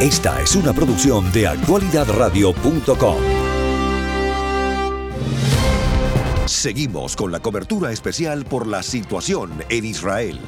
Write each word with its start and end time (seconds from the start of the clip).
Esta 0.00 0.42
es 0.42 0.54
una 0.54 0.74
producción 0.74 1.32
de 1.32 1.46
actualidadradio.com. 1.46 3.16
Seguimos 6.44 7.16
con 7.16 7.32
la 7.32 7.40
cobertura 7.40 7.90
especial 7.90 8.44
por 8.44 8.66
la 8.66 8.82
situación 8.82 9.52
en 9.70 9.86
Israel. 9.86 10.38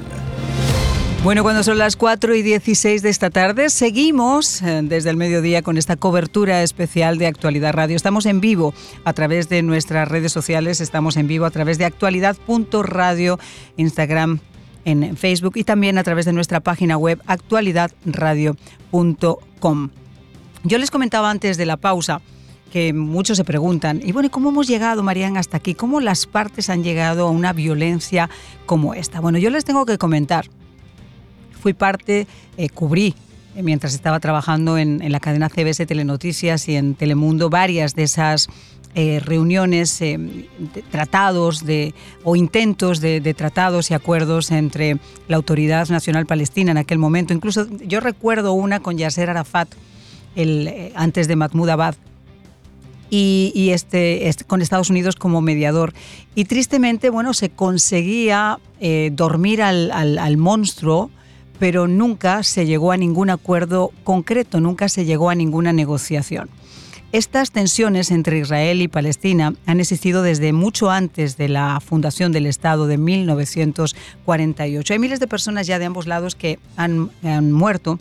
Bueno, 1.25 1.43
cuando 1.43 1.63
son 1.63 1.79
las 1.79 1.97
4 1.97 2.35
y 2.35 2.43
16 2.43 3.01
de 3.01 3.09
esta 3.09 3.31
tarde, 3.31 3.71
seguimos 3.71 4.61
eh, 4.61 4.83
desde 4.85 5.09
el 5.09 5.17
mediodía 5.17 5.63
con 5.63 5.79
esta 5.79 5.97
cobertura 5.97 6.63
especial 6.63 7.17
de 7.17 7.27
Actualidad 7.27 7.73
Radio. 7.73 7.97
Estamos 7.97 8.27
en 8.27 8.43
vivo 8.43 8.75
a 9.05 9.15
través 9.15 9.49
de 9.49 9.63
nuestras 9.63 10.09
redes 10.09 10.31
sociales, 10.31 10.83
estamos 10.83 11.17
en 11.17 11.27
vivo 11.27 11.47
a 11.47 11.51
través 11.51 11.79
de 11.79 11.87
actualidad.radio, 11.87 13.41
Instagram, 13.79 14.41
en 14.91 15.17
Facebook 15.17 15.53
y 15.57 15.65
también 15.65 15.99
a 15.99 16.03
través 16.03 16.25
de 16.25 16.33
nuestra 16.33 16.61
página 16.61 16.97
web 16.97 17.21
actualidadradio.com. 17.27 19.91
Yo 20.65 20.79
les 20.79 20.91
comentaba 20.91 21.31
antes 21.31 21.57
de 21.57 21.67
la 21.67 21.77
pausa 21.77 22.21
que 22.73 22.93
muchos 22.93 23.37
se 23.39 23.45
preguntan, 23.45 24.01
y 24.05 24.13
bueno, 24.13 24.31
¿cómo 24.31 24.51
hemos 24.51 24.67
llegado, 24.67 25.03
Marían, 25.03 25.39
hasta 25.39 25.57
aquí? 25.57 25.75
¿Cómo 25.75 26.01
las 26.01 26.27
partes 26.27 26.69
han 26.69 26.85
llegado 26.85 27.27
a 27.27 27.31
una 27.31 27.55
violencia 27.55 28.29
como 28.67 28.93
esta? 28.93 29.21
Bueno, 29.21 29.39
yo 29.39 29.49
les 29.51 29.65
tengo 29.65 29.87
que 29.87 29.97
comentar 29.97 30.51
fui 31.59 31.75
parte, 31.75 32.27
eh, 32.57 32.69
cubrí 32.71 33.15
eh, 33.57 33.63
mientras 33.63 33.95
estaba 33.95 34.21
trabajando 34.21 34.79
en, 34.79 35.01
la 35.11 35.21
cadena 35.21 35.49
CBS 35.49 35.85
Telenoticias 35.87 36.69
y 36.69 36.77
en 36.77 36.95
Telemundo 36.95 37.51
varias 37.51 37.95
de 37.95 38.05
esas 38.05 38.49
eh, 38.95 39.21
reuniones, 39.21 40.03
tratados 40.91 41.65
de, 41.65 41.95
o 42.25 42.37
intentos 42.37 43.01
de, 43.01 43.35
tratados 43.35 43.91
y 43.91 43.95
acuerdos 43.95 44.51
entre 44.51 44.99
la 45.29 45.37
Autoridad 45.37 45.89
Nacional 45.89 46.27
Palestina 46.27 46.71
en 46.71 46.79
aquel 46.79 46.99
momento. 46.99 47.33
Incluso 47.33 47.67
yo 47.87 48.01
recuerdo 48.01 48.53
una 48.53 48.81
con 48.81 48.99
Yasser 48.99 49.31
Arafat 49.31 49.69
el, 50.35 50.93
antes 50.95 51.29
de 51.29 51.37
Mahmoud 51.37 51.69
Abad. 51.69 51.95
Y, 53.11 53.71
este, 53.73 54.29
este, 54.29 54.45
con 54.45 54.61
Estados 54.61 54.91
Unidos 54.91 55.17
como 55.17 55.41
mediador. 55.41 55.95
Y 56.35 56.45
tristemente, 56.45 57.09
bueno, 57.09 57.33
se 57.33 57.49
conseguía 57.49 58.59
dormir 59.13 59.63
al 59.63 60.37
monstruo 60.37 61.11
pero 61.59 61.89
nunca 61.89 62.43
se 62.43 62.67
llegó 62.67 62.93
a 62.93 62.97
ningún 62.97 63.31
acuerdo 63.31 63.93
concreto, 64.05 64.61
nunca 64.61 64.89
se 64.89 65.05
llegó 65.05 65.31
a 65.31 65.35
ninguna 65.35 65.73
negociación. 65.73 66.49
Estas 67.11 67.53
tensiones 67.53 68.11
entre 68.11 68.39
Israel 68.39 68.83
y 68.83 68.89
Palestina 68.89 69.55
han 69.65 69.81
existido 69.81 70.23
desde 70.23 70.53
mucho 70.53 70.91
antes 70.91 71.39
de 71.39 71.49
la 71.49 71.81
fundación 71.81 72.33
del 72.33 72.45
Estado 72.45 72.87
de 72.87 72.99
1948. 72.99 74.93
Hay 74.93 74.99
miles 74.99 75.19
de 75.19 75.27
personas 75.27 75.67
ya 75.67 75.79
de 75.79 75.87
ambos 75.87 76.07
lados 76.07 76.35
que 76.35 76.59
han, 76.77 77.11
muerto 77.51 77.99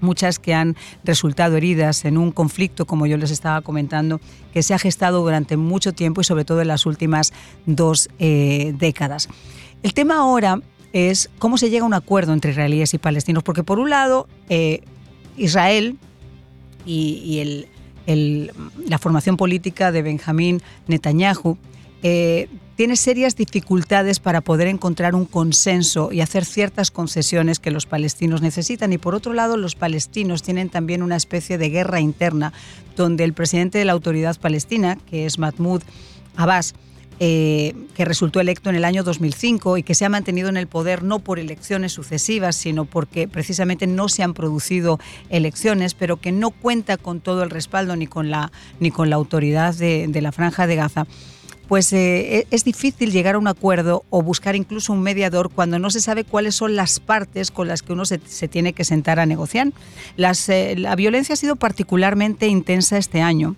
muchas 0.00 0.38
que 0.38 0.54
han 0.54 0.76
resultado 1.02 1.56
heridas 1.56 2.04
en 2.04 2.18
un 2.18 2.30
conflicto, 2.30 2.86
como 2.86 3.06
yo 3.06 3.16
les 3.16 3.32
estaba 3.32 3.62
comentando, 3.62 4.20
que 4.52 4.62
se 4.62 4.74
ha 4.74 4.78
gestado 4.78 5.22
durante 5.22 5.56
mucho 5.56 5.92
tiempo 5.92 6.20
y 6.20 6.24
sobre 6.24 6.44
todo 6.44 6.60
en 6.60 6.68
las 6.68 6.86
últimas 6.86 7.32
dos 7.64 8.08
eh, 8.20 8.74
décadas. 8.78 9.28
El 9.82 9.92
tema 9.92 10.18
ahora 10.18 10.60
es 10.92 11.30
cómo 11.40 11.58
se 11.58 11.68
llega 11.68 11.82
a 11.82 11.86
un 11.86 11.94
acuerdo 11.94 12.32
entre 12.32 12.52
israelíes 12.52 12.94
y 12.94 12.98
palestinos, 12.98 13.42
porque 13.42 13.64
por 13.64 13.80
un 13.80 13.90
lado, 13.90 14.28
eh, 14.48 14.82
Israel 15.36 15.98
y, 16.84 17.66
la 18.06 18.98
formación 18.98 19.36
política 19.36 19.92
de 19.92 20.02
Benjamín 20.02 20.62
Netanyahu 20.86 21.58
eh, 22.02 22.48
tiene 22.76 22.96
serias 22.96 23.36
dificultades 23.36 24.20
para 24.20 24.42
poder 24.42 24.68
encontrar 24.68 25.14
un 25.14 25.24
consenso 25.24 26.12
y 26.12 26.20
hacer 26.20 26.44
ciertas 26.44 26.90
concesiones 26.90 27.58
que 27.58 27.70
los 27.70 27.86
palestinos 27.86 28.42
necesitan. 28.42 28.92
Y 28.92 28.98
por 28.98 29.14
otro 29.14 29.32
lado, 29.32 29.56
los 29.56 29.74
palestinos 29.74 30.42
tienen 30.42 30.68
también 30.68 31.02
una 31.02 31.16
especie 31.16 31.56
de 31.56 31.70
guerra 31.70 32.00
interna, 32.00 32.52
donde 32.94 33.24
el 33.24 33.32
presidente 33.32 33.78
de 33.78 33.86
la 33.86 33.92
autoridad 33.92 34.38
palestina, 34.38 34.98
que 35.10 35.24
es 35.24 35.38
Mahmoud 35.38 35.82
Abbas, 36.36 36.74
eh, 37.18 37.74
que 37.94 38.04
resultó 38.04 38.40
electo 38.40 38.68
en 38.68 38.76
el 38.76 38.84
año 38.84 39.02
2005 39.02 39.78
y 39.78 39.82
que 39.82 39.94
se 39.94 40.04
ha 40.04 40.10
mantenido 40.10 40.50
en 40.50 40.58
el 40.58 40.66
poder 40.66 41.02
no 41.02 41.18
por 41.18 41.38
elecciones 41.38 41.92
sucesivas, 41.92 42.56
sino 42.56 42.84
porque 42.84 43.26
precisamente 43.26 43.86
no 43.86 44.10
se 44.10 44.22
han 44.22 44.34
producido 44.34 45.00
elecciones, 45.30 45.94
pero 45.94 46.18
que 46.18 46.30
no 46.30 46.50
cuenta 46.50 46.98
con 46.98 47.20
todo 47.20 47.42
el 47.42 47.48
respaldo 47.48 47.96
ni 47.96 48.06
con 48.06 48.30
la, 48.30 48.52
ni 48.80 48.90
con 48.90 49.08
la 49.08 49.16
autoridad 49.16 49.74
de, 49.74 50.20
la 50.20 50.32
Franja 50.32 50.66
de 50.66 50.76
Gaza 50.76 51.06
pues 51.68 51.92
eh, 51.92 52.38
e, 52.38 52.46
es 52.50 52.64
difícil 52.64 53.10
llegar 53.10 53.34
a 53.34 53.38
un 53.38 53.48
acuerdo 53.48 54.04
o 54.10 54.22
buscar 54.22 54.54
incluso 54.54 54.92
un 54.92 55.02
mediador 55.02 55.50
cuando 55.50 55.78
no 55.78 55.90
se 55.90 56.00
sabe 56.00 56.22
cuáles 56.22 56.54
son 56.54 56.76
las 56.76 57.00
partes 57.00 57.50
con 57.50 57.66
las 57.66 57.82
que 57.82 57.92
uno 57.92 58.04
se, 58.04 58.18
tiene 58.18 58.72
que 58.72 58.84
sentar 58.84 59.18
a 59.18 59.26
negociar. 59.26 59.72
Eh, 60.16 60.74
la 60.78 60.94
violencia 60.96 61.32
ha 61.32 61.36
sido 61.36 61.56
particularmente 61.56 62.46
intensa 62.46 62.98
este 62.98 63.20
año 63.20 63.56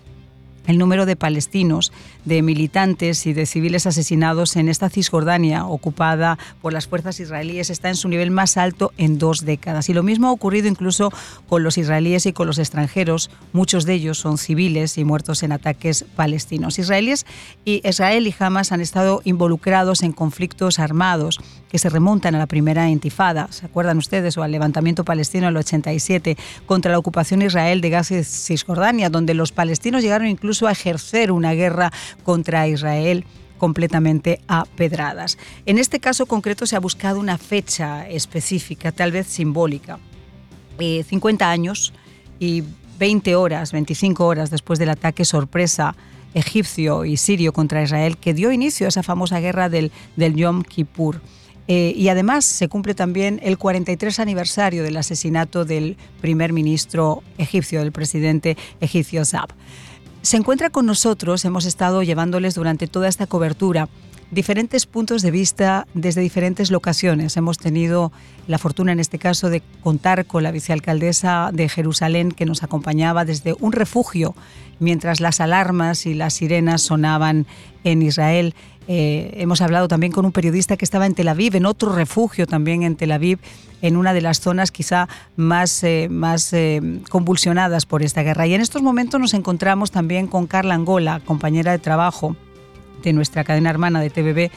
el 0.69 0.77
número 0.77 1.05
de 1.05 1.15
palestinos, 1.15 1.91
de 2.25 2.43
militantes 2.43 3.25
y 3.25 3.33
de 3.33 3.47
civiles 3.47 3.87
asesinados 3.87 4.55
en 4.55 4.69
esta 4.69 4.89
Cisjordania 4.89 5.65
ocupada 5.65 6.37
por 6.61 6.73
las 6.73 6.87
fuerzas 6.87 7.19
israelíes 7.19 7.71
está 7.71 7.89
en 7.89 7.95
su 7.95 8.07
nivel 8.07 8.29
más 8.29 8.55
alto 8.55 8.93
en 8.97 9.17
dos 9.17 9.45
décadas. 9.45 9.89
Y 9.89 9.93
lo 9.93 10.03
mismo 10.03 10.27
ha 10.27 10.31
ocurrido 10.31 10.67
incluso 10.67 11.11
con 11.47 11.63
los 11.63 11.79
israelíes 11.79 12.27
y 12.27 12.33
con 12.33 12.45
los 12.45 12.59
extranjeros. 12.59 13.31
Muchos 13.51 13.85
de 13.85 13.95
ellos 13.95 14.19
son 14.19 14.37
civiles 14.37 14.97
y 14.99 15.05
muertos 15.05 15.41
en 15.41 15.53
ataques 15.53 16.05
palestinos. 16.15 16.77
Israelíes 16.77 17.25
y 17.65 17.81
Israel 17.87 18.27
y 18.27 18.35
Hamas 18.37 18.71
han 18.71 18.81
estado 18.81 19.21
involucrados 19.23 20.03
en 20.03 20.11
conflictos 20.11 20.77
armados 20.77 21.39
que 21.69 21.77
se 21.77 21.89
remontan 21.89 22.35
a 22.35 22.39
la 22.39 22.47
primera 22.47 22.89
intifada, 22.89 23.47
¿se 23.51 23.65
acuerdan 23.65 23.97
ustedes? 23.97 24.37
O 24.37 24.43
al 24.43 24.51
levantamiento 24.51 25.05
palestino 25.05 25.45
en 25.45 25.51
el 25.51 25.57
87 25.57 26.37
contra 26.65 26.91
la 26.91 26.99
ocupación 26.99 27.41
israel 27.41 27.79
de 27.81 27.89
Gaza 27.89 28.17
y 28.17 28.23
Cisjordania, 28.23 29.09
donde 29.09 29.33
los 29.33 29.51
palestinos 29.51 30.01
llegaron 30.01 30.27
incluso 30.27 30.67
a 30.67 30.71
ejercer 30.71 31.31
una 31.31 31.53
guerra 31.53 31.91
contra 32.23 32.67
Israel 32.67 33.25
completamente 33.57 34.41
a 34.47 34.65
pedradas. 34.65 35.37
En 35.65 35.77
este 35.77 35.99
caso 35.99 36.25
concreto 36.25 36.65
se 36.65 36.75
ha 36.75 36.79
buscado 36.79 37.19
una 37.19 37.37
fecha 37.37 38.09
específica, 38.09 38.91
tal 38.91 39.11
vez 39.11 39.27
simbólica. 39.27 39.99
50 40.79 41.45
eh, 41.45 41.47
años 41.47 41.93
y 42.39 42.63
20 42.97 43.35
horas, 43.35 43.71
25 43.71 44.25
horas 44.25 44.49
después 44.49 44.79
del 44.79 44.89
ataque 44.89 45.25
sorpresa 45.25 45.95
egipcio 46.33 47.05
y 47.05 47.17
sirio 47.17 47.53
contra 47.53 47.83
Israel 47.83 48.17
que 48.17 48.33
dio 48.33 48.51
inicio 48.51 48.85
a 48.87 48.89
esa 48.89 49.03
famosa 49.03 49.39
guerra 49.39 49.69
del, 49.69 49.91
del 50.15 50.35
Yom 50.35 50.63
Kippur. 50.63 51.21
Eh, 51.71 51.93
y 51.95 52.09
además 52.09 52.45
se 52.45 52.67
cumple 52.67 52.95
también 52.95 53.39
el 53.43 53.59
43 53.59 54.19
aniversario 54.19 54.81
del 54.81 54.97
asesinato 54.97 55.65
del 55.65 55.97
primer 56.19 56.51
ministro 56.51 57.21
egipcio, 57.37 57.81
del 57.81 57.91
presidente 57.91 58.57
egipcio 58.81 59.23
Zab. 59.23 59.49
Se 60.23 60.35
encuentra 60.35 60.71
con 60.71 60.87
nosotros, 60.87 61.45
hemos 61.45 61.65
estado 61.65 62.01
llevándoles 62.01 62.55
durante 62.55 62.87
toda 62.87 63.07
esta 63.07 63.27
cobertura 63.27 63.87
diferentes 64.31 64.85
puntos 64.85 65.21
de 65.21 65.31
vista 65.31 65.87
desde 65.93 66.21
diferentes 66.21 66.71
locaciones. 66.71 67.35
Hemos 67.37 67.57
tenido 67.57 68.11
la 68.47 68.57
fortuna 68.57 68.91
en 68.91 68.99
este 68.99 69.19
caso 69.19 69.49
de 69.49 69.61
contar 69.81 70.25
con 70.25 70.43
la 70.43 70.51
vicealcaldesa 70.51 71.49
de 71.53 71.69
Jerusalén 71.69 72.31
que 72.31 72.45
nos 72.45 72.63
acompañaba 72.63 73.25
desde 73.25 73.55
un 73.59 73.71
refugio 73.71 74.35
mientras 74.79 75.19
las 75.19 75.41
alarmas 75.41 76.05
y 76.05 76.13
las 76.13 76.35
sirenas 76.35 76.81
sonaban 76.81 77.45
en 77.83 78.01
Israel. 78.01 78.53
Eh, 78.87 79.33
hemos 79.35 79.61
hablado 79.61 79.87
también 79.87 80.11
con 80.11 80.25
un 80.25 80.31
periodista 80.31 80.77
que 80.77 80.85
estaba 80.85 81.05
en 81.05 81.13
Tel 81.13 81.27
Aviv, 81.27 81.55
en 81.55 81.65
otro 81.65 81.93
refugio 81.93 82.47
también 82.47 82.83
en 82.83 82.95
Tel 82.95 83.11
Aviv, 83.11 83.39
en 83.81 83.97
una 83.97 84.13
de 84.13 84.21
las 84.21 84.39
zonas 84.39 84.71
quizá 84.71 85.07
más, 85.35 85.83
eh, 85.83 86.07
más 86.09 86.53
eh, 86.53 86.81
convulsionadas 87.09 87.85
por 87.85 88.03
esta 88.03 88.23
guerra. 88.23 88.47
Y 88.47 88.53
en 88.53 88.61
estos 88.61 88.81
momentos 88.81 89.19
nos 89.19 89.33
encontramos 89.33 89.91
también 89.91 90.27
con 90.27 90.47
Carla 90.47 90.75
Angola, 90.75 91.21
compañera 91.23 91.71
de 91.71 91.79
trabajo 91.79 92.35
de 93.03 93.13
nuestra 93.13 93.43
cadena 93.43 93.69
hermana 93.69 94.01
de 94.01 94.09
TVB. 94.09 94.51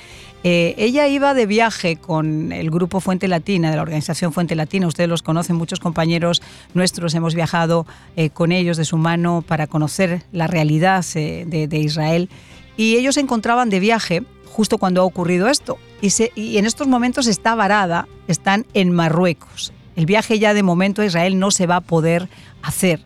Eh, 0.45 0.75
ella 0.77 1.07
iba 1.07 1.35
de 1.35 1.47
viaje 1.47 1.97
con 1.97 2.51
el 2.51 2.71
grupo 2.71 3.01
Fuente 3.01 3.29
Latina, 3.29 3.71
de 3.71 3.77
la 3.77 3.83
organización 3.83 4.33
Fuente 4.33 4.57
Latina. 4.57 4.87
Ustedes 4.87 5.09
los 5.09 5.23
conocen, 5.23 5.57
muchos 5.57 5.79
compañeros 5.79 6.43
nuestros 6.75 7.15
hemos 7.15 7.35
viajado 7.35 7.87
eh, 8.17 8.31
con 8.31 8.51
ellos 8.51 8.77
de 8.77 8.85
su 8.85 8.97
mano 8.97 9.45
para 9.47 9.67
conocer 9.67 10.23
la 10.33 10.49
realidad 10.49 11.05
eh, 11.15 11.45
de, 11.47 11.79
Israel. 11.79 12.29
Y 12.77 12.97
ellos 12.97 13.15
se 13.15 13.21
encontraban 13.21 13.71
de 13.71 13.79
viaje 13.79 14.23
justo 14.47 14.79
cuando 14.79 15.01
ha 15.03 15.05
ocurrido 15.05 15.49
esto. 15.49 15.79
Y, 16.01 16.13
y 16.35 16.59
en 16.59 16.67
estos 16.67 16.89
momentos 16.89 17.29
está 17.29 17.55
varada, 17.55 18.09
están 18.27 18.67
en 18.75 18.93
Marruecos. 18.93 19.73
El 19.95 20.07
viaje 20.07 20.39
ya 20.39 20.55
de 20.55 20.63
momento 20.63 21.03
a 21.03 21.07
Israel 21.07 21.39
no 21.39 21.51
se 21.51 21.67
va 21.67 21.77
a 21.77 21.81
poder 21.81 22.29
hacer. 22.63 23.05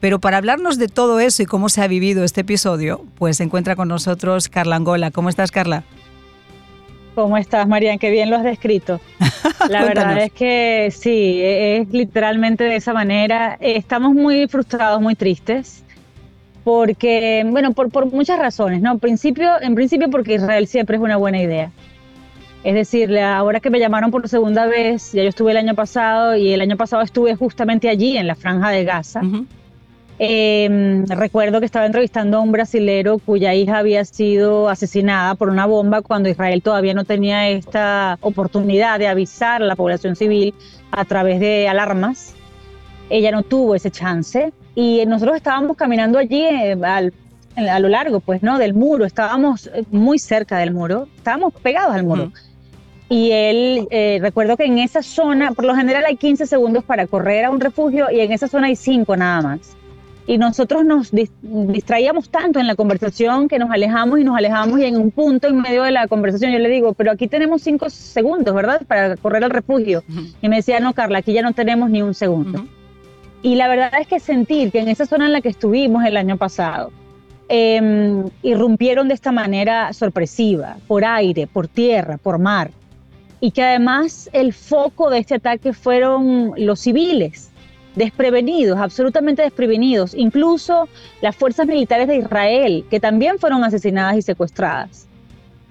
Pero 0.00 0.18
para 0.18 0.38
hablarnos 0.38 0.78
de 0.78 0.88
todo 0.88 1.20
eso 1.20 1.42
y 1.42 1.46
cómo 1.46 1.68
se 1.68 1.82
ha 1.82 1.86
vivido 1.86 2.24
este 2.24 2.40
episodio, 2.40 3.04
pues 3.18 3.36
se 3.36 3.44
encuentra 3.44 3.76
con 3.76 3.88
nosotros 3.88 4.48
Carla 4.48 4.76
Angola. 4.76 5.10
¿Cómo 5.10 5.28
estás, 5.28 5.50
Carla? 5.50 5.84
¿Cómo 7.14 7.36
estás, 7.36 7.68
Marian? 7.68 7.98
Qué 7.98 8.10
bien 8.10 8.30
lo 8.30 8.36
has 8.36 8.44
descrito. 8.44 9.00
La 9.68 9.84
verdad 9.84 10.22
es 10.22 10.32
que 10.32 10.90
sí, 10.90 11.40
es 11.42 11.88
literalmente 11.90 12.64
de 12.64 12.76
esa 12.76 12.94
manera. 12.94 13.58
Estamos 13.60 14.14
muy 14.14 14.48
frustrados, 14.48 15.02
muy 15.02 15.14
tristes, 15.14 15.84
porque, 16.64 17.44
bueno, 17.46 17.72
por, 17.72 17.90
por 17.90 18.06
muchas 18.10 18.38
razones, 18.38 18.80
¿no? 18.80 18.92
En 18.92 19.00
principio, 19.00 19.60
en 19.60 19.74
principio 19.74 20.08
porque 20.08 20.34
Israel 20.34 20.66
siempre 20.66 20.96
es 20.96 21.02
una 21.02 21.18
buena 21.18 21.42
idea. 21.42 21.70
Es 22.64 22.74
decir, 22.74 23.18
ahora 23.18 23.60
que 23.60 23.70
me 23.70 23.78
llamaron 23.78 24.10
por 24.10 24.26
segunda 24.28 24.66
vez, 24.66 25.12
ya 25.12 25.22
yo 25.22 25.28
estuve 25.28 25.50
el 25.50 25.56
año 25.58 25.74
pasado 25.74 26.36
y 26.36 26.52
el 26.52 26.60
año 26.60 26.76
pasado 26.76 27.02
estuve 27.02 27.34
justamente 27.34 27.88
allí 27.88 28.16
en 28.16 28.26
la 28.26 28.34
franja 28.34 28.70
de 28.70 28.84
Gaza. 28.84 29.22
Em, 30.22 31.06
recuerdo 31.06 31.60
que 31.60 31.64
estaba 31.64 31.86
entrevistando 31.86 32.36
a 32.36 32.40
un 32.40 32.52
brasilero 32.52 33.18
cuya 33.20 33.54
hija 33.54 33.78
había 33.78 34.04
sido 34.04 34.68
asesinada 34.68 35.34
por 35.34 35.48
una 35.48 35.64
bomba 35.64 36.02
cuando 36.02 36.28
Israel 36.28 36.60
todavía 36.60 36.92
no 36.92 37.06
tenía 37.06 37.48
esta 37.48 38.18
oportunidad 38.20 38.98
de 38.98 39.08
avisar 39.08 39.62
a 39.62 39.64
la 39.64 39.76
población 39.76 40.16
civil 40.16 40.52
a 40.90 41.06
través 41.06 41.40
de 41.40 41.68
alarmas. 41.68 42.34
Ella 43.08 43.30
no 43.30 43.42
tuvo 43.44 43.74
ese 43.74 43.90
chance 43.90 44.52
y 44.74 45.06
nosotros 45.06 45.36
estábamos 45.36 45.74
caminando 45.78 46.18
allí 46.18 46.42
eh, 46.42 46.76
a 46.82 47.78
lo 47.80 47.88
largo, 47.88 48.20
pues, 48.20 48.42
¿no? 48.42 48.58
Del 48.58 48.74
muro, 48.74 49.06
estábamos 49.06 49.68
eh, 49.68 49.84
muy 49.90 50.18
cerca 50.18 50.58
del 50.58 50.74
muro, 50.74 51.08
estábamos 51.16 51.54
pegados 51.54 51.94
al 51.94 52.04
muro. 52.04 52.30
Y 53.08 53.30
él, 53.30 53.88
eh, 53.90 54.18
recuerdo 54.20 54.58
que 54.58 54.66
en 54.66 54.80
esa 54.80 55.02
zona, 55.02 55.52
por 55.52 55.64
lo 55.64 55.74
general 55.74 56.04
hay 56.04 56.16
15 56.16 56.46
segundos 56.46 56.84
para 56.84 57.06
correr 57.06 57.46
a 57.46 57.50
un 57.50 57.58
refugio 57.58 58.10
y 58.10 58.20
en 58.20 58.32
esa 58.32 58.48
zona 58.48 58.66
hay 58.66 58.76
5 58.76 59.16
nada 59.16 59.40
más 59.40 59.79
y 60.30 60.38
nosotros 60.38 60.84
nos 60.84 61.10
distraíamos 61.10 62.30
tanto 62.30 62.60
en 62.60 62.68
la 62.68 62.76
conversación 62.76 63.48
que 63.48 63.58
nos 63.58 63.68
alejamos 63.72 64.20
y 64.20 64.22
nos 64.22 64.36
alejamos 64.36 64.78
y 64.78 64.84
en 64.84 64.96
un 64.96 65.10
punto 65.10 65.48
en 65.48 65.60
medio 65.60 65.82
de 65.82 65.90
la 65.90 66.06
conversación 66.06 66.52
yo 66.52 66.60
le 66.60 66.68
digo, 66.68 66.94
pero 66.94 67.10
aquí 67.10 67.26
tenemos 67.26 67.62
cinco 67.62 67.90
segundos, 67.90 68.54
¿verdad? 68.54 68.80
Para 68.86 69.16
correr 69.16 69.42
al 69.42 69.50
refugio. 69.50 70.04
Y 70.40 70.48
me 70.48 70.54
decía, 70.54 70.78
no, 70.78 70.94
Carla, 70.94 71.18
aquí 71.18 71.32
ya 71.32 71.42
no 71.42 71.52
tenemos 71.52 71.90
ni 71.90 72.00
un 72.00 72.14
segundo. 72.14 72.64
Y 73.42 73.56
la 73.56 73.66
verdad 73.66 73.90
es 74.00 74.06
que 74.06 74.20
sentir 74.20 74.70
que 74.70 74.78
en 74.78 74.88
esa 74.88 75.04
zona 75.04 75.26
en 75.26 75.32
la 75.32 75.40
que 75.40 75.48
estuvimos 75.48 76.04
el 76.04 76.16
año 76.16 76.36
pasado, 76.36 76.92
em, 77.48 78.22
irrumpieron 78.44 79.08
de 79.08 79.14
esta 79.14 79.32
manera 79.32 79.92
sorpresiva, 79.92 80.76
por 80.86 81.04
aire, 81.04 81.48
por 81.48 81.66
tierra, 81.66 82.18
por 82.18 82.38
mar, 82.38 82.70
y 83.40 83.50
que 83.50 83.64
además 83.64 84.30
el 84.32 84.52
foco 84.52 85.10
de 85.10 85.18
este 85.18 85.34
ataque 85.34 85.72
fueron 85.72 86.52
los 86.56 86.78
civiles, 86.78 87.49
desprevenidos, 87.94 88.78
absolutamente 88.78 89.42
desprevenidos, 89.42 90.14
incluso 90.14 90.88
las 91.20 91.36
fuerzas 91.36 91.66
militares 91.66 92.08
de 92.08 92.16
Israel, 92.16 92.84
que 92.90 93.00
también 93.00 93.38
fueron 93.38 93.64
asesinadas 93.64 94.16
y 94.16 94.22
secuestradas. 94.22 95.06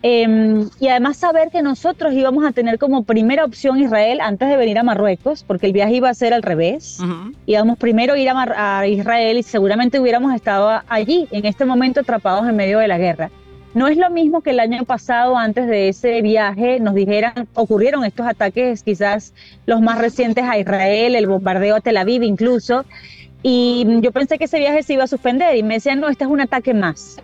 Em, 0.01 0.69
y 0.79 0.87
además 0.87 1.17
saber 1.17 1.49
que 1.49 1.61
nosotros 1.61 2.13
íbamos 2.13 2.45
a 2.45 2.53
tener 2.53 2.79
como 2.79 3.03
primera 3.03 3.43
opción 3.43 3.79
Israel 3.79 4.19
antes 4.21 4.47
de 4.47 4.55
venir 4.55 4.79
a 4.79 4.83
Marruecos, 4.83 5.43
porque 5.43 5.67
el 5.67 5.73
viaje 5.73 5.95
iba 5.95 6.09
a 6.09 6.13
ser 6.13 6.33
al 6.33 6.41
revés. 6.41 6.99
Íbamos 7.45 7.77
primero 7.77 8.13
a 8.13 8.17
ir 8.17 8.29
a 8.29 8.87
Israel 8.87 9.37
y 9.37 9.43
seguramente 9.43 9.99
hubiéramos 9.99 10.33
estado 10.33 10.81
allí, 10.87 11.27
en 11.31 11.45
este 11.45 11.65
momento 11.65 11.99
atrapados 11.99 12.47
en 12.47 12.55
medio 12.55 12.79
de 12.79 12.87
la 12.87 12.97
guerra. 12.97 13.29
No 13.75 13.87
es 13.87 13.97
lo 13.97 14.09
mismo 14.09 14.41
que 14.41 14.49
el 14.49 14.59
año 14.59 14.83
pasado, 14.83 15.37
antes 15.37 15.67
de 15.67 15.89
ese 15.89 16.21
viaje, 16.21 16.79
nos 16.79 16.95
dijeran, 16.95 17.47
ocurrieron 17.53 18.03
estos 18.03 18.25
ataques, 18.25 18.81
quizás 18.81 19.33
los 19.67 19.79
más 19.79 19.99
recientes 19.99 20.43
a 20.43 20.57
Israel, 20.57 21.15
el 21.15 21.27
bombardeo 21.27 21.75
a 21.75 21.81
Tel 21.81 21.97
Aviv 21.97 22.23
incluso, 22.23 22.85
y 23.43 23.85
yo 24.01 24.11
pensé 24.11 24.37
que 24.39 24.45
ese 24.45 24.57
viaje 24.57 24.81
se 24.81 24.93
iba 24.93 25.03
a 25.03 25.07
suspender 25.07 25.55
y 25.55 25.63
me 25.63 25.75
decían, 25.75 25.99
no, 25.99 26.09
este 26.09 26.23
es 26.23 26.29
un 26.29 26.41
ataque 26.41 26.73
más. 26.73 27.17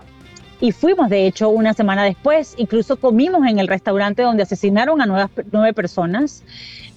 Y 0.62 0.72
fuimos, 0.72 1.10
de 1.10 1.28
hecho, 1.28 1.50
una 1.50 1.74
semana 1.74 2.04
después, 2.04 2.56
incluso 2.58 2.98
comimos 2.98 3.46
en 3.48 3.60
el 3.60 3.68
restaurante 3.68 4.22
donde 4.22 4.44
asesinaron 4.44 5.02
a 5.02 5.30
nueve 5.52 5.74
personas. 5.74 6.44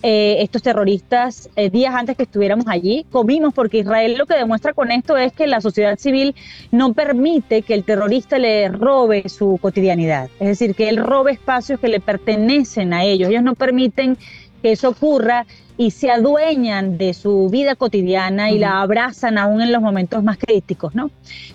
Eh, 0.05 0.37
estos 0.43 0.63
terroristas 0.63 1.51
eh, 1.57 1.71
días 1.71 1.93
antes 1.93 2.17
que 2.17 2.23
estuviéramos 2.23 2.67
allí. 2.69 3.05
Comimos 3.11 3.53
porque 3.53 3.79
Israel 3.79 4.15
lo 4.17 4.27
que 4.27 4.37
demuestra 4.37 4.73
con 4.73 4.93
esto 4.93 5.17
es 5.17 5.33
que 5.33 5.49
la 5.49 5.61
sociedad 5.61 5.99
civil 5.99 6.37
no 6.71 6.93
permite 6.93 7.63
que 7.63 7.75
el 7.75 7.83
terrorista 7.83 8.39
le 8.39 8.69
robe 8.69 9.29
su 9.29 9.59
cotidianidad. 9.61 10.31
Es 10.39 10.47
decir, 10.47 10.77
que 10.77 10.89
él 10.89 10.99
robe 10.99 11.33
espacios 11.33 11.81
que 11.81 11.89
le 11.89 11.99
pertenecen 11.99 12.93
a 12.93 13.03
ellos. 13.03 13.29
Ellos 13.29 13.43
no 13.43 13.57
permiten 13.57 14.17
que 14.63 14.71
eso 14.71 14.91
ocurra 14.91 15.47
y 15.77 15.91
se 15.91 16.13
adueñan 16.13 16.97
de 16.97 17.13
su 17.13 17.49
vida 17.51 17.75
cotidiana 17.75 18.53
y 18.53 18.59
la 18.61 18.81
abrazan 18.81 19.37
aún 19.37 19.63
en 19.63 19.73
los 19.73 19.83
momentos 19.83 20.23
más 20.23 20.39
críticos, 20.39 20.95
¿no? 20.95 21.11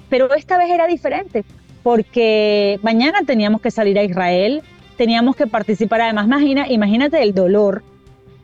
Pero 0.09 0.33
esta 0.33 0.57
vez 0.57 0.69
era 0.69 0.85
diferente 0.88 1.45
porque 1.83 2.80
mañana 2.81 3.19
teníamos 3.25 3.62
que 3.62 3.69
salir 3.69 4.00
a 4.00 4.03
Israel, 4.03 4.62
teníamos 4.97 5.35
que 5.35 5.47
participar, 5.47 6.01
además 6.01 6.25
imagina, 6.25 6.68
imagínate 6.69 7.21
el 7.21 7.33
dolor 7.33 7.83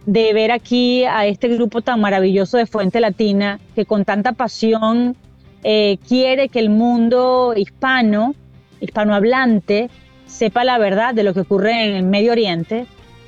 de 0.06 0.34
ver 0.34 0.52
aquí 0.52 1.06
a 1.06 1.26
este 1.26 1.48
grupo 1.48 1.82
tan 1.82 2.02
maravilloso 2.02 2.58
de 2.58 2.66
Fuente 2.66 3.00
Latina 3.00 3.60
que 3.76 3.86
con 3.86 4.06
tanta 4.06 4.34
pasión 4.34 5.16
eh, 5.64 5.98
quiere 6.08 6.50
que 6.50 6.60
el 6.60 6.70
mundo 6.70 7.54
hispano, 7.56 8.36
hispanohablante, 8.82 9.90
sepa 10.26 10.64
la 10.64 10.78
verdad 10.78 11.14
de 11.14 11.24
lo 11.24 11.34
que 11.34 11.42
ocurre 11.42 11.86
en 11.86 11.96
el 11.96 12.04
Medio 12.04 12.32
Oriente 12.32 12.86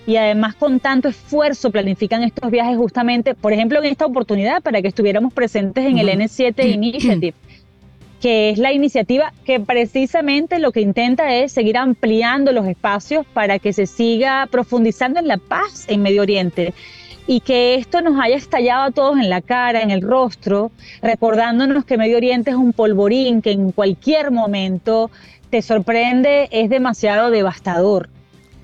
y 0.07 0.15
además 0.15 0.55
con 0.55 0.79
tanto 0.79 1.07
esfuerzo 1.07 1.71
planifican 1.71 2.23
estos 2.23 2.49
viajes 2.49 2.77
justamente, 2.77 3.35
por 3.35 3.53
ejemplo, 3.53 3.79
en 3.79 3.85
esta 3.85 4.05
oportunidad 4.05 4.61
para 4.61 4.81
que 4.81 4.87
estuviéramos 4.87 5.33
presentes 5.33 5.85
en 5.85 5.97
el 5.99 6.09
N7 6.09 6.65
Initiative 6.73 7.33
que 8.21 8.51
es 8.51 8.59
la 8.59 8.71
iniciativa 8.71 9.33
que 9.44 9.59
precisamente 9.59 10.59
lo 10.59 10.71
que 10.71 10.81
intenta 10.81 11.33
es 11.33 11.51
seguir 11.51 11.77
ampliando 11.77 12.51
los 12.51 12.68
espacios 12.68 13.25
para 13.33 13.57
que 13.57 13.73
se 13.73 13.88
siga 13.88 14.47
profundizando 14.50 15.19
en 15.19 15.27
la 15.27 15.38
paz 15.38 15.85
en 15.88 16.03
Medio 16.03 16.21
Oriente 16.21 16.73
y 17.27 17.39
que 17.39 17.75
esto 17.75 18.01
nos 18.01 18.19
haya 18.19 18.35
estallado 18.35 18.83
a 18.83 18.91
todos 18.91 19.18
en 19.18 19.29
la 19.29 19.41
cara, 19.41 19.81
en 19.81 19.91
el 19.91 20.01
rostro, 20.01 20.71
recordándonos 21.01 21.85
que 21.85 21.97
Medio 21.97 22.18
Oriente 22.18 22.51
es 22.51 22.57
un 22.57 22.73
polvorín 22.73 23.41
que 23.41 23.51
en 23.51 23.71
cualquier 23.71 24.31
momento 24.31 25.09
te 25.50 25.62
sorprende, 25.62 26.47
es 26.51 26.69
demasiado 26.69 27.31
devastador. 27.31 28.09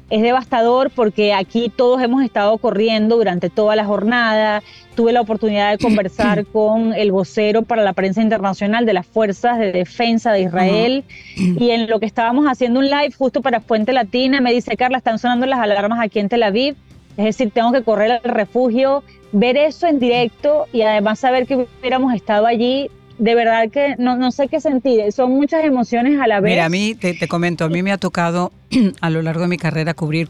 Es 0.09 0.21
devastador 0.21 0.89
porque 0.89 1.33
aquí 1.33 1.69
todos 1.75 2.01
hemos 2.01 2.24
estado 2.24 2.57
corriendo 2.59 3.18
durante 3.18 3.50
toda 3.50 3.75
la 3.75 3.83
jornada. 3.83 4.63
Tuve 4.95 5.12
la 5.12 5.19
oportunidad 5.19 5.71
de 5.71 5.77
conversar 5.77 6.45
con 6.54 6.94
el 6.94 7.12
vocero 7.12 7.63
para 7.63 7.83
la 7.83 7.94
prensa 7.94 8.21
internacional 8.21 8.86
de 8.86 8.94
las 8.94 9.06
Fuerzas 9.06 9.59
de 9.59 9.74
Defensa 9.74 10.31
de 10.31 10.44
Israel. 10.44 11.04
Y 11.36 11.71
en 11.71 11.89
lo 11.89 12.00
que 12.00 12.06
estábamos 12.06 12.45
haciendo 12.45 12.80
un 12.80 12.89
live 12.89 13.12
justo 13.18 13.42
para 13.42 13.59
Fuente 13.59 13.92
Latina, 13.92 14.39
me 14.39 14.54
dice, 14.54 14.77
Carla, 14.77 15.00
están 15.00 15.19
sonando 15.19 15.45
las 15.45 15.59
alarmas 15.59 16.00
aquí 16.01 16.19
en 16.19 16.30
Tel 16.30 16.44
Aviv. 16.44 16.75
Es 17.18 17.25
decir, 17.25 17.51
tengo 17.51 17.71
que 17.71 17.83
correr 17.83 18.12
al 18.12 18.21
refugio, 18.24 19.03
ver 19.31 19.57
eso 19.57 19.88
en 19.88 20.00
directo 20.00 20.68
y 20.71 20.83
además 20.83 21.19
saber 21.19 21.48
que 21.48 21.68
hubiéramos 21.81 22.13
estado 22.13 22.45
allí 22.45 22.89
de 23.17 23.35
verdad 23.35 23.69
que 23.71 23.95
no, 23.97 24.15
no, 24.15 24.31
sé 24.31 24.47
qué 24.47 24.59
sentir. 24.61 25.11
Son 25.11 25.31
muchas 25.31 25.63
emociones 25.63 26.19
a 26.19 26.27
la 26.27 26.39
vez. 26.39 26.51
Mira, 26.51 26.65
a 26.65 26.69
mí, 26.69 26.95
te, 26.95 27.13
te 27.13 27.27
comento, 27.27 27.65
a 27.65 27.69
mí 27.69 27.81
me 27.83 27.91
ha 27.91 27.97
tocado 27.97 28.51
a 29.01 29.09
lo 29.09 29.21
largo 29.21 29.41
de 29.41 29.47
mi 29.47 29.57
carrera 29.57 29.93
cubrir 29.93 30.29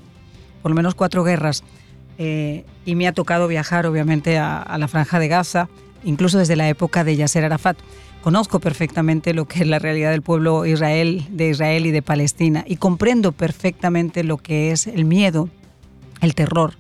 por 0.61 0.71
lo 0.71 0.75
menos 0.75 0.95
cuatro 0.95 1.23
guerras 1.23 1.63
eh, 2.17 2.65
y 2.85 2.95
me 2.95 3.07
ha 3.07 3.13
tocado 3.13 3.47
viajar 3.47 3.85
obviamente 3.85 4.37
a, 4.37 4.75
la 4.77 4.87
franja 4.87 5.19
de 5.19 5.27
Gaza, 5.27 5.69
incluso 6.03 6.39
desde 6.39 6.55
la 6.55 6.67
época 6.67 7.03
de 7.03 7.15
Yasser 7.15 7.45
Arafat. 7.45 7.77
Conozco 8.21 8.59
perfectamente 8.59 9.33
lo 9.33 9.45
que 9.47 9.61
es 9.61 9.67
la 9.67 9.79
realidad 9.79 10.11
del 10.11 10.21
pueblo 10.21 10.65
Israel, 10.65 11.25
de 11.29 11.49
Israel 11.49 11.85
y 11.85 11.91
de 11.91 12.01
Palestina 12.01 12.65
y 12.67 12.77
comprendo 12.77 13.31
perfectamente 13.31 14.23
lo 14.23 14.37
que 14.37 14.71
es 14.71 14.87
el 14.87 15.06
miedo, 15.06 15.49
el 16.21 16.35
terror 16.35 16.73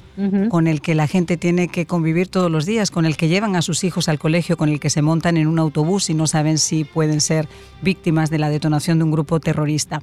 con 0.49 0.67
el 0.67 0.81
que 0.81 0.95
la 0.95 1.05
gente 1.07 1.37
tiene 1.37 1.67
que 1.67 1.85
convivir 1.85 2.27
todos 2.27 2.49
los 2.49 2.65
días, 2.65 2.89
con 2.89 3.05
el 3.05 3.15
que 3.17 3.27
llevan 3.27 3.55
a 3.55 3.61
sus 3.61 3.83
hijos 3.83 4.09
al 4.09 4.17
colegio, 4.17 4.57
con 4.57 4.69
el 4.69 4.79
que 4.79 4.89
se 4.89 5.03
montan 5.03 5.37
en 5.37 5.47
un 5.47 5.59
autobús 5.59 6.09
y 6.09 6.15
no 6.15 6.25
saben 6.25 6.57
si 6.57 6.85
pueden 6.85 7.21
ser 7.21 7.47
víctimas 7.83 8.31
de 8.31 8.39
la 8.39 8.49
detonación 8.49 8.97
de 8.97 9.03
un 9.03 9.11
grupo 9.11 9.39
terrorista. 9.39 10.01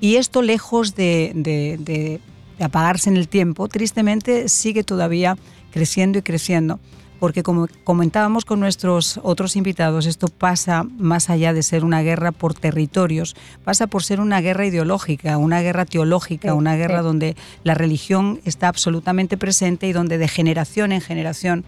Y 0.00 0.16
esto 0.16 0.40
lejos 0.42 0.94
de, 0.94 2.20
apagarse 2.60 3.10
en 3.10 3.16
el 3.16 3.28
tiempo, 3.28 3.68
tristemente 3.68 4.48
sigue 4.48 4.84
todavía 4.84 5.36
creciendo 5.72 6.18
y 6.18 6.22
creciendo 6.22 6.78
porque 7.20 7.42
como 7.42 7.68
comentábamos 7.84 8.44
con 8.44 8.58
nuestros 8.58 9.20
otros 9.22 9.54
invitados, 9.54 10.06
esto 10.06 10.26
pasa 10.26 10.82
más 10.82 11.30
allá 11.30 11.52
de 11.52 11.62
ser 11.62 11.84
una 11.84 12.02
guerra 12.02 12.32
por 12.32 12.54
territorios, 12.54 13.36
pasa 13.62 13.86
por 13.86 14.02
ser 14.02 14.20
una 14.20 14.40
guerra 14.40 14.66
ideológica, 14.66 15.36
una 15.36 15.60
guerra 15.60 15.84
teológica, 15.84 16.54
una 16.54 16.74
guerra 16.76 17.02
donde 17.02 17.36
la 17.62 17.74
religión 17.74 18.40
está 18.44 18.68
absolutamente 18.68 19.36
presente 19.36 19.86
y 19.86 19.92
donde 19.92 20.18
de 20.18 20.28
generación 20.28 20.92
en 20.92 21.02
generación 21.02 21.64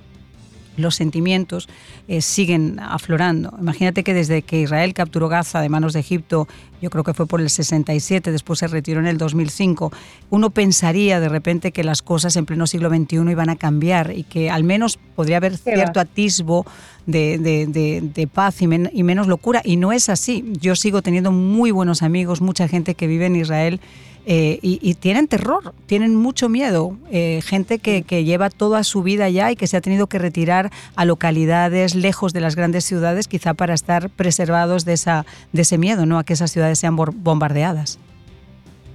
los 0.77 0.95
sentimientos 0.95 1.69
eh, 2.09 2.21
siguen 2.21 2.79
aflorando. 2.81 3.55
Imagínate 3.59 4.05
que 4.05 4.15
desde 4.15 4.43
que 4.43 4.61
Israel 4.61 4.95
capturó 4.95 5.29
Gaza 5.29 5.61
de 5.61 5.69
manos 5.69 5.93
de 5.93 6.01
Egipto, 6.01 6.49
yo 6.81 6.91
creo 6.91 7.05
que 7.05 7.15
fue 7.15 7.27
por 7.27 7.41
el 7.41 7.51
67, 7.51 8.33
después 8.33 8.59
se 8.59 8.67
retiró 8.67 9.01
en 9.01 9.07
el 9.07 9.19
2005, 9.19 9.93
uno 10.31 10.51
pensaría 10.51 11.21
de 11.21 11.29
repente 11.29 11.73
que 11.73 11.85
las 11.85 12.03
cosas 12.03 12.37
en 12.37 12.47
pleno 12.47 12.67
siglo 12.67 12.89
XXI 12.91 13.31
iban 13.31 13.51
a 13.51 13.57
cambiar 13.57 14.13
y 14.17 14.25
que 14.25 14.51
al 14.51 14.65
menos 14.65 14.99
podría 15.15 15.37
haber 15.37 15.57
cierto 15.57 16.01
atisbo 16.01 16.67
de, 17.07 17.39
de, 17.39 18.27
paz 18.27 18.63
y, 18.63 18.67
y 18.93 19.03
menos 19.03 19.27
locura. 19.27 19.61
Y 19.65 19.77
no 19.77 19.93
es 19.93 20.09
así. 20.09 20.45
Yo 20.61 20.77
sigo 20.77 21.03
teniendo 21.03 21.33
muy 21.33 21.71
buenos 21.71 22.03
amigos, 22.03 22.41
mucha 22.41 22.69
gente 22.69 22.95
que 22.95 23.07
vive 23.07 23.27
en 23.27 23.37
Israel 23.37 23.81
eh, 24.25 24.61
y, 24.63 24.95
tienen 24.95 25.27
terror, 25.27 25.75
tienen 25.87 26.15
mucho 26.15 26.49
miedo. 26.49 26.97
Eh, 27.11 27.41
gente 27.45 27.79
que, 27.81 28.03
lleva 28.25 28.51
toda 28.51 28.85
su 28.85 29.03
vida 29.03 29.25
allá 29.25 29.51
y 29.51 29.57
que 29.57 29.67
se 29.67 29.77
ha 29.77 29.81
tenido 29.81 30.07
que 30.07 30.19
retirar 30.19 30.71
a 30.95 31.05
localidades 31.05 31.95
lejos 31.95 32.33
de 32.33 32.41
las 32.41 32.55
grandes 32.55 32.85
ciudades, 32.85 33.27
quizá 33.27 33.55
para 33.55 33.75
estar 33.75 34.11
preservados 34.11 34.85
de, 34.85 34.93
esa, 34.93 35.27
de 35.53 35.63
ese 35.63 35.77
miedo, 35.77 36.07
¿no? 36.07 36.19
a 36.19 36.25
que 36.25 36.35
esas 36.35 36.53
ciudades 36.53 36.79
sean 36.79 36.95
bombardeadas. 36.97 37.99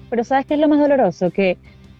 Pero 0.10 0.24
¿sabes 0.24 0.46
qué 0.46 0.54
es 0.54 0.60
lo 0.62 0.70
más 0.70 0.80
doloroso? 0.80 1.30
Que 1.30 1.58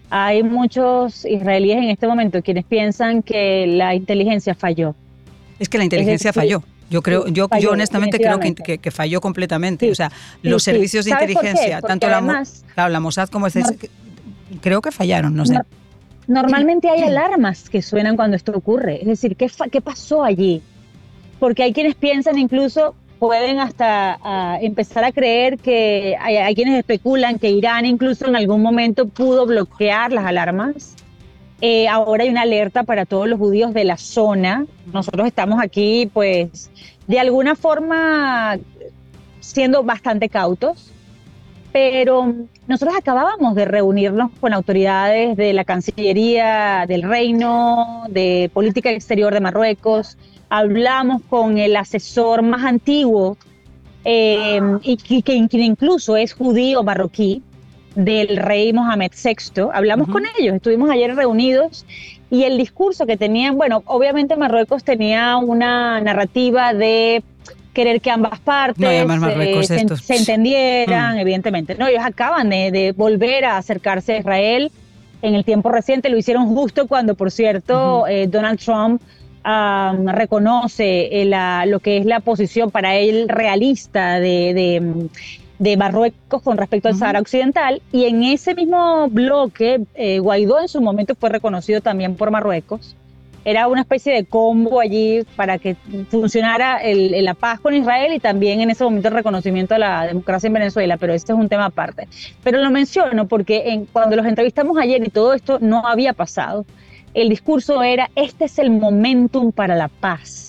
Hay 0.08 0.42
muchos 0.42 1.26
israelíes 1.26 1.78
en 1.78 1.90
este 1.90 2.06
momento 2.06 2.42
quienes 2.42 2.64
piensan 2.64 3.22
que 3.22 3.66
la 3.66 3.94
inteligencia 3.94 4.54
falló. 4.54 4.94
Es 5.58 5.68
que 5.68 5.76
la 5.76 5.84
inteligencia 5.84 6.32
falló. 6.32 6.62
Yo 6.90 7.02
creo, 7.02 7.26
yo, 7.28 7.48
yo 7.60 7.72
honestamente 7.72 8.18
creo 8.18 8.40
que, 8.40 8.78
que, 8.78 8.90
falló 8.90 9.20
completamente. 9.20 9.90
o 9.90 9.94
sea, 9.94 10.10
los 10.42 10.62
servicios 10.62 11.04
de 11.04 11.10
inteligencia, 11.12 11.82
tanto 11.82 12.08
la, 12.08 12.88
la 12.88 13.00
Mossad 13.00 13.28
como 13.28 13.46
el 13.46 13.52
creo 14.60 14.80
que 14.80 14.90
fallaron, 14.90 15.34
no 15.34 15.44
sé. 15.44 15.58
Normalmente 16.26 16.90
hay 16.90 17.02
alarmas 17.02 17.70
que 17.70 17.80
suenan 17.80 18.16
cuando 18.16 18.36
esto 18.36 18.52
ocurre. 18.52 19.00
Es 19.00 19.06
decir, 19.06 19.36
¿qué, 19.36 19.50
qué 19.72 19.80
pasó 19.80 20.22
allí? 20.22 20.62
Porque 21.40 21.62
hay 21.62 21.72
quienes 21.72 21.94
piensan 21.94 22.38
incluso, 22.38 22.94
pueden 23.18 23.60
hasta 23.60 24.18
ah, 24.22 24.58
empezar 24.60 25.04
a 25.04 25.12
creer 25.12 25.58
que 25.58 26.16
hay, 26.20 26.54
quienes 26.54 26.78
especulan 26.78 27.38
que 27.38 27.50
Irán 27.50 27.86
incluso 27.86 28.26
en 28.26 28.36
algún 28.36 28.62
momento 28.62 29.08
pudo 29.08 29.46
bloquear 29.46 30.12
las 30.12 30.24
alarmas. 30.26 30.94
Eh, 31.60 31.88
ahora 31.88 32.24
hay 32.24 32.30
una 32.30 32.42
alerta 32.42 32.84
para 32.84 33.04
todos 33.04 33.28
los 33.28 33.38
judíos 33.38 33.74
de 33.74 33.84
la 33.84 33.96
zona. 33.96 34.66
Nosotros 34.92 35.26
estamos 35.26 35.60
aquí, 35.60 36.08
pues, 36.12 36.70
de 37.06 37.18
alguna 37.18 37.56
forma 37.56 38.58
siendo 39.40 39.82
bastante 39.82 40.28
cautos, 40.28 40.92
pero 41.72 42.34
nosotros 42.66 42.96
acabábamos 42.96 43.54
de 43.54 43.64
reunirnos 43.64 44.30
con 44.40 44.52
autoridades 44.52 45.36
de 45.36 45.52
la 45.52 45.64
Cancillería 45.64 46.84
del 46.86 47.02
Reino, 47.02 48.04
de 48.08 48.50
Política 48.52 48.90
Exterior 48.90 49.32
de 49.32 49.40
Marruecos, 49.40 50.16
hablamos 50.50 51.22
con 51.28 51.58
el 51.58 51.76
asesor 51.76 52.42
más 52.42 52.64
antiguo 52.64 53.36
eh, 54.04 54.60
y 54.82 55.22
que, 55.22 55.34
incluso 55.34 56.16
es 56.16 56.32
judío 56.32 56.82
marroquí 56.82 57.42
del 57.98 58.36
rey 58.36 58.72
Mohamed 58.72 59.10
VI. 59.12 59.62
Hablamos 59.72 60.08
con 60.08 60.22
ellos, 60.38 60.54
estuvimos 60.54 60.88
ayer 60.88 61.14
reunidos 61.16 61.84
y 62.30 62.44
el 62.44 62.56
discurso 62.56 63.06
que 63.06 63.16
tenían, 63.16 63.56
bueno, 63.56 63.82
obviamente 63.86 64.36
Marruecos 64.36 64.84
tenía 64.84 65.36
una 65.36 66.00
narrativa 66.00 66.74
de 66.74 67.24
querer 67.72 68.00
que 68.00 68.10
ambas 68.10 68.38
partes 68.38 68.84
eh, 68.88 69.64
se, 69.64 70.16
entendieran, 70.16 71.16
mm. 71.16 71.18
evidentemente. 71.18 71.74
No, 71.74 71.88
ellos 71.88 72.02
acaban 72.04 72.50
de, 72.50 72.94
volver 72.96 73.44
a 73.44 73.56
acercarse 73.56 74.14
a 74.14 74.18
Israel 74.18 74.70
en 75.20 75.34
el 75.34 75.44
tiempo 75.44 75.68
reciente, 75.68 76.08
lo 76.08 76.16
hicieron 76.16 76.46
justo 76.54 76.86
cuando, 76.86 77.16
por 77.16 77.32
cierto, 77.32 78.06
eh, 78.06 78.28
Donald 78.28 78.60
Trump 78.60 79.02
reconoce 79.44 81.22
eh, 81.22 81.64
lo 81.66 81.80
que 81.80 81.96
es 81.96 82.06
la 82.06 82.20
posición 82.20 82.70
para 82.70 82.96
él 82.96 83.28
realista 83.28 84.20
de, 84.20 85.08
Marruecos 85.76 86.42
con 86.42 86.56
respecto 86.56 86.88
al 86.88 86.96
Sahara 86.96 87.20
Occidental. 87.20 87.82
Y 87.92 88.04
en 88.04 88.22
ese 88.22 88.54
mismo 88.54 89.08
bloque, 89.08 89.80
eh, 89.94 90.18
Guaidó 90.18 90.60
en 90.60 90.68
su 90.68 90.80
momento 90.80 91.14
fue 91.14 91.28
reconocido 91.30 91.80
también 91.80 92.14
por 92.14 92.30
Marruecos. 92.30 92.96
Era 93.44 93.68
una 93.68 93.80
especie 93.80 94.12
de 94.12 94.24
combo 94.24 94.80
allí 94.80 95.24
para 95.36 95.58
que 95.58 95.76
funcionara 96.10 96.80
la 96.84 97.34
paz 97.34 97.60
con 97.60 97.72
Israel 97.72 98.12
y 98.12 98.18
también 98.18 98.60
en 98.60 98.70
ese 98.70 98.84
momento 98.84 99.08
el 99.08 99.14
reconocimiento 99.14 99.74
de 99.74 99.80
la 99.80 100.06
democracia 100.06 100.48
en 100.48 100.52
Venezuela, 100.52 100.96
pero 100.98 101.14
este 101.14 101.32
es 101.32 101.38
un 101.38 101.48
tema 101.48 101.66
aparte. 101.66 102.08
Pero 102.42 102.58
lo 102.58 102.70
menciono 102.70 103.26
porque 103.26 103.86
cuando 103.92 104.16
los 104.16 104.26
entrevistamos 104.26 104.76
ayer 104.76 105.02
y 105.06 105.08
todo 105.08 105.32
esto 105.32 105.58
no 105.60 105.86
había 105.86 106.12
pasado, 106.12 106.66
el 107.14 107.30
discurso 107.30 107.82
era, 107.82 108.10
este 108.16 108.44
es 108.44 108.58
el 108.58 108.70
momentum 108.70 109.50
para 109.50 109.76
la 109.76 109.88
paz. 109.88 110.47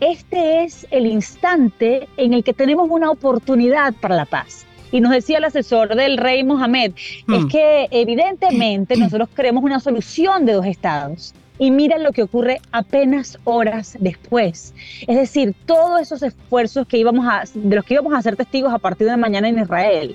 Este 0.00 0.62
es 0.62 0.86
el 0.92 1.06
instante 1.06 2.08
en 2.16 2.32
el 2.32 2.44
que 2.44 2.52
tenemos 2.52 2.88
una 2.88 3.10
oportunidad 3.10 3.94
para 3.94 4.14
la 4.14 4.26
paz. 4.26 4.64
Y 4.92 5.00
nos 5.00 5.10
decía 5.10 5.38
el 5.38 5.44
asesor 5.44 5.94
del 5.94 6.16
rey 6.18 6.44
Mohamed, 6.44 6.92
es 6.94 7.24
hmm. 7.26 7.48
que 7.48 7.88
evidentemente 7.90 8.96
nosotros 8.98 9.28
queremos 9.34 9.64
una 9.64 9.80
solución 9.80 10.46
de 10.46 10.52
dos 10.52 10.66
estados. 10.66 11.34
Y 11.58 11.72
mira 11.72 11.98
lo 11.98 12.12
que 12.12 12.22
ocurre 12.22 12.60
apenas 12.70 13.36
horas 13.42 13.96
después. 13.98 14.72
Es 15.08 15.16
decir, 15.16 15.56
todos 15.66 16.00
esos 16.00 16.22
esfuerzos 16.22 16.86
que 16.86 16.98
íbamos 16.98 17.26
a, 17.26 17.42
de 17.52 17.74
los 17.74 17.84
que 17.84 17.94
íbamos 17.94 18.14
a 18.14 18.22
ser 18.22 18.36
testigos 18.36 18.72
a 18.72 18.78
partir 18.78 19.08
de 19.08 19.16
mañana 19.16 19.48
en 19.48 19.58
Israel, 19.58 20.14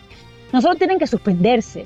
no 0.53 0.61
solo 0.61 0.75
tienen 0.75 0.97
que 0.97 1.07
suspenderse, 1.07 1.85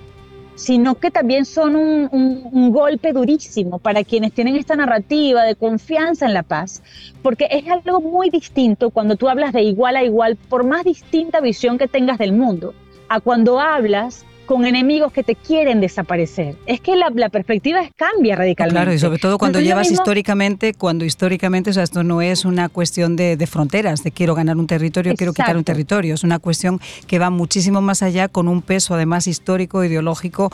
sino 0.58 0.96
que 0.96 1.12
también 1.12 1.46
son 1.46 1.76
un, 1.76 2.72
golpe 2.72 3.14
durísimo 3.14 3.78
para 3.78 4.04
quienes 4.04 4.34
tienen 4.34 4.56
esta 4.56 4.76
narrativa 4.76 5.44
de 5.44 5.56
confianza 5.56 6.26
en 6.26 6.34
la 6.34 6.44
paz, 6.44 6.82
porque 7.22 7.48
es 7.50 7.70
algo 7.70 8.02
muy 8.02 8.30
distinto 8.30 8.90
cuando 8.90 9.16
tú 9.16 9.30
hablas 9.30 9.54
de 9.54 9.62
igual 9.62 9.96
a 9.96 10.04
igual, 10.04 10.36
por 10.36 10.66
más 10.66 10.84
distinta 10.84 11.40
visión 11.40 11.78
que 11.78 11.88
tengas 11.88 12.18
del 12.18 12.34
mundo, 12.34 12.74
a 13.08 13.20
cuando 13.20 13.60
hablas 13.60 14.26
con 14.48 14.66
enemigos 14.66 15.14
que 15.14 15.22
te 15.22 15.36
quieren 15.36 15.80
desaparecer. 15.80 16.56
Es 16.66 16.82
que 16.82 16.96
la, 16.96 17.12
perspectiva 17.30 17.82
cambia 17.96 18.36
radicalmente. 18.36 18.76
Claro, 18.76 18.94
y 18.94 18.98
sobre 18.98 19.20
todo 19.20 19.38
cuando 19.38 19.60
llevas 19.60 19.92
históricamente, 19.92 20.74
cuando 20.74 21.06
históricamente, 21.06 21.70
o 21.70 21.74
sea, 21.74 21.84
esto 21.84 22.04
no 22.04 22.22
es 22.22 22.46
una 22.46 22.70
cuestión 22.70 23.16
de, 23.16 23.38
fronteras, 23.46 24.04
de 24.04 24.12
quiero 24.12 24.34
ganar 24.34 24.58
un 24.58 24.66
territorio, 24.66 25.14
quiero 25.16 25.34
quitar 25.34 25.58
un 25.58 25.64
territorio, 25.64 26.16
es 26.16 26.24
una 26.24 26.40
cuestión 26.40 26.80
que 27.06 27.20
va 27.20 27.30
muchísimo 27.30 27.82
más 27.82 28.02
allá 28.02 28.30
con 28.30 28.48
un 28.48 28.62
peso 28.62 28.96
además 28.96 29.28
histórico, 29.28 29.84
ideológico 29.84 30.50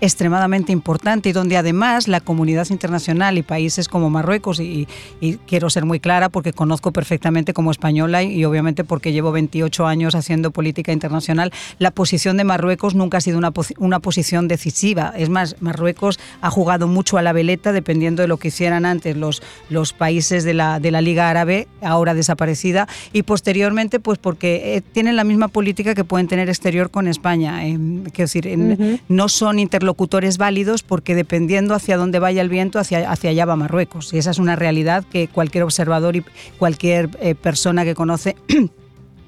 extremadamente 0.00 0.72
importante 0.72 1.28
y 1.28 1.32
donde 1.32 1.56
además 1.56 2.08
la 2.08 2.20
comunidad 2.20 2.66
internacional 2.70 3.38
y 3.38 3.42
países 3.42 3.88
como 3.88 4.10
Marruecos, 4.10 4.60
y, 4.60 4.86
quiero 5.46 5.70
ser 5.70 5.84
muy 5.84 6.00
clara 6.00 6.28
porque 6.28 6.52
conozco 6.52 6.92
perfectamente 6.92 7.52
como 7.54 7.70
española 7.70 8.22
y, 8.22 8.44
obviamente 8.44 8.84
porque 8.84 9.12
llevo 9.12 9.32
28 9.32 9.86
años 9.86 10.14
haciendo 10.14 10.50
política 10.50 10.92
internacional, 10.92 11.52
la 11.78 11.90
posición 11.90 12.36
de 12.36 12.44
Marruecos 12.44 12.94
nunca 12.94 13.18
ha 13.18 13.20
sido 13.20 13.38
una, 13.38 13.52
una 13.78 14.00
posición 14.00 14.48
decisiva. 14.48 15.12
Es 15.16 15.28
más, 15.28 15.56
Marruecos 15.60 16.18
ha 16.40 16.50
jugado 16.50 16.86
mucho 16.86 17.18
a 17.18 17.22
la 17.22 17.32
veleta 17.32 17.72
dependiendo 17.72 18.22
de 18.22 18.28
lo 18.28 18.36
que 18.36 18.48
hicieran 18.48 18.84
antes 18.84 19.16
los, 19.16 19.42
los 19.70 19.92
países 19.92 20.44
de 20.44 20.54
la, 20.54 20.80
de 20.80 20.90
la 20.90 21.00
Liga 21.00 21.30
Árabe, 21.30 21.68
ahora 21.80 22.14
desaparecida, 22.14 22.88
y 23.12 23.22
posteriormente 23.22 24.00
pues 24.00 24.18
porque 24.18 24.76
eh, 24.76 24.80
tienen 24.80 25.16
la 25.16 25.24
misma 25.24 25.48
política 25.48 25.94
que 25.94 26.04
pueden 26.04 26.28
tener 26.28 26.48
exterior 26.48 26.90
con 26.90 27.08
España. 27.08 27.60
quiero 27.60 28.12
decir, 28.16 28.98
no 29.08 29.28
son 29.28 29.58
interlocutores 29.58 29.85
locutores 29.86 30.38
válidos 30.38 30.82
porque 30.82 31.14
dependiendo 31.14 31.74
hacia 31.74 31.96
dónde 31.96 32.18
vaya 32.18 32.42
el 32.42 32.48
viento, 32.48 32.78
hacia, 32.78 33.10
hacia 33.10 33.30
allá 33.30 33.46
va 33.46 33.56
Marruecos. 33.56 34.12
Y 34.12 34.18
esa 34.18 34.30
es 34.30 34.38
una 34.38 34.56
realidad 34.56 35.04
que 35.04 35.28
cualquier 35.28 35.64
observador 35.64 36.16
y 36.16 36.24
cualquier 36.58 37.08
eh, 37.20 37.34
persona 37.34 37.84
que 37.84 37.94
conoce 37.94 38.36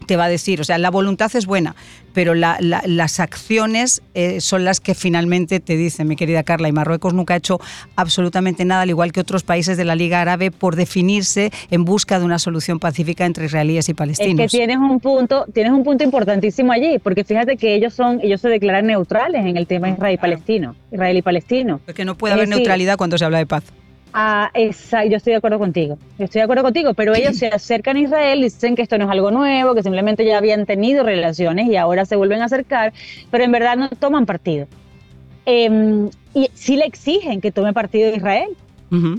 te 0.09 0.17
va 0.17 0.25
a 0.25 0.29
decir. 0.29 0.61
O 0.61 0.65
sea, 0.65 0.79
la 0.79 0.91
voluntad 0.91 1.31
es 1.37 1.47
buena, 1.47 1.77
pero 2.13 2.35
las 2.35 3.21
acciones 3.21 4.03
eh, 4.15 4.41
son 4.41 4.65
las 4.65 4.81
que 4.81 4.97
finalmente 4.97 5.61
te 5.61 5.77
dicen, 5.77 6.09
mi 6.09 6.17
querida 6.17 6.43
Carla. 6.43 6.69
Y 6.69 6.73
Marruecos 6.73 7.15
nunca 7.15 7.35
ha 7.35 7.37
hecho 7.37 7.61
absolutamente 7.95 8.65
nada, 8.65 8.83
al 8.83 8.89
igual 8.89 9.13
que 9.13 9.21
otros 9.21 9.45
países 9.45 9.77
de 9.77 9.85
la 9.85 9.95
Liga 9.95 10.21
Árabe, 10.21 10.51
por 10.51 10.75
definirse 10.75 11.53
en 11.71 11.85
busca 11.85 12.19
de 12.19 12.25
una 12.25 12.41
solución 12.41 12.81
pacífica 12.81 13.25
entre 13.25 13.45
israelíes 13.45 13.89
y 13.89 13.95
palestinos. 13.95 14.47
Es 14.47 14.51
que 14.51 14.59
tienes 14.59 14.79
un 14.79 14.99
punto, 14.99 15.45
tienes 15.53 15.73
un 15.73 15.85
punto 15.85 16.03
importantísimo 16.03 16.73
allí, 16.73 16.99
porque 16.99 17.23
fíjate 17.23 17.57
que 17.57 17.75
ellos 17.77 17.95
son, 17.95 18.21
ellos 18.23 18.41
se 18.41 18.49
declaran 18.49 18.87
neutrales 18.87 19.45
en 19.45 19.57
el 19.57 19.69
tema 19.69 19.91
israel-palestino, 19.91 20.75
israel 20.91 21.17
y 21.19 21.23
palestino. 21.23 21.81
Porque 21.85 22.05
no 22.05 22.17
puede 22.17 22.35
haber 22.35 22.49
neutralidad 22.49 22.97
cuando 22.97 23.19
se 23.19 23.25
habla 23.25 23.39
de 23.39 23.47
paz. 23.47 23.63
Ah, 24.13 24.51
exacto, 24.55 25.11
yo 25.11 25.17
estoy 25.19 25.33
de 25.33 25.37
acuerdo 25.37 25.59
contigo. 25.59 25.99
Yo 26.19 26.25
estoy 26.25 26.41
de 26.41 26.45
acuerdo 26.45 26.63
contigo, 26.63 26.95
pero 26.95 27.15
ellos 27.15 27.37
se 27.37 27.49
acercan 27.49 27.97
a 27.97 28.01
Israel 28.01 28.41
dicen 28.41 28.75
que 28.75 28.83
esto 28.83 28.97
no 28.99 29.05
es 29.05 29.11
algo 29.11 29.31
nuevo, 29.31 29.75
que 29.75 29.83
simplemente 29.83 30.25
ya 30.25 30.39
habían 30.39 30.67
tenido 30.67 31.05
relaciones 31.05 31.69
y 31.69 31.77
ahora 31.77 32.05
se 32.05 32.17
vuelven 32.17 32.41
a 32.41 32.47
acercar, 32.47 32.93
pero 33.31 33.45
en 33.45 33.53
verdad 33.53 33.77
no 33.77 33.89
toman 33.91 34.25
partido. 34.27 34.67
Em, 35.45 36.11
y 36.35 36.51
sí 36.55 36.77
le 36.77 36.85
exigen 36.85 37.41
que 37.41 37.53
tome 37.53 37.73
partido 37.73 38.15
Israel 38.15 38.57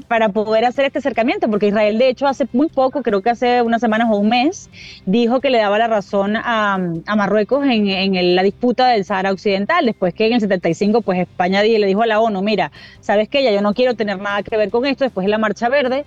para 0.08 0.30
poder 0.30 0.66
hacer 0.66 0.86
este 0.86 1.00
acercamiento, 1.00 1.50
porque 1.50 1.68
Israel 1.68 1.98
de 2.00 2.10
hecho 2.10 2.28
hace 2.28 2.48
muy 2.54 2.70
poco, 2.70 3.04
creo 3.04 3.22
que 3.22 3.30
hace 3.30 3.62
unas 3.62 3.82
semanas 3.82 4.08
o 4.12 4.18
un 4.18 4.30
mes, 4.30 4.70
dijo 5.06 5.42
que 5.42 5.50
le 5.50 5.60
daba 5.60 5.78
la 5.78 5.88
razón 5.88 6.36
a, 6.36 6.80
Marruecos 7.16 7.66
en, 7.66 8.36
la 8.36 8.44
disputa 8.44 8.88
del 8.88 9.06
Sahara 9.06 9.32
Occidental, 9.32 9.86
después 9.86 10.14
que 10.14 10.26
en 10.26 10.34
el 10.34 10.42
75 10.42 11.02
pues 11.02 11.20
España 11.20 11.62
le 11.62 11.86
dijo 11.86 12.02
a 12.02 12.08
la 12.08 12.20
ONU, 12.20 12.42
mira, 12.42 12.72
sabes 13.00 13.30
que 13.30 13.44
ya 13.44 13.52
yo 13.52 13.62
no 13.62 13.74
quiero 13.74 13.94
tener 13.94 14.20
nada 14.20 14.42
que 14.42 14.58
ver 14.58 14.70
con 14.70 14.86
esto, 14.86 15.04
después 15.04 15.26
de 15.26 15.30
la 15.30 15.38
Marcha 15.38 15.70
Verde, 15.70 16.06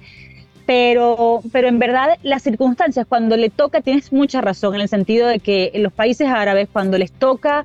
pero, 0.66 1.42
pero 1.52 1.68
en 1.68 1.78
verdad 1.78 2.18
las 2.22 2.42
circunstancias, 2.42 3.06
cuando 3.08 3.36
le 3.36 3.50
toca, 3.50 3.80
tienes 3.80 4.12
mucha 4.12 4.40
razón 4.40 4.74
en 4.74 4.80
el 4.80 4.88
sentido 4.88 5.28
de 5.28 5.38
que 5.38 5.70
en 5.74 5.82
los 5.82 5.92
países 5.92 6.28
árabes, 6.28 6.68
cuando 6.72 6.98
les 6.98 7.12
toca 7.12 7.64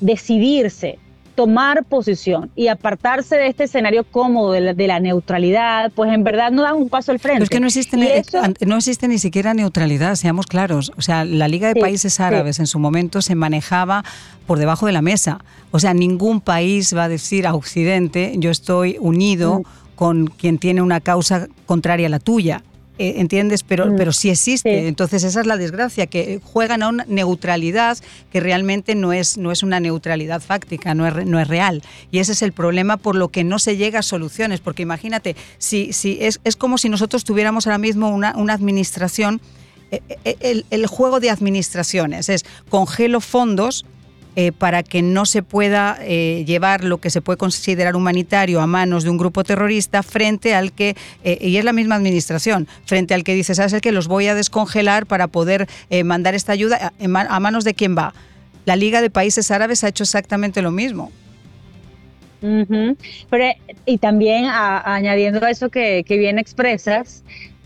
decidirse 0.00 0.98
tomar 1.34 1.84
posición 1.84 2.50
y 2.54 2.68
apartarse 2.68 3.36
de 3.36 3.46
este 3.46 3.64
escenario 3.64 4.04
cómodo 4.04 4.52
de 4.52 4.86
la, 4.86 5.00
neutralidad, 5.00 5.90
pues 5.94 6.12
en 6.12 6.24
verdad 6.24 6.50
no 6.50 6.62
dan 6.62 6.76
un 6.76 6.88
paso 6.88 7.12
al 7.12 7.18
frente. 7.18 7.44
es 7.44 7.50
que 7.50 7.60
no 7.60 7.66
existe, 7.66 7.96
no 8.66 8.76
existe 8.76 9.08
ni 9.08 9.18
siquiera 9.18 9.54
neutralidad, 9.54 10.14
seamos 10.16 10.46
claros. 10.46 10.92
O 10.96 11.02
sea, 11.02 11.24
la 11.24 11.48
Liga 11.48 11.68
de 11.68 11.80
Países 11.80 12.20
Árabes 12.20 12.58
en 12.58 12.66
su 12.66 12.78
momento 12.78 13.22
se 13.22 13.34
manejaba 13.34 14.04
por 14.46 14.58
debajo 14.58 14.86
de 14.86 14.92
la 14.92 15.02
mesa. 15.02 15.40
O 15.70 15.78
sea, 15.78 15.94
ningún 15.94 16.40
país 16.40 16.94
va 16.94 17.04
a 17.04 17.08
decir 17.08 17.46
a 17.46 17.54
Occidente, 17.54 18.34
yo 18.36 18.50
estoy 18.50 18.96
unido 19.00 19.60
mm. 19.60 19.94
con 19.96 20.26
quien 20.26 20.58
tiene 20.58 20.82
una 20.82 21.00
causa 21.00 21.48
contraria 21.66 22.06
a 22.06 22.10
la 22.10 22.18
tuya 22.18 22.62
eh, 22.98 23.14
¿entiendes? 23.16 23.62
Pero, 23.62 23.86
mm. 23.86 23.96
pero 23.96 24.12
sí 24.12 24.28
existe. 24.28 24.86
Entonces 24.86 25.24
esa 25.24 25.40
es 25.40 25.46
la 25.46 25.56
desgracia, 25.56 26.06
que 26.06 26.40
juegan 26.42 26.82
a 26.82 26.88
una 26.88 27.04
neutralidad 27.08 27.98
que 28.30 28.40
realmente 28.40 28.94
no 28.94 29.12
es, 29.12 29.38
no 29.38 29.50
es 29.50 29.62
una 29.62 29.80
neutralidad 29.80 30.42
fáctica, 30.42 30.94
no 30.94 31.06
es, 31.06 31.26
no 31.26 31.40
es 31.40 31.48
real. 31.48 31.82
Y 32.10 32.18
ese 32.18 32.32
es 32.32 32.42
el 32.42 32.52
problema 32.52 32.98
por 32.98 33.14
lo 33.14 33.28
que 33.28 33.44
no 33.44 33.58
se 33.58 33.76
llega 33.76 34.00
a 34.00 34.02
soluciones, 34.02 34.60
porque 34.60 34.82
imagínate, 34.82 35.36
si, 35.58 35.92
si 35.92 36.18
es, 36.20 36.40
es 36.44 36.56
como 36.56 36.76
si 36.76 36.88
nosotros 36.90 37.24
tuviéramos 37.24 37.66
ahora 37.66 37.78
mismo 37.78 38.10
una, 38.10 38.36
una 38.36 38.52
administración, 38.52 39.40
eh, 39.90 40.00
eh, 40.24 40.36
el, 40.40 40.66
el 40.70 40.86
juego 40.86 41.18
de 41.18 41.30
administraciones 41.30 42.28
es 42.28 42.44
congelo 42.68 43.20
fondos, 43.20 43.86
eh, 44.34 44.50
para 44.50 44.82
que 44.82 45.02
no 45.02 45.26
se 45.26 45.42
pueda 45.42 45.98
eh, 46.00 46.44
llevar 46.46 46.84
lo 46.84 46.96
que 46.96 47.10
se 47.10 47.20
puede 47.20 47.36
considerar 47.36 47.94
humanitario 47.96 48.62
a 48.62 48.66
manos 48.66 49.04
de 49.04 49.10
un 49.10 49.18
grupo 49.18 49.44
terrorista 49.44 50.02
frente 50.02 50.54
al 50.54 50.72
que, 50.72 50.96
eh, 51.22 51.36
y 51.42 51.58
es 51.58 51.64
la 51.66 51.74
misma 51.74 51.96
administración, 51.96 52.66
frente 52.86 53.12
al 53.12 53.24
que 53.24 53.34
dice, 53.34 53.54
¿sabes 53.54 53.74
el 53.74 53.82
que 53.82 53.92
los 53.92 54.08
voy 54.08 54.28
a 54.28 54.34
descongelar 54.34 55.04
para 55.04 55.26
poder 55.28 55.68
mandar 56.04 56.34
esta 56.34 56.52
ayuda 56.52 56.92
a, 56.98 57.40
manos 57.40 57.64
de 57.64 57.74
quién 57.74 57.94
va? 57.94 58.14
La 58.64 58.74
Liga 58.74 59.02
de 59.02 59.10
Países 59.10 59.50
Árabes 59.50 59.84
ha 59.84 59.88
hecho 59.88 60.04
exactamente 60.04 60.62
lo 60.62 60.70
mismo. 60.70 61.12
Y 63.84 63.98
también 63.98 64.46
añadiendo 64.46 65.44
a 65.44 65.50
eso 65.50 65.68
que, 65.68 66.04
que 66.04 66.16
bien 66.16 66.38
expresas, 66.38 67.22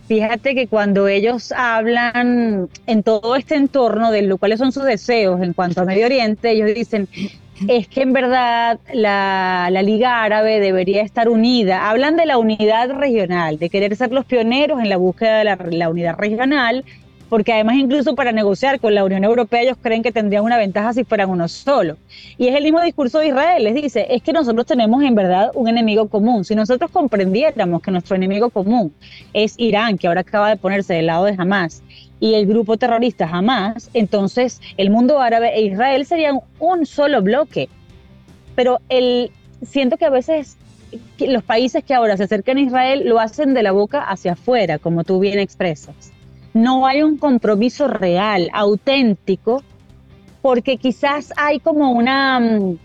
Fíjate 0.07 0.55
que 0.55 0.69
cuando 0.69 1.09
ellos 1.09 1.53
hablan 1.53 2.69
en 2.87 3.03
todo 3.03 3.35
este 3.35 3.57
entorno 3.57 4.13
de 4.13 4.23
lo 4.23 4.39
cuáles 4.39 4.59
son 4.61 4.71
sus 4.71 4.85
deseos 4.85 5.43
en 5.43 5.53
cuanto 5.53 5.81
a 5.81 5.85
Medio 5.85 6.07
Oriente, 6.07 6.51
ellos 6.51 6.73
dicen 6.75 7.09
es 7.69 7.89
que 7.89 8.03
en 8.03 8.13
verdad 8.13 8.79
la, 8.93 9.69
Liga 9.83 10.23
Árabe 10.23 10.61
debería 10.61 11.03
estar 11.03 11.29
unida. 11.29 11.89
Hablan 11.89 12.17
de 12.17 12.27
la 12.27 12.39
unidad 12.39 12.91
regional, 12.91 13.59
de 13.59 13.71
querer 13.71 13.97
ser 13.97 14.13
los 14.13 14.25
pioneros 14.25 14.81
en 14.81 14.89
la 14.89 14.97
búsqueda 14.97 15.39
de 15.39 15.45
la, 15.45 15.57
la 15.57 15.89
unidad 15.89 16.17
regional 16.17 16.85
porque 17.28 17.52
además 17.52 17.76
incluso 17.76 18.14
para 18.14 18.33
negociar 18.33 18.80
con 18.80 18.95
la 18.95 19.04
Unión 19.04 19.25
Europea 19.25 19.62
ellos 19.62 19.76
creen 19.80 20.02
que 20.02 20.12
tendrían 20.12 20.45
una 20.45 20.56
ventaja 20.56 20.92
si 20.92 21.04
fueran 21.04 21.30
uno 21.30 21.49
solo. 21.49 21.97
Y 22.38 22.49
es 22.49 22.54
el 22.54 22.64
mismo 22.64 22.80
discurso 22.80 23.18
de 23.18 23.28
Israel, 23.28 23.64
les 23.64 23.75
dice, 23.75 24.06
es 24.11 24.23
que 24.23 24.33
nosotros 24.33 24.66
tenemos 24.66 25.02
en 25.02 25.14
verdad 25.14 25.50
un 25.54 25.68
enemigo 25.68 26.09
común. 26.09 26.45
Si 26.45 26.54
nosotros 26.54 26.90
comprendiéramos 26.90 27.83
que 27.83 27.90
nuestro 27.90 28.16
enemigo 28.16 28.50
común 28.50 28.95
es 29.33 29.54
Irán, 29.59 29.99
que 29.99 30.06
ahora 30.06 30.21
acaba 30.21 30.50
de 30.50 30.56
ponerse 30.56 30.95
del 30.95 31.06
lado 31.06 31.25
de 31.25 31.35
Hamas, 31.37 31.83
y 32.18 32.35
el 32.35 32.47
grupo 32.47 32.78
terrorista 32.78 33.28
Hamas, 33.30 33.90
entonces 33.92 34.61
el 34.76 34.90
mundo 34.90 35.21
árabe 35.21 35.54
e 35.54 35.62
Israel 35.62 36.06
serían 36.06 36.40
un 36.59 36.87
solo 36.87 37.21
bloque. 37.23 37.68
Pero 38.54 38.80
el, 38.88 39.30
siento 39.62 39.99
que 39.99 40.06
a 40.06 40.11
veces 40.11 40.56
los 41.18 41.42
países 41.42 41.85
que 41.85 41.92
ahora 41.92 42.16
se 42.16 42.23
acercan 42.23 42.56
a 42.56 42.62
Israel 42.62 43.02
lo 43.04 43.21
hacen 43.21 43.52
de 43.52 43.62
la 43.62 43.73
boca 43.73 44.00
hacia 44.00 44.33
afuera, 44.33 44.78
como 44.78 45.04
tú 45.04 45.18
bien 45.18 45.38
expresas 45.38 46.12
no 46.57 46.87
hay 46.87 47.03
un 47.03 47.19
compromiso 47.19 47.87
real, 47.87 48.49
auténtico, 48.53 49.63
porque 50.41 50.79
quizás 50.79 51.33
hay 51.37 51.61
como 51.61 51.93
una, 51.93 52.41
mm, 52.41 52.79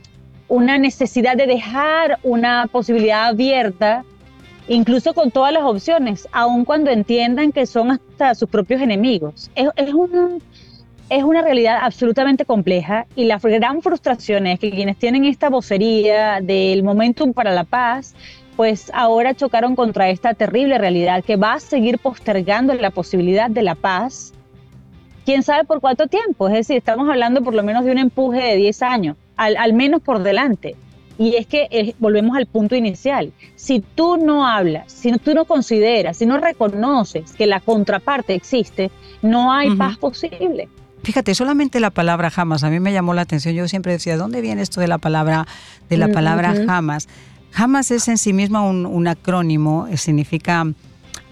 una 0.49 0.77
necesidad 0.77 1.37
de 1.37 1.47
dejar 1.47 2.19
una 2.23 2.67
posibilidad 2.69 3.27
abierta, 3.27 4.03
incluso 4.67 5.13
con 5.13 5.31
todas 5.31 5.53
las 5.53 5.63
opciones, 5.63 6.27
aun 6.33 6.65
cuando 6.65 6.91
entiendan 6.91 7.53
que 7.53 7.65
son 7.65 7.91
hasta 7.91 8.35
sus 8.35 8.49
propios 8.49 8.81
enemigos. 8.81 9.49
Es, 9.55 9.69
es, 9.77 9.93
un, 9.93 10.41
es 11.09 11.23
una 11.23 11.41
realidad 11.41 11.79
absolutamente 11.81 12.43
compleja 12.43 13.05
y 13.15 13.23
la 13.23 13.39
gran 13.39 13.81
frustración 13.81 14.47
es 14.47 14.59
que 14.59 14.69
quienes 14.69 14.97
tienen 14.97 15.23
esta 15.23 15.49
vocería 15.49 16.41
del 16.41 16.83
momentum 16.83 17.31
para 17.31 17.53
la 17.53 17.63
paz, 17.63 18.15
pues 18.61 18.91
ahora 18.93 19.33
chocaron 19.33 19.75
contra 19.75 20.11
esta 20.11 20.35
terrible 20.35 20.77
realidad 20.77 21.23
que 21.23 21.35
va 21.35 21.53
a 21.53 21.59
seguir 21.59 21.97
postergando 21.97 22.75
la 22.75 22.91
posibilidad 22.91 23.49
de 23.49 23.63
la 23.63 23.73
paz. 23.73 24.33
¿Quién 25.25 25.41
sabe 25.41 25.63
por 25.63 25.81
cuánto 25.81 26.05
tiempo? 26.05 26.47
Es 26.47 26.53
decir, 26.53 26.77
estamos 26.77 27.09
hablando 27.09 27.41
por 27.41 27.55
lo 27.55 27.63
menos 27.63 27.85
de 27.85 27.91
un 27.91 27.97
empuje 27.97 28.39
de 28.39 28.57
10 28.57 28.81
años, 28.83 29.17
al, 29.35 29.73
menos 29.73 30.03
por 30.03 30.21
delante. 30.21 30.75
Y 31.17 31.37
es 31.37 31.47
que 31.47 31.69
eh, 31.71 31.95
volvemos 31.97 32.37
al 32.37 32.45
punto 32.45 32.75
inicial. 32.75 33.33
Si 33.55 33.79
tú 33.79 34.17
no 34.17 34.45
hablas, 34.45 34.91
si 34.91 35.11
tú 35.13 35.33
no 35.33 35.45
consideras, 35.45 36.17
si 36.17 36.27
no 36.27 36.37
reconoces 36.37 37.31
que 37.31 37.47
la 37.47 37.61
contraparte 37.61 38.35
existe, 38.35 38.91
no 39.23 39.51
hay 39.51 39.75
paz 39.75 39.97
posible. 39.97 40.69
Fíjate, 41.01 41.33
solamente 41.33 41.79
la 41.79 41.89
palabra 41.89 42.29
jamás 42.29 42.63
a 42.63 42.69
mí 42.69 42.79
me 42.79 42.93
llamó 42.93 43.15
la 43.15 43.23
atención. 43.23 43.55
Yo 43.55 43.67
siempre 43.67 43.93
decía, 43.93 44.17
¿dónde 44.17 44.39
viene 44.39 44.61
esto 44.61 44.81
de 44.81 44.87
la 44.87 44.99
palabra 44.99 45.47
de 45.89 45.97
la 45.97 46.09
mm, 46.09 46.13
palabra 46.13 46.53
jamás? 46.67 47.07
Hamas 47.53 47.91
es 47.91 48.07
en 48.07 48.17
sí 48.17 48.33
misma 48.33 48.61
un, 48.63 49.07
acrónimo, 49.07 49.87
eh, 49.87 49.97
significa 49.97 50.65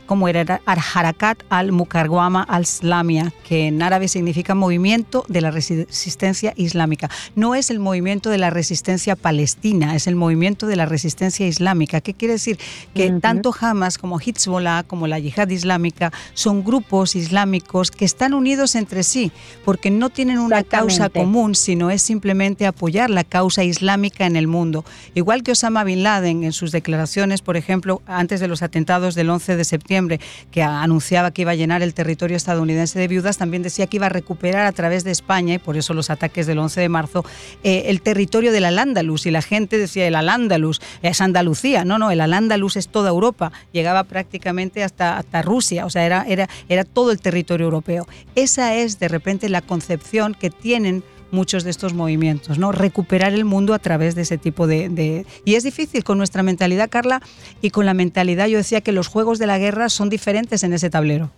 como 0.09 0.27
era 0.27 0.59
Harakat 0.65 1.43
al-Mukarwama 1.49 2.41
al-Islamia, 2.41 3.31
que 3.47 3.67
en 3.67 3.79
árabe 3.83 4.07
significa 4.07 4.55
movimiento 4.55 5.23
de 5.27 5.39
la 5.39 5.51
resistencia 5.51 6.51
islámica. 6.55 7.11
No 7.35 7.53
es 7.53 7.69
el 7.69 7.77
movimiento 7.77 8.31
de 8.31 8.39
la 8.39 8.49
resistencia 8.49 9.15
palestina, 9.15 9.95
es 9.95 10.07
el 10.07 10.15
movimiento 10.15 10.65
de 10.65 10.77
la 10.77 10.87
resistencia 10.87 11.45
islámica. 11.45 12.01
¿Qué 12.01 12.15
quiere 12.15 12.33
decir? 12.33 12.57
Que 12.95 13.11
tanto 13.21 13.53
Hamas 13.61 13.99
como 13.99 14.19
Hezbollah, 14.19 14.81
como 14.81 15.05
la 15.05 15.19
yihad 15.19 15.47
islámica, 15.49 16.11
son 16.33 16.63
grupos 16.63 17.15
islámicos 17.15 17.91
que 17.91 18.05
están 18.05 18.33
unidos 18.33 18.73
entre 18.73 19.03
sí, 19.03 19.31
porque 19.63 19.91
no 19.91 20.09
tienen 20.09 20.39
una 20.39 20.63
causa 20.63 21.09
común, 21.09 21.53
sino 21.53 21.91
es 21.91 22.01
simplemente 22.01 22.65
apoyar 22.65 23.11
la 23.11 23.23
causa 23.23 23.63
islámica 23.63 24.25
en 24.25 24.37
el 24.37 24.47
mundo. 24.47 24.85
Igual 25.13 25.43
que 25.43 25.51
Osama 25.51 25.83
Bin 25.83 26.01
Laden 26.01 26.43
en 26.45 26.51
sus 26.51 26.71
declaraciones, 26.71 27.43
por 27.43 27.57
ejemplo, 27.57 28.01
antes 28.07 28.39
de 28.39 28.47
los 28.47 28.63
atentados 28.63 29.13
del 29.13 29.29
11 29.29 29.55
de 29.55 29.65
septiembre, 29.65 29.98
que 30.07 30.63
anunciaba 30.63 31.31
que 31.31 31.41
iba 31.41 31.51
a 31.51 31.55
llenar 31.55 31.81
el 31.81 31.93
territorio 31.93 32.37
estadounidense 32.37 32.99
de 32.99 33.07
viudas, 33.07 33.37
también 33.37 33.63
decía 33.63 33.87
que 33.87 33.97
iba 33.97 34.05
a 34.05 34.09
recuperar 34.09 34.65
a 34.65 34.71
través 34.71 35.03
de 35.03 35.11
España, 35.11 35.55
y 35.55 35.57
por 35.57 35.77
eso 35.77 35.93
los 35.93 36.09
ataques 36.09 36.47
del 36.47 36.59
11 36.59 36.81
de 36.81 36.89
marzo, 36.89 37.25
eh, 37.63 37.83
el 37.87 38.01
territorio 38.01 38.51
del 38.51 38.65
Al-Ándalus. 38.65 39.25
Y 39.25 39.31
la 39.31 39.41
gente 39.41 39.77
decía, 39.77 40.07
el 40.07 40.15
Al-Ándalus 40.15 40.81
es 41.01 41.21
Andalucía. 41.21 41.85
No, 41.85 41.97
no, 41.97 42.11
el 42.11 42.21
Al-Ándalus 42.21 42.77
es 42.77 42.87
toda 42.87 43.09
Europa. 43.09 43.51
Llegaba 43.71 44.03
prácticamente 44.03 44.83
hasta, 44.83 45.17
hasta 45.17 45.41
Rusia, 45.41 45.85
o 45.85 45.89
sea, 45.89 46.05
era, 46.05 46.25
era, 46.27 46.49
era 46.69 46.83
todo 46.83 47.11
el 47.11 47.19
territorio 47.19 47.65
europeo. 47.65 48.07
Esa 48.35 48.75
es 48.75 48.99
de 48.99 49.07
repente 49.07 49.49
la 49.49 49.61
concepción 49.61 50.33
que 50.33 50.49
tienen 50.49 51.03
muchos 51.31 51.63
de 51.63 51.69
estos 51.69 51.93
movimientos, 51.93 52.57
¿no? 52.57 52.71
Recuperar 52.71 53.33
el 53.33 53.45
mundo 53.45 53.73
a 53.73 53.79
través 53.79 54.15
de 54.15 54.23
ese 54.23 54.37
tipo 54.37 54.67
de, 54.67 55.25
Y 55.45 55.55
es 55.55 55.63
difícil 55.63 56.03
con 56.03 56.17
nuestra 56.17 56.43
mentalidad, 56.43 56.89
Carla, 56.89 57.21
y 57.61 57.69
con 57.69 57.85
la 57.85 57.93
mentalidad, 57.93 58.47
yo 58.47 58.57
decía 58.57 58.81
que 58.81 58.91
los 58.91 59.07
juegos 59.07 59.39
de 59.39 59.47
la 59.47 59.57
guerra 59.57 59.89
son 59.89 60.09
diferentes 60.09 60.63
en 60.63 60.73
ese 60.73 60.89
tablero. 60.89 61.31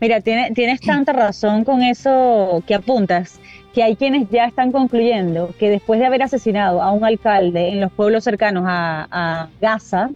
Mira, 0.00 0.20
tienes 0.20 0.80
tanta 0.80 1.12
razón 1.12 1.64
con 1.64 1.82
eso 1.82 2.62
que 2.66 2.74
apuntas, 2.74 3.40
que 3.74 3.82
hay 3.82 3.96
quienes 3.96 4.28
ya 4.30 4.44
están 4.44 4.70
concluyendo 4.70 5.54
que 5.58 5.70
después 5.70 5.98
de 5.98 6.06
haber 6.06 6.22
asesinado 6.22 6.82
a 6.82 6.92
un 6.92 7.04
alcalde 7.04 7.70
en 7.70 7.80
los 7.80 7.92
pueblos 7.92 8.24
cercanos 8.24 8.64
a, 8.66 9.48
Gaza, 9.60 10.10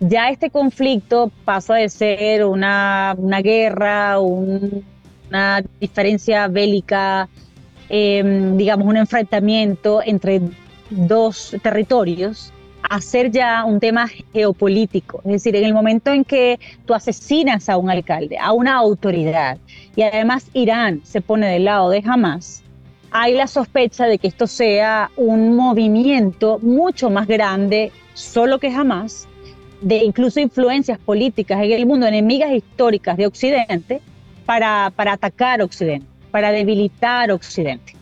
ya 0.00 0.30
este 0.30 0.50
conflicto 0.50 1.30
pasa 1.44 1.74
de 1.74 1.88
ser 1.88 2.44
una, 2.44 3.14
una 3.18 3.42
guerra, 3.42 4.18
un 4.20 4.84
una 5.30 5.62
diferencia 5.80 6.48
bélica, 6.48 7.28
em, 7.88 8.56
digamos, 8.56 8.86
un 8.86 8.96
enfrentamiento 8.96 10.00
entre 10.04 10.40
dos 10.90 11.56
territorios, 11.62 12.52
a 12.82 13.00
ser 13.00 13.30
ya 13.30 13.64
un 13.64 13.78
tema 13.78 14.08
geopolítico. 14.32 15.20
Es 15.24 15.32
decir, 15.32 15.54
en 15.56 15.64
el 15.64 15.74
momento 15.74 16.12
en 16.12 16.24
que 16.24 16.58
tú 16.86 16.94
asesinas 16.94 17.68
a 17.68 17.76
un 17.76 17.90
alcalde, 17.90 18.36
a 18.38 18.52
una 18.52 18.76
autoridad, 18.76 19.58
y 19.94 20.02
además 20.02 20.48
Irán 20.52 21.00
se 21.04 21.20
pone 21.20 21.46
del 21.48 21.64
lado 21.64 21.90
de 21.90 22.02
Hamas, 22.04 22.62
hay 23.12 23.34
la 23.34 23.46
sospecha 23.46 24.06
de 24.06 24.18
que 24.18 24.28
esto 24.28 24.46
sea 24.46 25.10
un 25.16 25.56
movimiento 25.56 26.58
mucho 26.60 27.10
más 27.10 27.26
grande, 27.26 27.92
solo 28.14 28.58
que 28.58 28.68
Hamas, 28.68 29.28
de 29.80 29.98
incluso 30.04 30.40
influencias 30.40 30.98
políticas 30.98 31.62
en 31.62 31.72
el 31.72 31.86
mundo, 31.86 32.06
enemigas 32.06 32.52
históricas 32.52 33.16
de 33.16 33.26
Occidente, 33.26 34.00
para, 34.50 34.92
para 34.96 35.12
atacar 35.12 35.62
Occidente, 35.62 36.08
para 36.32 36.50
debilitar 36.50 37.30
Occidente. 37.30 37.94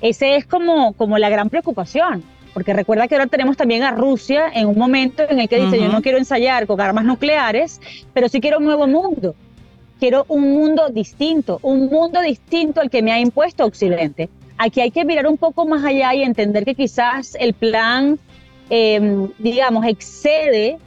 Ese 0.00 0.36
es 0.36 0.46
como, 0.46 0.94
como 0.94 1.18
la 1.18 1.28
gran 1.28 1.50
preocupación, 1.50 2.24
porque 2.54 2.72
recuerda 2.72 3.06
que 3.06 3.16
ahora 3.16 3.26
tenemos 3.26 3.58
también 3.58 3.82
a 3.82 3.90
Rusia 3.90 4.44
en 4.54 4.66
un 4.66 4.78
momento 4.78 5.24
en 5.28 5.40
el 5.40 5.46
que 5.46 5.60
dice, 5.60 5.78
yo 5.78 5.90
no 5.90 6.00
quiero 6.00 6.16
ensayar 6.16 6.66
con 6.66 6.80
armas 6.80 7.04
nucleares, 7.04 7.82
pero 8.14 8.30
sí 8.30 8.40
quiero 8.40 8.56
un 8.56 8.64
nuevo 8.64 8.86
mundo. 8.86 9.34
Quiero 10.00 10.24
un 10.28 10.54
mundo 10.54 10.88
distinto, 10.88 11.58
un 11.60 11.90
mundo 11.90 12.22
distinto 12.22 12.80
al 12.80 12.88
que 12.88 13.02
me 13.02 13.12
ha 13.12 13.20
impuesto 13.20 13.66
Occidente. 13.66 14.30
Aquí 14.56 14.80
hay 14.80 14.90
que 14.90 15.04
mirar 15.04 15.26
un 15.26 15.36
poco 15.36 15.66
más 15.66 15.84
allá 15.84 16.14
y 16.14 16.22
entender 16.22 16.64
que 16.64 16.74
quizás 16.74 17.36
el 17.38 17.52
plan, 17.52 18.18
em, 18.70 19.28
digamos, 19.38 19.84
excede 19.84 20.78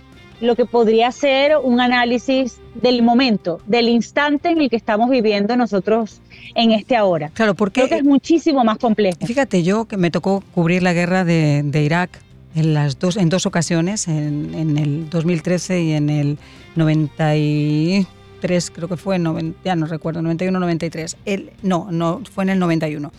lo 0.42 0.56
que 0.56 0.66
podría 0.66 1.12
ser 1.12 1.56
un 1.62 1.80
análisis 1.80 2.58
del 2.76 3.04
momento, 3.04 3.62
del 3.68 3.88
instante 3.88 4.50
en 4.50 4.60
el 4.60 4.70
que 4.70 4.76
estamos 4.76 5.10
viviendo 5.10 5.56
nosotros 5.56 6.20
en 6.56 6.72
este 6.72 6.96
ahora. 6.96 7.30
Claro, 7.34 7.54
porque 7.54 7.82
Creo 7.82 7.90
que 7.90 7.98
es 7.98 8.04
muchísimo 8.04 8.64
más 8.64 8.78
complejo. 8.80 9.20
Fíjate, 9.26 9.64
yo 9.64 9.86
que 9.86 9.98
me 9.98 10.12
tocó 10.12 10.44
cubrir 10.54 10.84
la 10.84 10.94
guerra 10.94 11.24
de, 11.24 11.82
Irak 11.82 12.10
en 12.56 12.74
las 12.74 13.00
dos, 13.00 13.18
en 13.18 13.30
dos 13.30 13.46
ocasiones, 13.46 14.08
en, 14.08 14.78
el 14.78 15.10
2013 15.10 15.84
y 15.84 15.94
en 15.94 16.10
el 16.10 16.38
93, 16.76 18.72
creo 18.72 18.88
que 18.88 18.98
fue, 18.98 19.20
ya 19.64 19.76
no 19.76 19.86
recuerdo, 19.86 20.22
91, 20.22 20.60
93. 20.60 21.18
El, 21.26 21.52
no, 21.62 21.88
no, 21.92 22.22
fue 22.34 22.44
en 22.46 22.50
el 22.50 22.60
91 22.60 23.12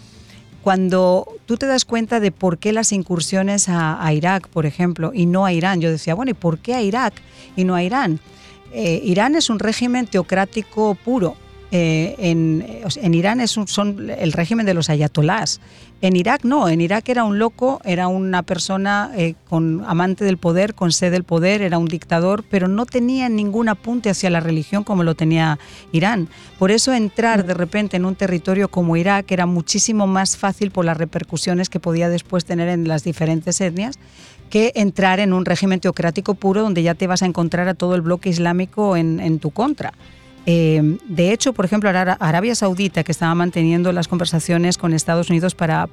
cuando 0.63 1.27
tú 1.47 1.57
te 1.57 1.67
das 1.67 1.85
cuenta 1.85 2.21
de 2.21 2.31
por 2.31 2.59
qué 2.59 2.73
las 2.73 2.93
incursiones 2.93 3.69
a, 3.69 4.13
Irak, 4.13 4.49
por 4.49 4.65
ejemplo, 4.65 5.11
y 5.13 5.27
no 5.27 5.45
a 5.45 5.53
Irán, 5.53 5.81
yo 5.81 5.91
decía, 5.91 6.15
bueno, 6.15 6.31
¿y 6.31 6.35
por 6.35 6.59
qué 6.59 6.75
a 6.75 6.83
Irak 6.83 7.15
y 7.57 7.65
no 7.65 7.75
a 7.75 7.83
Irán? 7.83 8.21
Eh, 8.73 9.01
Irán 9.05 9.35
es 9.35 9.51
un 9.51 9.59
régimen 9.59 10.07
teocrático 10.07 10.95
puro. 10.95 11.37
Eh, 11.75 12.17
en, 12.19 13.15
Irán 13.15 13.41
es 13.41 13.57
un, 13.57 13.67
son 13.67 14.11
el 14.11 14.33
régimen 14.35 14.67
de 14.67 14.75
los 14.75 14.91
ayatolás. 14.91 15.59
En 16.03 16.17
Irak 16.17 16.45
no, 16.45 16.69
en 16.69 16.83
Irak 16.83 17.09
era 17.09 17.25
un 17.25 17.39
loco, 17.39 17.81
era 17.85 18.09
una 18.09 18.43
persona 18.43 19.11
eh, 19.17 19.37
con 19.49 19.83
amante 19.87 20.27
del 20.27 20.37
poder, 20.37 20.75
con 20.75 20.93
sed 20.93 21.13
del 21.13 21.25
poder, 21.25 21.63
era 21.63 21.79
un 21.79 21.87
dictador, 21.87 22.45
pero 22.51 22.69
no 22.69 22.85
tenía 22.85 23.31
ningún 23.31 23.71
apunte 23.71 24.11
hacia 24.11 24.29
la 24.29 24.41
religión 24.41 24.85
como 24.85 25.03
lo 25.03 25.15
tenía 25.15 25.59
Irán. 25.93 26.29
Por 26.59 26.73
eso 26.73 26.93
entrar 26.93 27.47
de 27.47 27.55
repente 27.55 27.97
en 27.97 28.05
un 28.05 28.17
territorio 28.17 28.69
como 28.69 28.99
Irak 28.99 29.33
era 29.33 29.47
muchísimo 29.47 30.07
más 30.07 30.37
fácil 30.37 30.73
por 30.73 30.85
las 30.85 30.99
repercusiones 30.99 31.71
que 31.71 31.81
podía 31.81 32.11
después 32.11 32.45
tener 32.45 32.69
en 32.69 32.87
las 32.87 33.03
diferentes 33.03 33.59
etnias 33.63 33.99
que 34.51 34.73
entrar 34.75 35.21
en 35.21 35.33
un 35.33 35.47
régimen 35.47 35.81
teocrático 35.81 36.35
puro 36.35 36.61
donde 36.61 36.83
ya 36.83 36.95
te 36.95 37.07
vas 37.07 37.23
a 37.23 37.27
encontrar 37.27 37.69
a 37.69 37.75
todo 37.75 37.95
el 37.95 38.03
bloque 38.03 38.29
islámico 38.29 38.99
en 38.99 39.39
tu 39.39 39.51
contra. 39.51 39.95
Eh, 40.47 40.99
de 41.07 41.33
hecho, 41.33 41.53
por 41.53 41.65
ejemplo, 41.65 41.89
Arabia 41.91 42.55
Saudita, 42.55 43.05
que 43.05 43.13
estaba 43.13 43.35
manteniendo 43.35 43.93
las 43.93 44.09
conversaciones 44.09 44.77
con 44.79 44.93
Estados 44.93 45.31
Unidos 45.31 45.55
para 45.55 45.89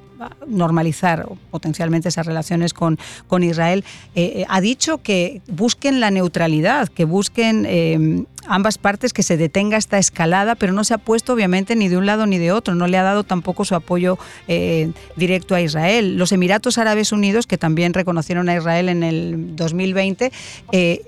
normalizar 0.46 1.28
potencialmente 1.50 2.08
esas 2.08 2.26
relaciones 2.26 2.74
con, 2.74 2.98
con 3.28 3.42
Israel, 3.42 3.84
eh, 4.14 4.32
eh, 4.36 4.46
ha 4.48 4.60
dicho 4.60 4.98
que 4.98 5.40
busquen 5.48 6.00
la 6.00 6.10
neutralidad, 6.10 6.88
que 6.88 7.04
busquen 7.04 8.26
ambas 8.46 8.78
partes 8.78 9.12
que 9.12 9.22
se 9.22 9.36
detenga 9.36 9.76
esta 9.76 9.98
escalada, 9.98 10.54
pero 10.54 10.72
no 10.72 10.84
se 10.84 10.94
ha 10.94 10.98
puesto 10.98 11.32
obviamente 11.32 11.76
ni 11.76 11.88
de 11.88 11.96
un 11.96 12.06
lado 12.06 12.26
ni 12.26 12.38
de 12.38 12.52
otro, 12.52 12.74
no 12.74 12.86
le 12.86 12.98
ha 12.98 13.02
dado 13.02 13.24
tampoco 13.24 13.64
su 13.64 13.74
apoyo 13.74 14.18
directo 15.16 15.54
a 15.54 15.60
Israel. 15.60 16.16
Los 16.16 16.32
Emiratos 16.32 16.78
Árabes 16.78 17.12
Unidos, 17.12 17.46
que 17.46 17.58
también 17.58 17.94
reconocieron 17.94 18.48
a 18.48 18.56
Israel 18.56 18.88
en 18.88 19.02
el 19.02 19.56
2020, 19.56 20.32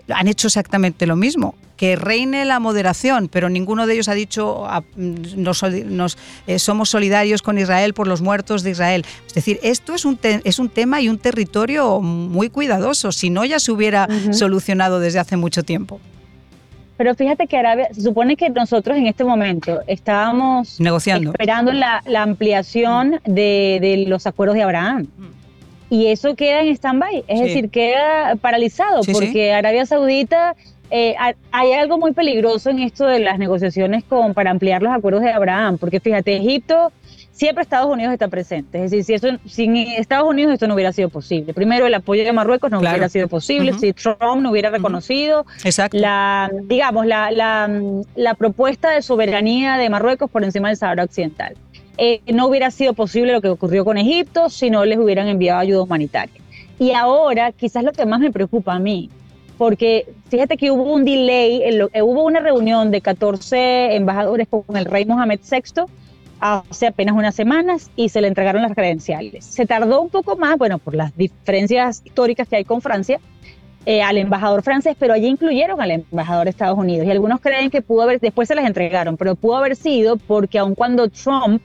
han 0.09 0.29
hecho 0.29 0.49
exactamente 0.49 1.07
lo 1.07 1.17
mismo 1.17 1.55
que 1.83 1.97
reine 1.97 2.45
la 2.45 2.61
moderación, 2.61 3.27
pero 3.27 3.49
ninguno 3.49 3.89
de 3.89 3.95
ellos 3.95 4.07
ha 4.07 4.15
dicho 4.15 4.67
ah, 4.67 4.85
nos, 4.95 5.65
eh, 5.65 6.59
somos 6.61 6.91
solidarios 6.91 7.43
con 7.43 7.59
Israel 7.59 7.93
por 7.93 8.07
los 8.07 8.23
muertos 8.23 8.63
de 8.63 8.71
Israel. 8.71 9.05
Es 9.27 9.35
decir, 9.35 9.59
esto 9.65 9.93
es 9.93 10.05
un, 10.05 10.17
es 10.23 10.61
un 10.61 10.69
tema 10.69 11.01
y 11.01 11.09
un 11.09 11.19
territorio 11.19 12.01
muy 12.01 12.51
cuidadoso, 12.51 13.11
si 13.11 13.31
no 13.31 13.45
ya 13.45 13.59
se 13.59 13.73
hubiera 13.73 14.07
solucionado 14.33 15.01
desde 15.01 15.19
hace 15.19 15.37
mucho 15.37 15.65
tiempo. 15.65 16.01
Pero 17.03 17.17
fíjate 17.17 17.49
que 17.49 17.57
Arabia, 17.57 17.89
se 17.91 18.01
supone 18.01 18.37
que 18.37 18.49
nosotros 18.49 18.97
en 18.97 19.09
este 19.09 19.25
momento 19.25 19.81
estábamos 19.89 20.79
negociando, 20.79 21.33
esperando 21.33 21.73
la, 21.73 22.01
ampliación 22.17 23.21
de, 23.25 24.05
los 24.07 24.25
acuerdos 24.29 24.55
de 24.55 24.63
Abraham. 24.63 25.09
Y 25.91 26.07
eso 26.07 26.37
queda 26.37 26.61
en 26.61 26.69
stand-by, 26.69 27.25
es 27.27 27.41
decir, 27.41 27.71
queda 27.71 28.37
paralizado, 28.37 29.01
porque 29.13 29.53
Arabia 29.53 29.85
Saudita 29.85 30.55
eh, 30.93 31.17
hay 31.51 31.73
algo 31.73 31.99
muy 31.99 32.13
peligroso 32.13 32.71
en 32.71 32.79
esto 32.79 33.05
de 33.07 33.19
las 33.19 33.37
negociaciones 33.37 34.05
con, 34.05 34.33
para 34.33 34.53
ampliar 34.53 34.81
los 34.81 34.93
acuerdos 34.93 35.23
de 35.23 35.33
Abraham, 35.33 35.79
porque 35.79 35.99
fíjate, 35.99 36.37
Egipto, 36.37 36.93
siempre 37.33 37.63
Estados 37.63 37.91
Unidos 37.91 38.13
está 38.13 38.29
presente. 38.29 38.85
Es 38.85 38.91
decir, 38.91 39.05
si 39.05 39.15
eso, 39.15 39.39
sin 39.47 39.77
Estados 39.77 40.29
Unidos 40.29 40.53
esto 40.53 40.69
no 40.69 40.75
hubiera 40.75 40.93
sido 40.93 41.09
posible. 41.09 41.53
Primero, 41.55 41.87
el 41.87 41.95
apoyo 41.95 42.25
de 42.25 42.33
Marruecos 42.33 42.71
no 42.71 42.79
hubiera 42.79 43.09
sido 43.09 43.27
posible 43.29 43.73
si 43.75 43.93
Trump 43.93 44.41
no 44.41 44.51
hubiera 44.51 44.71
reconocido 44.71 45.45
la, 45.93 46.51
digamos, 46.65 47.07
la, 47.07 47.31
la, 47.31 48.35
propuesta 48.35 48.91
de 48.91 49.03
soberanía 49.03 49.77
de 49.77 49.91
Marruecos 49.91 50.31
por 50.31 50.45
encima 50.45 50.69
del 50.69 50.77
Sahara 50.77 51.05
Occidental. 51.05 51.57
Eh, 51.99 52.21
no 52.33 52.47
hubiera 52.47 52.71
sido 52.71 52.95
posible 52.95 53.33
lo 53.33 53.41
que 53.41 53.49
ocurrió 53.49 53.85
con 53.85 53.99
Egipto 53.99 54.49
si 54.49 54.71
no 54.71 54.85
les 54.85 54.99
hubieran 54.99 55.29
enviado 55.29 55.61
ayuda 55.61 55.83
humanitaria. 55.83 56.41
Y 56.79 56.93
ahora, 56.93 57.53
quizás 57.53 57.85
lo 57.85 57.93
que 57.93 58.07
más 58.07 58.21
me 58.21 58.31
preocupa 58.31 58.75
a 58.75 58.79
mí 58.79 59.11
porque 59.59 60.13
fíjate 60.29 60.57
que 60.57 60.73
hubo 60.73 60.93
un 60.93 61.05
delay, 61.05 61.63
eh, 61.63 62.03
hubo 62.03 62.25
una 62.25 62.41
reunión 62.41 62.91
de 62.91 63.01
14 63.01 63.95
embajadores 63.95 64.49
con 64.49 64.65
el 64.77 64.87
rey 64.87 65.05
Mohamed 65.05 65.39
VI 65.49 65.85
hace 66.43 66.89
apenas 66.89 67.15
unas 67.15 67.37
semanas 67.37 67.91
y 67.95 68.09
se 68.09 68.21
le 68.21 68.27
entregaron 68.27 68.63
las 68.63 68.75
credenciales. 68.75 69.45
Se 69.45 69.65
tardó 69.65 70.03
un 70.03 70.11
poco 70.11 70.37
más, 70.37 70.59
bueno, 70.59 70.79
por 70.79 70.95
las 70.97 71.17
diferencias 71.17 72.03
históricas 72.05 72.49
que 72.49 72.57
hay 72.57 72.65
con 72.65 72.83
Francia, 72.83 73.21
eh, 73.87 74.03
al 74.03 74.19
embajador 74.19 74.63
francés, 74.63 74.97
pero 74.99 75.15
allí 75.15 75.29
incluyeron 75.29 75.81
al 75.81 75.93
embajador 75.93 76.45
de 76.45 76.51
Estados 76.51 76.77
Unidos. 76.77 77.07
Y 77.07 77.13
algunos 77.13 77.41
creen 77.41 77.71
que 77.71 77.81
pudo 77.81 78.03
haber, 78.03 78.19
después 78.19 78.49
se 78.49 78.57
las 78.57 78.67
entregaron, 78.67 79.17
pero 79.17 79.37
pudo 79.37 79.57
haber 79.57 79.77
sido 79.77 80.17
porque 80.17 80.59
aun 80.59 80.75
cuando 80.75 81.09
Trump 81.09 81.63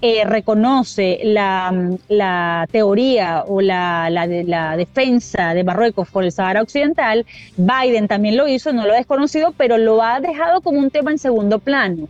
eh, 0.00 0.24
reconoce 0.24 1.20
la, 1.24 2.66
teoría 2.70 3.44
o 3.46 3.60
la, 3.60 4.08
la, 4.08 4.76
defensa 4.76 5.52
de 5.52 5.64
Marruecos 5.64 6.08
por 6.08 6.24
el 6.24 6.32
Sahara 6.32 6.62
Occidental, 6.62 7.26
Biden 7.58 8.08
también 8.08 8.38
lo 8.38 8.48
hizo, 8.48 8.72
no 8.72 8.86
lo 8.86 8.94
ha 8.94 8.96
desconocido, 8.96 9.52
pero 9.56 9.76
lo 9.76 10.02
ha 10.02 10.20
dejado 10.20 10.62
como 10.62 10.78
un 10.78 10.90
tema 10.90 11.10
en 11.10 11.18
segundo 11.18 11.58
plano. 11.58 12.08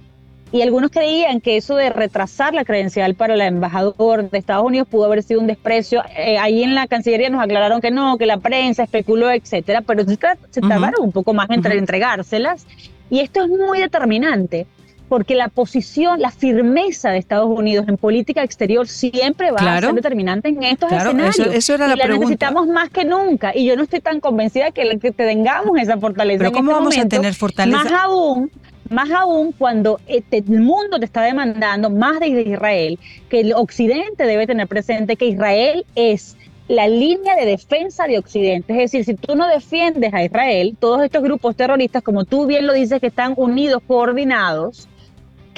Y 0.50 0.62
algunos 0.62 0.90
creían 0.90 1.40
que 1.40 1.58
eso 1.58 1.76
de 1.76 1.90
retrasar 1.90 2.54
la 2.54 2.64
credencial 2.64 3.14
para 3.14 3.34
el 3.34 3.40
embajador 3.42 4.30
de 4.30 4.38
Estados 4.38 4.64
Unidos 4.64 4.88
pudo 4.88 5.04
haber 5.04 5.22
sido 5.22 5.40
un 5.40 5.46
desprecio. 5.46 6.02
Eh, 6.16 6.38
ahí 6.38 6.62
en 6.62 6.74
la 6.74 6.86
Cancillería 6.86 7.28
nos 7.28 7.42
aclararon 7.42 7.82
que 7.82 7.90
no, 7.90 8.16
que 8.16 8.24
la 8.24 8.38
prensa 8.38 8.82
especuló, 8.84 9.30
etcétera, 9.30 9.82
pero 9.82 10.04
se, 10.04 10.16
tardaron 10.60 11.02
un 11.02 11.12
poco 11.12 11.34
más 11.34 11.50
en 11.50 11.64
entregárselas. 11.66 12.66
Y 13.10 13.20
esto 13.20 13.42
es 13.42 13.48
muy 13.48 13.78
determinante 13.78 14.66
porque 15.08 15.34
la 15.34 15.48
posición, 15.48 16.20
la 16.20 16.30
firmeza 16.30 17.10
de 17.10 17.18
Estados 17.18 17.48
Unidos 17.48 17.86
en 17.88 17.96
política 17.96 18.42
exterior 18.42 18.86
siempre 18.86 19.50
va 19.50 19.58
a 19.58 19.80
ser 19.80 19.94
determinante 19.94 20.48
en 20.48 20.62
estos 20.62 20.92
escenarios. 20.92 21.38
Eso, 21.38 21.74
era 21.74 21.88
la, 21.88 21.94
y 21.94 21.96
la 21.96 22.08
necesitamos 22.08 22.66
más 22.68 22.90
que 22.90 23.04
nunca. 23.04 23.52
Y 23.54 23.66
yo 23.66 23.76
no 23.76 23.82
estoy 23.82 24.00
tan 24.00 24.20
convencida 24.20 24.70
que, 24.70 24.98
que 24.98 25.12
tengamos 25.12 25.78
esa 25.78 25.96
fortaleza. 25.98 26.38
Pero 26.38 26.52
¿cómo 26.52 26.72
este 26.72 26.80
vamos 26.80 26.98
a 26.98 27.08
tener 27.08 27.34
fortaleza? 27.34 27.84
Más 27.84 27.92
aún, 27.92 28.50
más 28.90 29.10
aún 29.10 29.52
cuando 29.52 30.00
este, 30.06 30.38
el 30.38 30.60
mundo 30.60 30.98
te 30.98 31.04
está 31.04 31.22
demandando 31.22 31.90
más 31.90 32.20
desde 32.20 32.42
Israel, 32.42 32.98
que 33.28 33.40
el 33.40 33.52
Occidente 33.52 34.24
debe 34.24 34.46
tener 34.46 34.66
presente 34.66 35.16
que 35.16 35.26
Israel 35.26 35.84
es 35.94 36.36
la 36.68 36.86
línea 36.86 37.34
de 37.34 37.46
defensa 37.46 38.06
de 38.06 38.18
Occidente. 38.18 38.72
Es 38.72 38.92
decir, 38.92 39.04
si 39.04 39.14
tú 39.14 39.34
no 39.34 39.48
defiendes 39.48 40.12
a 40.12 40.22
Israel, 40.22 40.76
todos 40.78 41.02
estos 41.02 41.22
grupos 41.22 41.56
terroristas, 41.56 42.02
como 42.02 42.24
tú 42.24 42.46
bien 42.46 42.66
lo 42.66 42.74
dices, 42.74 43.00
que 43.00 43.06
están 43.06 43.34
unidos, 43.36 43.82
coordinados, 43.86 44.88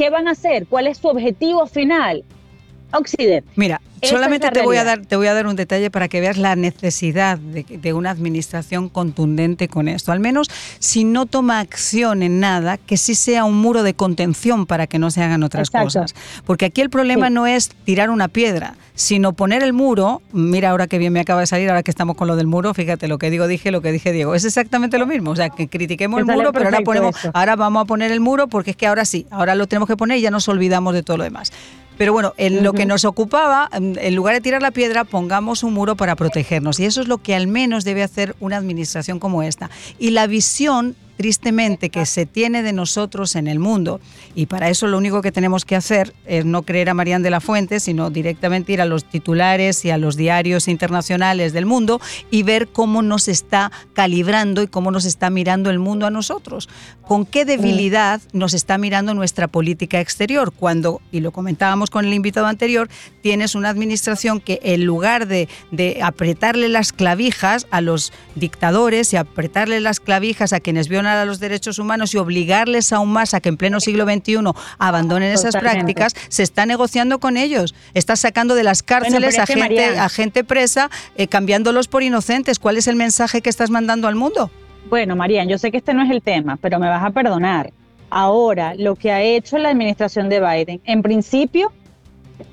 ¿Qué 0.00 0.08
van 0.08 0.28
a 0.28 0.30
hacer? 0.30 0.66
¿Cuál 0.66 0.86
es 0.86 0.96
su 0.96 1.08
objetivo 1.08 1.66
final? 1.66 2.24
Occidente. 2.92 3.48
Mira, 3.56 3.80
solamente 4.02 4.50
te 4.50 4.62
voy, 4.62 4.76
a 4.76 4.84
dar, 4.84 5.04
te 5.04 5.16
voy 5.16 5.26
a 5.26 5.34
dar 5.34 5.46
un 5.46 5.56
detalle 5.56 5.90
para 5.90 6.08
que 6.08 6.20
veas 6.20 6.36
la 6.36 6.56
necesidad 6.56 7.38
de, 7.38 7.92
una 7.92 8.10
administración 8.10 8.88
contundente 8.88 9.68
con 9.68 9.88
esto. 9.88 10.12
Al 10.12 10.20
menos 10.20 10.48
si 10.78 11.04
no 11.04 11.26
toma 11.26 11.60
acción 11.60 12.22
en 12.22 12.40
nada, 12.40 12.78
que 12.78 12.96
sí 12.96 13.14
sea 13.14 13.44
un 13.44 13.56
muro 13.56 13.82
de 13.82 13.94
contención 13.94 14.66
para 14.66 14.86
que 14.86 14.98
no 14.98 15.10
se 15.10 15.22
hagan 15.22 15.42
otras 15.42 15.70
cosas. 15.70 16.14
Porque 16.44 16.66
aquí 16.66 16.80
el 16.80 16.90
problema 16.90 17.30
no 17.30 17.46
es 17.46 17.68
tirar 17.84 18.10
una 18.10 18.28
piedra, 18.28 18.74
sino 18.94 19.32
poner 19.32 19.62
el 19.62 19.72
muro. 19.72 20.22
Mira 20.32 20.70
ahora 20.70 20.86
que 20.86 20.98
bien 20.98 21.12
me 21.12 21.20
acaba 21.20 21.40
de 21.40 21.46
salir, 21.46 21.68
ahora 21.68 21.82
que 21.82 21.90
estamos 21.90 22.16
con 22.16 22.28
lo 22.28 22.36
del 22.36 22.46
muro, 22.46 22.74
fíjate 22.74 23.08
lo 23.08 23.18
que 23.18 23.30
digo, 23.30 23.46
dije, 23.46 23.70
lo 23.70 23.82
que 23.82 23.92
dije 23.92 24.12
Diego. 24.12 24.34
Es 24.34 24.44
exactamente 24.44 24.98
lo 24.98 25.06
mismo. 25.06 25.30
O 25.30 25.36
sea, 25.36 25.50
que 25.50 25.68
critiquemos 25.68 26.20
el 26.20 26.26
muro, 26.26 26.52
pero 26.52 26.66
ahora, 26.66 26.80
ponemos, 26.80 27.16
ahora 27.32 27.56
vamos 27.56 27.82
a 27.82 27.84
poner 27.84 28.10
el 28.12 28.20
muro 28.20 28.48
porque 28.48 28.72
es 28.72 28.76
que 28.76 28.86
ahora 28.86 29.04
sí, 29.04 29.26
ahora 29.30 29.54
lo 29.54 29.66
tenemos 29.66 29.88
que 29.88 29.96
poner 29.96 30.18
y 30.18 30.22
ya 30.22 30.30
nos 30.30 30.48
olvidamos 30.48 30.94
de 30.94 31.02
todo 31.02 31.16
lo 31.18 31.24
demás. 31.24 31.52
Pero 32.00 32.14
bueno, 32.14 32.32
en 32.38 32.64
lo 32.64 32.72
que 32.72 32.86
nos 32.86 33.04
ocupaba, 33.04 33.68
en 33.72 34.14
lugar 34.14 34.34
de 34.34 34.40
tirar 34.40 34.62
la 34.62 34.70
piedra, 34.70 35.04
pongamos 35.04 35.62
un 35.62 35.74
muro 35.74 35.96
para 35.96 36.16
protegernos. 36.16 36.80
Y 36.80 36.86
eso 36.86 37.02
es 37.02 37.08
lo 37.08 37.18
que 37.18 37.34
al 37.34 37.46
menos 37.46 37.84
debe 37.84 38.02
hacer 38.02 38.34
una 38.40 38.56
administración 38.56 39.18
como 39.18 39.42
esta. 39.42 39.68
Y 39.98 40.12
la 40.12 40.26
visión 40.26 40.96
tristemente 41.20 41.90
que 41.90 42.06
se 42.06 42.24
tiene 42.24 42.62
de 42.62 42.72
nosotros 42.72 43.36
en 43.36 43.46
el 43.46 43.58
mundo. 43.58 44.00
Y 44.34 44.46
para 44.46 44.70
eso 44.70 44.86
lo 44.86 44.96
único 44.96 45.20
que 45.20 45.30
tenemos 45.30 45.66
que 45.66 45.76
hacer 45.76 46.14
es 46.24 46.46
no 46.46 46.62
creer 46.62 46.88
a 46.88 46.94
Marían 46.94 47.22
de 47.22 47.28
la 47.28 47.42
Fuente, 47.42 47.78
sino 47.78 48.08
directamente 48.08 48.72
ir 48.72 48.80
a 48.80 48.86
los 48.86 49.04
titulares 49.04 49.84
y 49.84 49.90
a 49.90 49.98
los 49.98 50.16
diarios 50.16 50.66
internacionales 50.66 51.52
del 51.52 51.66
mundo 51.66 52.00
y 52.30 52.42
ver 52.42 52.68
cómo 52.68 53.02
nos 53.02 53.28
está 53.28 53.70
calibrando 53.92 54.62
y 54.62 54.66
cómo 54.66 54.90
nos 54.90 55.04
está 55.04 55.28
mirando 55.28 55.68
el 55.68 55.78
mundo 55.78 56.06
a 56.06 56.10
nosotros. 56.10 56.70
Con 57.02 57.26
qué 57.26 57.44
debilidad 57.44 58.22
nos 58.32 58.54
está 58.54 58.78
mirando 58.78 59.12
nuestra 59.12 59.46
política 59.46 60.00
exterior. 60.00 60.52
Cuando, 60.52 61.02
y 61.12 61.20
lo 61.20 61.32
comentábamos 61.32 61.90
con 61.90 62.06
el 62.06 62.14
invitado 62.14 62.46
anterior, 62.46 62.88
tienes 63.20 63.54
una 63.54 63.68
administración 63.68 64.40
que 64.40 64.58
en 64.62 64.86
lugar 64.86 65.26
de, 65.26 65.50
de 65.70 66.00
apretarle 66.02 66.70
las 66.70 66.94
clavijas 66.94 67.66
a 67.70 67.82
los 67.82 68.10
dictadores 68.36 69.12
y 69.12 69.18
apretarle 69.18 69.80
las 69.80 70.00
clavijas 70.00 70.54
a 70.54 70.60
quienes 70.60 70.88
violan 70.88 71.09
a 71.16 71.24
los 71.24 71.40
derechos 71.40 71.78
humanos 71.78 72.14
y 72.14 72.18
obligarles 72.18 72.92
aún 72.92 73.12
más 73.12 73.34
a 73.34 73.40
que 73.40 73.48
en 73.48 73.56
pleno 73.56 73.80
siglo 73.80 74.04
XXI 74.04 74.38
abandonen 74.78 75.32
esas 75.32 75.56
prácticas, 75.56 76.14
se 76.28 76.42
está 76.42 76.66
negociando 76.66 77.18
con 77.18 77.36
ellos. 77.36 77.74
Está 77.94 78.16
sacando 78.16 78.54
de 78.54 78.64
las 78.64 78.82
cárceles 78.82 79.38
a, 79.38 79.46
gente, 79.46 79.98
a 79.98 80.08
gente 80.08 80.44
presa, 80.44 80.90
eh, 81.16 81.26
cambiándolos 81.26 81.88
por 81.88 82.02
inocentes. 82.02 82.58
¿Cuál 82.58 82.76
es 82.76 82.86
el 82.86 82.96
mensaje 82.96 83.42
que 83.42 83.50
estás 83.50 83.70
mandando 83.70 84.08
al 84.08 84.14
mundo? 84.14 84.50
Bueno, 84.88 85.16
Marian, 85.16 85.48
yo 85.48 85.58
sé 85.58 85.70
que 85.70 85.78
este 85.78 85.94
no 85.94 86.02
es 86.02 86.10
el 86.10 86.22
tema, 86.22 86.56
pero 86.56 86.78
me 86.78 86.88
vas 86.88 87.04
a 87.04 87.10
perdonar. 87.10 87.72
Ahora, 88.10 88.74
lo 88.74 88.96
que 88.96 89.12
ha 89.12 89.22
hecho 89.22 89.56
la 89.58 89.70
administración 89.70 90.28
de 90.28 90.40
Biden, 90.40 90.80
en 90.84 91.02
principio, 91.02 91.72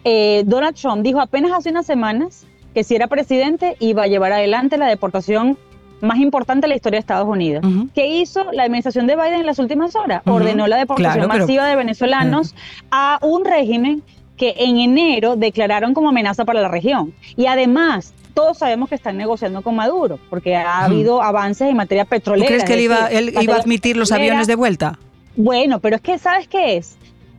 eh, 0.04 0.44
Donald 0.46 0.76
Trump 0.76 1.02
dijo 1.02 1.20
apenas 1.20 1.52
hace 1.52 1.70
unas 1.70 1.86
semanas 1.86 2.46
que 2.74 2.84
si 2.84 2.96
era 2.96 3.08
presidente 3.08 3.76
iba 3.80 4.04
a 4.04 4.08
llevar 4.08 4.32
adelante 4.34 4.78
la 4.78 4.88
deportación 4.88 5.58
más 6.02 6.18
importante 6.20 6.66
de 6.66 6.70
la 6.70 6.76
historia 6.76 6.98
de 6.98 7.02
Estados 7.02 7.28
Unidos. 7.28 7.66
¿Qué 7.94 8.08
hizo 8.08 8.52
la 8.52 8.64
administración 8.64 9.08
de 9.08 9.16
Biden 9.16 9.42
en 9.42 9.46
las 9.46 9.60
últimas 9.60 9.96
horas? 9.96 10.22
Ordenó 10.26 10.68
la 10.68 10.78
deportación 10.78 11.28
masiva 11.28 11.68
de 11.68 11.76
venezolanos 11.76 12.56
a 12.92 13.20
un 13.22 13.46
régimen 13.46 14.04
que 14.38 14.54
en 14.60 14.78
enero 14.78 15.36
declararon 15.36 15.94
como 15.94 16.10
amenaza 16.10 16.46
para 16.46 16.62
la 16.62 16.68
región. 16.68 17.14
Y 17.36 17.48
además, 17.48 18.14
todos 18.34 18.60
sabemos 18.60 18.88
que 18.88 18.96
están 18.96 19.18
negociando 19.18 19.64
con 19.64 19.76
Maduro, 19.76 20.20
porque 20.30 20.56
ha 20.56 20.86
habido 20.86 21.24
avances 21.24 21.70
en 21.70 21.76
materia 21.76 22.06
petrolera. 22.06 22.46
¿Tú 22.46 22.54
crees 22.54 22.64
que 22.64 22.74
él, 22.76 22.82
iba, 22.82 23.08
él 23.08 23.34
iba 23.42 23.56
a 23.56 23.58
admitir 23.58 23.98
los 23.98 24.12
aviones 24.12 24.46
de 24.46 24.56
vuelta? 24.56 25.00
Bueno, 25.36 25.80
pero 25.80 25.96
es 25.96 26.02
que, 26.04 26.20
¿sabes 26.20 26.48
qué 26.48 26.78
es? 26.78 26.98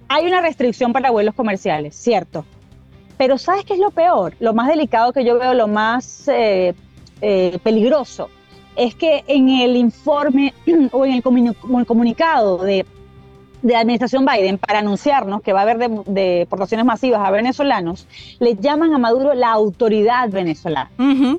Hay 0.08 0.26
una 0.26 0.40
restricción 0.40 0.92
para 0.92 1.10
vuelos 1.10 1.34
comerciales, 1.34 1.94
cierto. 1.94 2.44
Pero 3.16 3.38
¿sabes 3.38 3.64
qué 3.64 3.74
es 3.74 3.80
lo 3.80 3.90
peor? 3.90 4.34
Lo 4.40 4.54
más 4.54 4.68
delicado 4.68 5.12
que 5.12 5.24
yo 5.24 5.38
veo, 5.38 5.54
lo 5.54 5.68
más 5.68 6.28
eh, 6.28 6.74
eh, 7.20 7.58
peligroso, 7.62 8.30
es 8.78 8.94
que 8.94 9.24
en 9.26 9.48
el 9.48 9.76
informe 9.76 10.54
o 10.92 11.04
en 11.04 11.12
el, 11.12 11.22
comunicado 11.22 12.58
de 12.58 12.86
de 13.62 13.72
la 13.72 13.80
administración 13.80 14.24
Biden 14.24 14.58
para 14.58 14.78
anunciarnos 14.78 15.42
que 15.42 15.52
va 15.52 15.60
a 15.60 15.62
haber 15.62 15.90
deportaciones 16.06 16.86
masivas 16.86 17.26
a 17.26 17.30
venezolanos, 17.30 18.06
le 18.38 18.54
llaman 18.54 18.94
a 18.94 18.98
Maduro 18.98 19.34
la 19.34 19.50
autoridad 19.50 20.30
venezolana. 20.30 20.90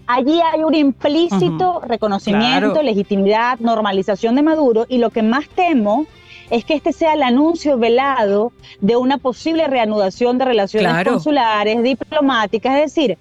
Allí 0.08 0.40
hay 0.42 0.64
un 0.64 0.76
implícito 0.76 1.82
reconocimiento, 1.82 2.82
legitimidad, 2.82 3.60
normalización 3.60 4.36
de 4.36 4.42
Maduro 4.42 4.86
y 4.90 4.98
lo 4.98 5.12
que 5.12 5.24
más 5.24 5.48
temo 5.50 6.08
es 6.50 6.66
que 6.66 6.74
este 6.74 6.94
sea 6.94 7.14
el 7.14 7.24
anuncio 7.24 7.78
velado 7.78 8.52
de 8.82 8.96
una 8.96 9.18
posible 9.18 9.68
reanudación 9.68 10.38
de 10.40 10.46
relaciones 10.46 11.08
consulares, 11.08 11.84
diplomáticas, 11.84 12.76
es 12.76 12.96
decir, 12.96 13.18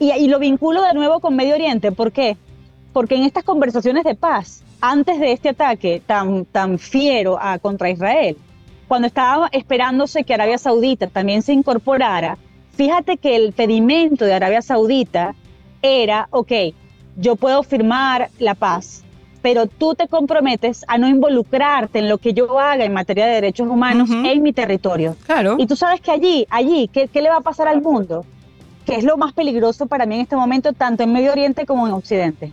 y, 0.00 0.12
y 0.12 0.28
lo 0.28 0.38
vinculo 0.38 0.82
de 0.82 0.94
nuevo 0.94 1.20
con 1.20 1.36
Medio 1.36 1.54
Oriente, 1.54 1.92
¿por 1.92 2.10
qué? 2.10 2.36
Porque 2.94 3.16
en 3.16 3.24
estas 3.24 3.42
conversaciones 3.42 4.04
de 4.04 4.14
paz, 4.14 4.62
antes 4.80 5.18
de 5.18 5.32
este 5.32 5.48
ataque 5.48 6.00
tan, 6.06 6.44
tan 6.44 6.78
fiero 6.78 7.36
a, 7.40 7.58
contra 7.58 7.90
Israel, 7.90 8.36
cuando 8.86 9.08
estaba 9.08 9.48
esperándose 9.50 10.22
que 10.22 10.32
Arabia 10.32 10.58
Saudita 10.58 11.08
también 11.08 11.42
se 11.42 11.52
incorporara, 11.52 12.38
fíjate 12.76 13.16
que 13.16 13.34
el 13.34 13.52
pedimento 13.52 14.24
de 14.24 14.34
Arabia 14.34 14.62
Saudita 14.62 15.34
era, 15.82 16.28
ok, 16.30 16.52
yo 17.16 17.34
puedo 17.34 17.64
firmar 17.64 18.30
la 18.38 18.54
paz, 18.54 19.02
pero 19.42 19.66
tú 19.66 19.96
te 19.96 20.06
comprometes 20.06 20.84
a 20.86 20.96
no 20.96 21.08
involucrarte 21.08 21.98
en 21.98 22.08
lo 22.08 22.18
que 22.18 22.32
yo 22.32 22.60
haga 22.60 22.84
en 22.84 22.92
materia 22.92 23.26
de 23.26 23.32
derechos 23.32 23.68
humanos 23.68 24.08
en 24.08 24.40
mi 24.40 24.52
territorio. 24.52 25.16
Claro. 25.26 25.56
Y 25.58 25.66
tú 25.66 25.74
sabes 25.74 26.00
que 26.00 26.12
allí, 26.12 26.46
allí, 26.48 26.88
¿qué, 26.92 27.08
¿qué 27.08 27.22
le 27.22 27.28
va 27.28 27.38
a 27.38 27.40
pasar 27.40 27.66
al 27.66 27.82
mundo? 27.82 28.24
Que 28.86 28.94
es 28.94 29.02
lo 29.02 29.16
más 29.16 29.32
peligroso 29.32 29.86
para 29.86 30.06
mí 30.06 30.14
en 30.14 30.20
este 30.20 30.36
momento, 30.36 30.72
tanto 30.72 31.02
en 31.02 31.12
Medio 31.12 31.32
Oriente 31.32 31.66
como 31.66 31.88
en 31.88 31.92
Occidente 31.94 32.52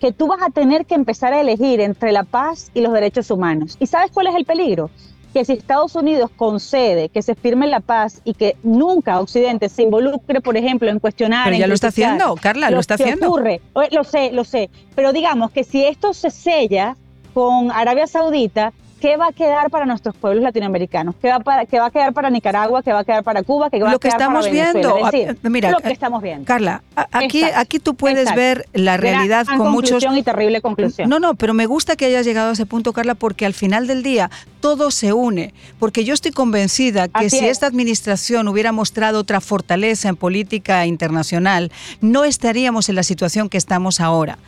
que 0.00 0.12
tú 0.12 0.26
vas 0.26 0.40
a 0.42 0.50
tener 0.50 0.86
que 0.86 0.94
empezar 0.94 1.32
a 1.32 1.40
elegir 1.40 1.80
entre 1.80 2.10
la 2.10 2.24
paz 2.24 2.70
y 2.74 2.80
los 2.80 2.92
derechos 2.92 3.30
humanos. 3.30 3.76
¿Y 3.78 3.86
sabes 3.86 4.10
cuál 4.10 4.28
es 4.28 4.34
el 4.34 4.44
peligro? 4.46 4.90
Que 5.34 5.44
si 5.44 5.52
Estados 5.52 5.94
Unidos 5.94 6.30
concede 6.34 7.10
que 7.10 7.22
se 7.22 7.36
firme 7.36 7.68
la 7.68 7.78
paz 7.80 8.20
y 8.24 8.34
que 8.34 8.56
nunca 8.64 9.20
Occidente 9.20 9.68
se 9.68 9.82
involucre, 9.82 10.40
por 10.40 10.56
ejemplo, 10.56 10.90
en 10.90 10.98
cuestionar. 10.98 11.44
Pero 11.44 11.56
ya 11.58 11.68
lo 11.68 11.74
está 11.74 11.88
haciendo, 11.88 12.34
Carla, 12.34 12.70
lo, 12.70 12.80
está 12.80 12.94
haciendo. 12.94 13.28
Ocurre, 13.28 13.60
lo 13.92 14.02
sé, 14.02 14.32
lo 14.32 14.42
sé. 14.42 14.70
Pero 14.96 15.12
digamos 15.12 15.52
que 15.52 15.62
si 15.62 15.84
esto 15.84 16.14
se 16.14 16.30
sella 16.30 16.96
con 17.32 17.70
Arabia 17.70 18.08
Saudita, 18.08 18.72
¿qué 19.00 19.16
va 19.16 19.28
a 19.28 19.32
quedar 19.32 19.70
para 19.70 19.86
nuestros 19.86 20.14
pueblos 20.14 20.42
latinoamericanos? 20.44 21.14
¿Qué 21.20 21.28
va, 21.28 21.40
para, 21.40 21.66
qué 21.66 21.80
va 21.80 21.86
a 21.86 21.90
quedar 21.90 22.12
para 22.12 22.30
Nicaragua? 22.30 22.82
¿Qué 22.82 22.92
va 22.92 23.00
a 23.00 23.04
quedar 23.04 23.24
para 23.24 23.42
Cuba? 23.42 23.70
¿Qué 23.70 23.80
va 23.80 23.90
lo 23.90 23.96
a 23.96 23.98
quedar 23.98 24.20
estamos 24.20 24.46
para 24.46 24.52
viendo? 24.52 24.98
Es 25.12 25.36
mira, 25.50 25.70
lo 25.70 25.78
que 25.78 25.90
estamos 25.90 26.22
viendo. 26.22 26.44
Carla, 26.44 26.82
aquí, 27.10 27.42
aquí 27.42 27.78
tú 27.78 27.94
puedes 27.94 28.32
ver 28.34 28.66
la 28.72 28.96
realidad 28.96 29.46
Gran 29.46 29.58
con 29.58 29.72
muchos. 29.72 30.04
y 30.14 30.22
terrible 30.22 30.60
conclusión. 30.60 31.08
No, 31.08 31.18
no, 31.18 31.34
pero 31.34 31.54
me 31.54 31.66
gusta 31.66 31.96
que 31.96 32.04
hayas 32.04 32.26
llegado 32.26 32.50
a 32.50 32.52
ese 32.52 32.66
punto, 32.66 32.92
Carla, 32.92 33.14
porque 33.14 33.46
al 33.46 33.54
final 33.54 33.86
del 33.86 34.02
día 34.02 34.30
todo 34.60 34.90
se 34.90 35.12
une. 35.12 35.54
Porque 35.78 36.04
yo 36.04 36.12
estoy 36.12 36.32
convencida 36.32 37.08
que 37.08 37.26
Así 37.26 37.38
si 37.38 37.44
es. 37.46 37.52
esta 37.52 37.66
administración 37.66 38.48
hubiera 38.48 38.72
mostrado 38.72 39.20
otra 39.20 39.40
fortaleza 39.40 40.08
en 40.08 40.16
política 40.16 40.86
internacional, 40.86 41.72
no 42.00 42.24
estaríamos 42.24 42.88
en 42.88 42.96
la 42.96 43.02
situación 43.02 43.48
que 43.48 43.58
estamos 43.58 44.00
ahora. 44.00 44.38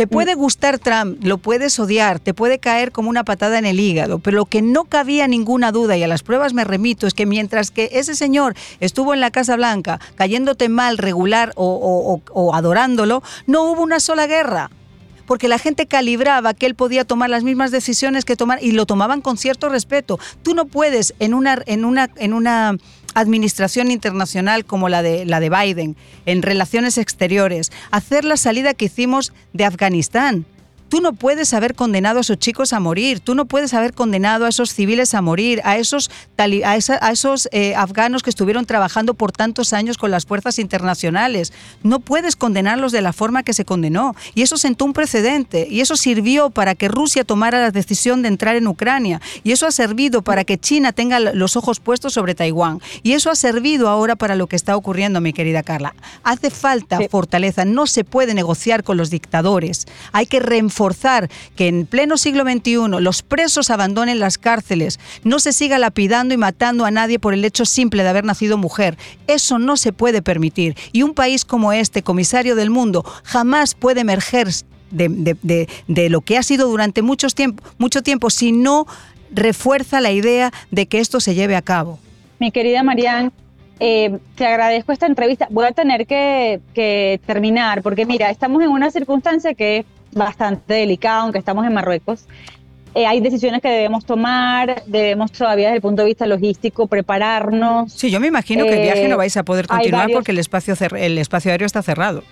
Te 0.00 0.06
puede 0.06 0.34
gustar 0.34 0.78
Trump, 0.78 1.22
lo 1.22 1.36
puedes 1.36 1.78
odiar, 1.78 2.20
te 2.20 2.32
puede 2.32 2.58
caer 2.58 2.90
como 2.90 3.10
una 3.10 3.22
patada 3.22 3.58
en 3.58 3.66
el 3.66 3.78
hígado, 3.78 4.18
pero 4.18 4.38
lo 4.38 4.46
que 4.46 4.62
no 4.62 4.84
cabía 4.84 5.28
ninguna 5.28 5.72
duda, 5.72 5.94
y 5.98 6.02
a 6.02 6.08
las 6.08 6.22
pruebas 6.22 6.54
me 6.54 6.64
remito, 6.64 7.06
es 7.06 7.12
que 7.12 7.26
mientras 7.26 7.70
que 7.70 7.90
ese 7.92 8.14
señor 8.14 8.54
estuvo 8.80 9.12
en 9.12 9.20
la 9.20 9.30
Casa 9.30 9.56
Blanca 9.56 10.00
cayéndote 10.14 10.70
mal, 10.70 10.96
regular 10.96 11.52
o, 11.54 11.66
o- 11.66 12.14
o- 12.14 12.22
o 12.32 12.54
adorándolo, 12.54 13.22
no 13.46 13.64
hubo 13.64 13.82
una 13.82 14.00
sola 14.00 14.26
guerra. 14.26 14.70
Porque 15.26 15.46
la 15.48 15.58
gente 15.58 15.86
calibraba 15.86 16.54
que 16.54 16.64
él 16.66 16.74
podía 16.74 17.04
tomar 17.04 17.30
las 17.30 17.44
mismas 17.44 17.70
decisiones 17.70 18.24
que 18.24 18.34
tomar 18.34 18.58
y 18.64 18.72
lo 18.72 18.84
tomaban 18.86 19.20
con 19.20 19.36
cierto 19.36 19.68
respeto. 19.68 20.18
Tú 20.42 20.54
no 20.54 20.64
puedes 20.64 21.14
en 21.20 21.34
una, 21.34 21.62
en 21.66 21.84
una, 21.84 22.10
en 22.16 22.32
una 22.32 22.76
administración 23.14 23.90
internacional 23.90 24.64
como 24.64 24.88
la 24.88 25.02
de, 25.02 25.24
la 25.24 25.40
de 25.40 25.50
Biden, 25.50 25.96
en 26.26 26.42
relaciones 26.42 26.98
exteriores, 26.98 27.72
hacer 27.90 28.24
la 28.24 28.36
salida 28.36 28.74
que 28.74 28.86
hicimos 28.86 29.32
de 29.52 29.64
Afganistán. 29.64 30.46
Tú 30.90 31.00
no 31.00 31.12
puedes 31.14 31.54
haber 31.54 31.74
condenado 31.76 32.18
a 32.18 32.20
esos 32.20 32.38
chicos 32.38 32.72
a 32.72 32.80
morir, 32.80 33.20
tú 33.20 33.34
no 33.36 33.44
puedes 33.46 33.72
haber 33.74 33.94
condenado 33.94 34.44
a 34.44 34.48
esos 34.48 34.74
civiles 34.74 35.14
a 35.14 35.22
morir, 35.22 35.60
a 35.64 35.78
esos, 35.78 36.10
a 36.36 36.76
esa- 36.76 36.98
a 37.00 37.12
esos 37.12 37.48
eh, 37.52 37.74
afganos 37.76 38.24
que 38.24 38.28
estuvieron 38.30 38.66
trabajando 38.66 39.14
por 39.14 39.30
tantos 39.30 39.72
años 39.72 39.96
con 39.96 40.10
las 40.10 40.26
fuerzas 40.26 40.58
internacionales. 40.58 41.52
No 41.84 42.00
puedes 42.00 42.34
condenarlos 42.34 42.90
de 42.90 43.02
la 43.02 43.12
forma 43.12 43.44
que 43.44 43.54
se 43.54 43.64
condenó. 43.64 44.16
Y 44.34 44.42
eso 44.42 44.56
sentó 44.56 44.84
un 44.84 44.92
precedente, 44.92 45.68
y 45.70 45.80
eso 45.80 45.96
sirvió 45.96 46.50
para 46.50 46.74
que 46.74 46.88
Rusia 46.88 47.22
tomara 47.22 47.60
la 47.60 47.70
decisión 47.70 48.22
de 48.22 48.28
entrar 48.28 48.56
en 48.56 48.66
Ucrania, 48.66 49.20
y 49.44 49.52
eso 49.52 49.68
ha 49.68 49.70
servido 49.70 50.22
para 50.22 50.42
que 50.44 50.58
China 50.58 50.92
tenga 50.92 51.20
los 51.20 51.54
ojos 51.56 51.78
puestos 51.78 52.14
sobre 52.14 52.34
Taiwán, 52.34 52.80
y 53.04 53.12
eso 53.12 53.30
ha 53.30 53.36
servido 53.36 53.88
ahora 53.88 54.16
para 54.16 54.34
lo 54.34 54.48
que 54.48 54.56
está 54.56 54.76
ocurriendo, 54.76 55.20
mi 55.20 55.32
querida 55.32 55.62
Carla. 55.62 55.94
Hace 56.24 56.50
falta 56.50 56.98
Sí. 56.98 57.06
fortaleza, 57.08 57.64
no 57.64 57.86
se 57.86 58.02
puede 58.02 58.34
negociar 58.34 58.82
con 58.82 58.96
los 58.96 59.10
dictadores. 59.10 59.86
Hay 60.10 60.26
que 60.26 60.40
que 61.56 61.68
en 61.68 61.86
pleno 61.86 62.16
siglo 62.16 62.44
XXI 62.44 63.00
los 63.00 63.22
presos 63.22 63.70
abandonen 63.70 64.18
las 64.18 64.38
cárceles, 64.38 64.98
no 65.24 65.38
se 65.38 65.52
siga 65.52 65.78
lapidando 65.78 66.32
y 66.32 66.38
matando 66.38 66.86
a 66.86 66.90
nadie 66.90 67.18
por 67.18 67.34
el 67.34 67.44
hecho 67.44 67.64
simple 67.64 68.02
de 68.02 68.08
haber 68.08 68.24
nacido 68.24 68.56
mujer. 68.56 68.96
Eso 69.26 69.58
no 69.58 69.76
se 69.76 69.92
puede 69.92 70.22
permitir. 70.22 70.76
Y 70.92 71.02
un 71.02 71.12
país 71.12 71.44
como 71.44 71.72
este, 71.72 72.02
comisario 72.02 72.54
del 72.54 72.70
mundo, 72.70 73.04
jamás 73.24 73.74
puede 73.74 74.00
emerger 74.00 74.48
de, 74.90 76.08
lo 76.08 76.20
que 76.22 76.38
ha 76.38 76.42
sido 76.42 76.68
durante 76.68 77.02
mucho 77.02 77.28
tiempo 78.02 78.30
si 78.30 78.52
no 78.52 78.86
refuerza 79.30 80.00
la 80.00 80.10
idea 80.10 80.50
de 80.70 80.86
que 80.86 80.98
esto 80.98 81.20
se 81.20 81.34
lleve 81.34 81.56
a 81.56 81.62
cabo. 81.62 81.98
Mi 82.38 82.50
querida 82.50 82.82
Marianne, 82.82 83.30
eh, 83.80 84.18
te 84.34 84.46
agradezco 84.46 84.92
esta 84.92 85.06
entrevista. 85.06 85.46
Voy 85.50 85.66
a 85.66 85.72
tener 85.72 86.06
que, 86.06 86.60
que 86.74 87.20
terminar 87.26 87.82
porque 87.82 88.04
mira, 88.06 88.30
estamos 88.30 88.62
en 88.62 88.68
una 88.68 88.90
circunstancia 88.90 89.54
que 89.54 89.84
bastante 90.12 90.74
delicada, 90.74 91.22
aunque 91.22 91.38
estamos 91.38 91.66
en 91.66 91.72
Marruecos. 91.74 92.24
Eh, 92.94 93.06
hay 93.06 93.20
decisiones 93.20 93.62
que 93.62 93.68
debemos 93.68 94.04
tomar, 94.04 94.82
debemos 94.86 95.30
todavía 95.30 95.66
desde 95.66 95.76
el 95.76 95.82
punto 95.82 96.02
de 96.02 96.06
vista 96.08 96.26
logístico 96.26 96.88
prepararnos. 96.88 97.92
Sí, 97.92 98.10
yo 98.10 98.18
me 98.18 98.26
imagino 98.26 98.64
que 98.64 98.74
el 98.74 98.82
viaje 98.82 99.04
Eh, 99.04 99.08
no 99.08 99.16
vais 99.16 99.36
a 99.36 99.44
poder 99.44 99.68
continuar 99.68 100.02
varios- 100.06 100.16
porque 100.16 100.32
el 100.32 100.38
espacio, 100.38 100.74
el 100.96 101.18
espacio 101.18 101.52
aéreo 101.52 101.66
está 101.66 101.82
cerrado. 101.82 102.24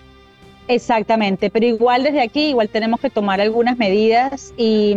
Exactamente, 0.69 1.49
pero 1.49 1.65
igual 1.65 2.03
desde 2.03 2.21
aquí, 2.21 2.49
igual 2.49 2.69
tenemos 2.69 2.99
que 2.99 3.09
tomar 3.09 3.41
algunas 3.41 3.77
medidas 3.79 4.53
y, 4.55 4.95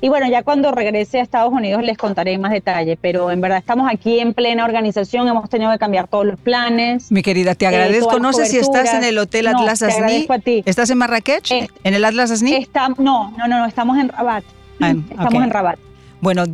y 0.00 0.08
bueno, 0.08 0.28
ya 0.28 0.42
cuando 0.42 0.72
regrese 0.72 1.20
a 1.20 1.22
Estados 1.22 1.52
Unidos 1.52 1.80
les 1.84 1.96
contaré 1.96 2.32
en 2.32 2.40
más 2.40 2.50
detalle, 2.50 2.98
pero 3.00 3.30
en 3.30 3.40
verdad 3.40 3.58
estamos 3.58 3.88
aquí 3.88 4.18
en 4.18 4.34
plena 4.34 4.64
organización, 4.64 5.28
hemos 5.28 5.48
tenido 5.48 5.70
que 5.70 5.78
cambiar 5.78 6.08
todos 6.08 6.26
los 6.26 6.40
planes. 6.40 7.12
Mi 7.12 7.22
querida, 7.22 7.54
te 7.54 7.66
eh, 7.66 7.68
agradezco. 7.68 8.18
no 8.18 8.32
sé 8.32 8.46
si 8.46 8.58
estás 8.58 8.92
en 8.94 9.04
el 9.04 9.16
Hotel 9.16 9.44
No, 9.52 9.60
Atlas 9.60 9.78
te 9.78 9.86
Asni. 9.86 10.26
a 10.28 10.38
ti. 10.40 10.62
¿Estás 10.66 10.90
en 10.90 10.98
Marrakech? 10.98 11.52
Eh, 11.52 11.68
¿En 11.84 11.94
el 11.94 12.04
Atlas 12.04 12.32
Asni? 12.32 12.54
Está- 12.54 12.88
no, 12.88 13.32
no, 13.38 13.46
no, 13.46 13.58
no, 13.60 13.66
estamos 13.66 13.98
en 13.98 14.08
Rabat. 14.08 14.42
Ah, 14.80 14.92
estamos 15.08 15.44
en 15.44 15.50
Rabat. 15.50 15.78
Bueno, 16.22 16.44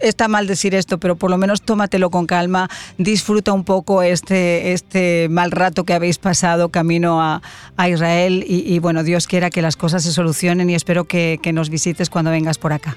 está 0.00 0.28
mal 0.28 0.46
decir 0.46 0.76
esto, 0.76 0.98
pero 0.98 1.16
por 1.16 1.28
lo 1.28 1.36
menos 1.36 1.60
tómatelo 1.60 2.08
con 2.08 2.26
calma, 2.26 2.70
disfruta 2.98 3.52
un 3.52 3.64
poco 3.64 4.02
este, 4.02 4.72
este 4.72 5.28
mal 5.28 5.50
rato 5.50 5.82
que 5.82 5.92
habéis 5.92 6.18
pasado 6.18 6.68
camino 6.68 7.20
a, 7.20 7.42
Israel 7.88 8.44
y, 8.46 8.78
bueno, 8.78 9.02
Dios 9.02 9.26
quiera 9.26 9.50
que 9.50 9.62
las 9.62 9.74
cosas 9.74 10.04
se 10.04 10.12
solucionen 10.12 10.70
y 10.70 10.74
espero 10.74 11.04
que 11.04 11.40
nos 11.52 11.68
visites 11.68 12.10
cuando 12.10 12.30
vengas 12.30 12.58
por 12.58 12.72
acá. 12.72 12.96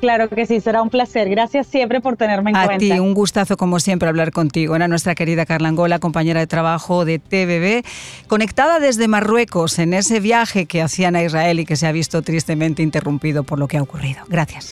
Claro 0.00 0.28
que 0.28 0.46
sí, 0.46 0.60
será 0.60 0.82
un 0.82 0.90
placer. 0.90 1.28
Gracias 1.28 1.66
siempre 1.66 2.00
por 2.00 2.16
tenerme 2.16 2.50
en 2.50 2.56
cuenta. 2.56 2.74
A 2.74 2.78
ti, 2.78 2.92
un 2.92 3.14
gustazo 3.14 3.56
como 3.56 3.80
siempre 3.80 4.08
hablar 4.08 4.32
contigo. 4.32 4.76
Era 4.76 4.88
nuestra 4.88 5.14
querida 5.14 5.46
Carla 5.46 5.68
Angola, 5.68 5.98
compañera 5.98 6.40
de 6.40 6.46
trabajo 6.46 7.04
de 7.04 7.18
TVB, 7.18 7.84
conectada 8.28 8.80
desde 8.80 9.08
Marruecos 9.08 9.78
en 9.78 9.94
ese 9.94 10.20
viaje 10.20 10.66
que 10.66 10.82
hacían 10.82 11.16
a 11.16 11.22
Israel 11.22 11.60
y 11.60 11.64
que 11.64 11.76
se 11.76 11.86
ha 11.86 11.92
visto 11.92 12.22
tristemente 12.22 12.82
interrumpido 12.82 13.44
por 13.44 13.58
lo 13.58 13.68
que 13.68 13.78
ha 13.78 13.82
ocurrido. 13.82 14.22
Gracias. 14.28 14.70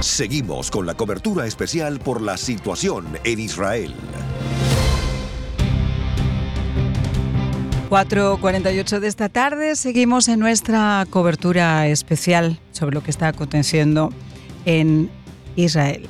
Seguimos 0.00 0.70
con 0.70 0.84
la 0.84 0.94
cobertura 0.94 1.46
especial 1.46 2.00
por 2.00 2.22
la 2.22 2.36
situación 2.36 3.06
en 3.24 3.38
Israel. 3.38 3.94
4.48 7.92 9.00
de 9.00 9.06
esta 9.06 9.28
tarde 9.28 9.76
seguimos 9.76 10.26
en 10.28 10.40
nuestra 10.40 11.06
cobertura 11.10 11.86
especial 11.88 12.58
sobre 12.70 12.94
lo 12.94 13.02
que 13.02 13.10
está 13.10 13.28
aconteciendo 13.28 14.08
en 14.64 15.10
Israel. 15.56 16.08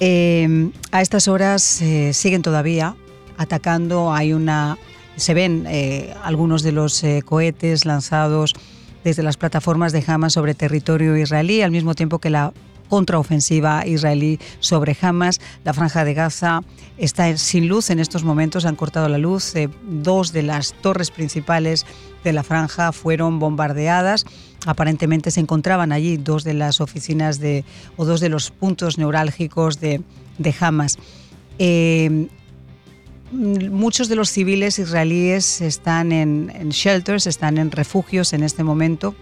Em, 0.00 0.70
a 0.92 1.00
estas 1.00 1.26
horas 1.26 1.80
eh, 1.80 2.12
siguen 2.12 2.42
todavía 2.42 2.94
atacando, 3.38 4.12
hay 4.12 4.34
una, 4.34 4.76
se 5.16 5.32
ven 5.32 5.64
eh, 5.66 6.12
algunos 6.22 6.62
de 6.62 6.72
los 6.72 7.02
eh, 7.02 7.22
cohetes 7.24 7.86
lanzados 7.86 8.52
desde 9.02 9.22
las 9.22 9.38
plataformas 9.38 9.92
de 9.92 10.04
Hamas 10.06 10.34
sobre 10.34 10.52
territorio 10.52 11.16
israelí, 11.16 11.62
al 11.62 11.70
mismo 11.70 11.94
tiempo 11.94 12.18
que 12.18 12.28
la 12.28 12.52
contraofensiva 12.88 13.86
israelí 13.86 14.38
sobre 14.60 14.96
Hamas. 15.00 15.40
La 15.64 15.72
franja 15.72 16.04
de 16.04 16.14
Gaza 16.14 16.62
está 16.96 17.36
sin 17.36 17.68
luz 17.68 17.90
en 17.90 17.98
estos 18.00 18.24
momentos, 18.24 18.64
han 18.64 18.76
cortado 18.76 19.08
la 19.08 19.18
luz. 19.18 19.54
Eh, 19.54 19.68
dos 19.82 20.32
de 20.32 20.42
las 20.42 20.72
torres 20.74 21.10
principales 21.10 21.86
de 22.24 22.32
la 22.32 22.42
franja 22.42 22.92
fueron 22.92 23.38
bombardeadas. 23.38 24.24
Aparentemente 24.66 25.30
se 25.30 25.40
encontraban 25.40 25.92
allí 25.92 26.16
dos 26.16 26.44
de 26.44 26.54
las 26.54 26.80
oficinas 26.80 27.38
de, 27.38 27.64
o 27.96 28.04
dos 28.04 28.20
de 28.20 28.28
los 28.28 28.50
puntos 28.50 28.98
neurálgicos 28.98 29.80
de, 29.80 30.02
de 30.38 30.54
Hamas. 30.58 30.98
Eh, 31.58 32.28
muchos 33.30 34.08
de 34.08 34.16
los 34.16 34.30
civiles 34.30 34.78
israelíes 34.78 35.60
están 35.60 36.12
en, 36.12 36.50
en 36.54 36.70
shelters, 36.70 37.26
están 37.26 37.58
en 37.58 37.70
refugios 37.70 38.32
en 38.32 38.42
este 38.42 38.64
momento 38.64 39.14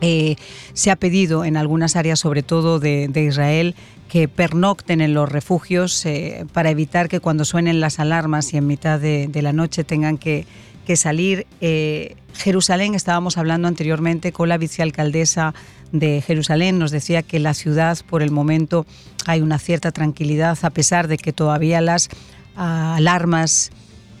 eh, 0.00 0.36
se 0.74 0.90
ha 0.90 0.96
pedido 0.96 1.44
en 1.44 1.56
algunas 1.56 1.96
áreas, 1.96 2.18
sobre 2.18 2.42
todo 2.42 2.78
de, 2.78 3.10
Israel, 3.14 3.74
que 4.08 4.28
pernocten 4.28 5.00
en 5.00 5.14
los 5.14 5.30
refugios 5.30 6.04
eh, 6.06 6.44
para 6.52 6.70
evitar 6.70 7.08
que 7.08 7.20
cuando 7.20 7.44
suenen 7.44 7.80
las 7.80 7.98
alarmas 7.98 8.52
y 8.52 8.58
en 8.58 8.66
mitad 8.66 9.00
de, 9.00 9.30
la 9.42 9.52
noche 9.52 9.84
tengan 9.84 10.18
que, 10.18 10.46
salir. 10.94 11.46
Eh, 11.60 12.14
Jerusalén, 12.34 12.94
estábamos 12.94 13.38
hablando 13.38 13.66
anteriormente 13.66 14.30
con 14.30 14.48
la 14.48 14.58
vicealcaldesa 14.58 15.52
de 15.90 16.20
Jerusalén, 16.20 16.78
nos 16.78 16.90
decía 16.90 17.22
que 17.22 17.40
la 17.40 17.54
ciudad 17.54 17.98
por 18.08 18.22
el 18.22 18.30
momento 18.30 18.86
hay 19.26 19.40
una 19.40 19.58
cierta 19.58 19.90
tranquilidad 19.90 20.58
a 20.62 20.70
pesar 20.70 21.08
de 21.08 21.16
que 21.16 21.32
todavía 21.32 21.80
las 21.80 22.08
ah, 22.56 22.98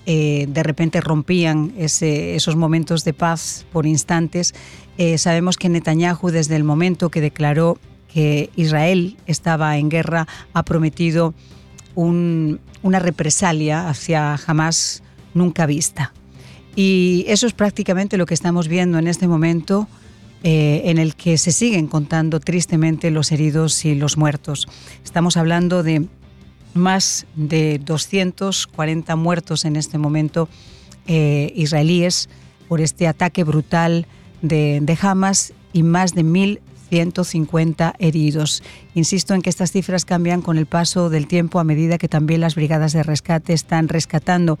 alarmas 0.06 0.54
de 0.54 0.62
repente 0.62 1.00
rompían 1.00 1.72
esos 1.76 2.54
momentos 2.54 3.04
de 3.04 3.12
paz 3.12 3.66
por 3.72 3.86
instantes 3.86 4.54
eh, 4.98 5.18
sabemos 5.18 5.56
que 5.56 5.68
Netanyahu, 5.68 6.30
desde 6.30 6.56
el 6.56 6.64
momento 6.64 7.10
que 7.10 7.20
declaró 7.20 7.78
que 8.12 8.50
Israel 8.56 9.16
estaba 9.26 9.76
en 9.76 9.90
guerra, 9.90 10.26
ha 10.54 10.62
prometido 10.64 11.34
una 11.94 12.98
represalia 12.98 13.88
hacia 13.88 14.38
Hamas 14.46 15.02
nunca 15.34 15.66
vista. 15.66 16.12
Y 16.74 17.24
eso 17.28 17.46
es 17.46 17.54
prácticamente 17.54 18.18
lo 18.18 18.26
que 18.26 18.34
estamos 18.34 18.68
viendo 18.68 18.98
en 18.98 19.06
este 19.06 19.28
momento. 19.28 19.88
Eh, 20.42 20.82
en 20.90 20.98
el 20.98 21.16
que 21.16 21.38
se 21.38 21.50
siguen 21.50 21.88
contando 21.88 22.38
tristemente 22.38 23.10
los 23.10 23.32
heridos 23.32 23.84
y 23.84 23.94
los 23.94 24.16
muertos. 24.16 24.68
Estamos 25.02 25.36
hablando 25.36 25.82
de 25.82 26.06
más 26.76 27.26
de 27.34 27.80
240 27.84 29.16
muertos 29.16 29.64
en 29.64 29.76
este 29.76 29.98
momento 29.98 30.48
eh, 31.06 31.52
israelíes 31.54 32.28
por 32.68 32.80
este 32.80 33.06
ataque 33.06 33.44
brutal 33.44 34.06
de, 34.42 34.98
Hamas 35.00 35.52
y 35.72 35.82
más 35.82 36.14
de 36.14 36.24
1.150 36.24 37.94
heridos. 37.98 38.62
Insisto 38.94 39.34
en 39.34 39.42
que 39.42 39.50
estas 39.50 39.72
cifras 39.72 40.04
cambian 40.04 40.42
con 40.42 40.58
el 40.58 40.66
paso 40.66 41.10
del 41.10 41.26
tiempo 41.26 41.58
a 41.58 41.64
medida 41.64 41.98
que 41.98 42.08
también 42.08 42.40
las 42.40 42.54
brigadas 42.54 42.92
de 42.92 43.02
rescate 43.02 43.52
están 43.52 43.88
rescatando 43.88 44.58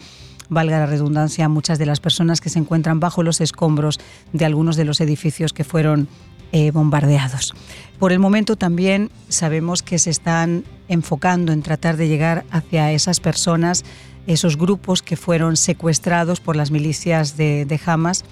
valga 0.48 0.78
la 0.78 0.86
redundancia, 0.86 1.48
muchas 1.48 1.78
de 1.78 1.86
las 1.86 1.98
personas 1.98 2.40
que 2.40 2.50
se 2.50 2.60
encuentran 2.60 3.00
bajo 3.00 3.24
los 3.24 3.40
escombros 3.40 3.98
de 4.32 4.44
algunos 4.44 4.76
de 4.76 4.84
los 4.84 5.00
edificios 5.00 5.52
que 5.52 5.64
fueron 5.64 6.08
eh, 6.52 6.70
bombardeados. 6.70 7.54
Por 7.98 8.12
el 8.12 8.18
momento 8.18 8.56
también 8.56 9.10
sabemos 9.28 9.82
que 9.82 9.98
se 9.98 10.10
están 10.10 10.64
enfocando 10.88 11.52
en 11.52 11.62
tratar 11.62 11.96
de 11.96 12.08
llegar 12.08 12.44
hacia 12.50 12.92
esas 12.92 13.20
personas, 13.20 13.84
esos 14.26 14.56
grupos 14.56 15.02
que 15.02 15.16
fueron 15.16 15.56
secuestrados 15.56 16.40
por 16.40 16.56
las 16.56 16.70
milicias 16.70 17.36
de, 17.36 17.64
de 17.64 17.80
Hamas 17.86 18.24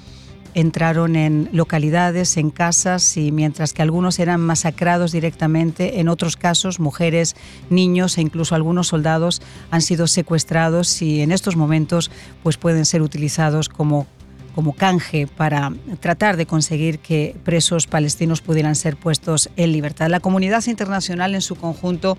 entraron 0.55 1.17
en 1.17 1.51
localidades, 1.53 2.37
en 2.37 2.51
casas, 2.51 3.17
y 3.17 3.33
mientras 3.33 3.73
que 3.73 3.83
algunos 3.83 4.19
eran 4.19 4.41
masacrados 4.41 5.13
directamente, 5.13 6.01
en 6.01 6.09
otros 6.09 6.37
casos 6.37 6.81
mujeres, 6.81 7.35
niños 7.71 8.17
e 8.17 8.23
incluso 8.23 8.55
algunos 8.55 8.89
soldados 8.89 9.43
han 9.71 9.83
sido 9.83 10.07
secuestrados 10.07 11.03
y 11.03 11.21
en 11.21 11.33
estos 11.33 11.57
momentos 11.57 12.11
pues 12.43 12.57
pueden 12.57 12.85
ser 12.87 13.03
utilizados 13.03 13.69
como 13.69 14.07
como 14.55 14.75
canje 14.75 15.27
para 15.27 15.73
tratar 16.01 16.37
de 16.37 16.47
conseguir 16.47 16.99
que 16.99 17.35
presos 17.45 17.87
palestinos 17.87 18.41
pudieran 18.41 18.75
ser 18.75 18.97
puestos 18.97 19.51
en 19.57 19.73
libertad. 19.73 20.09
La 20.09 20.21
comunidad 20.21 20.65
internacional 20.67 21.35
en 21.35 21.43
su 21.43 21.57
conjunto 21.57 22.17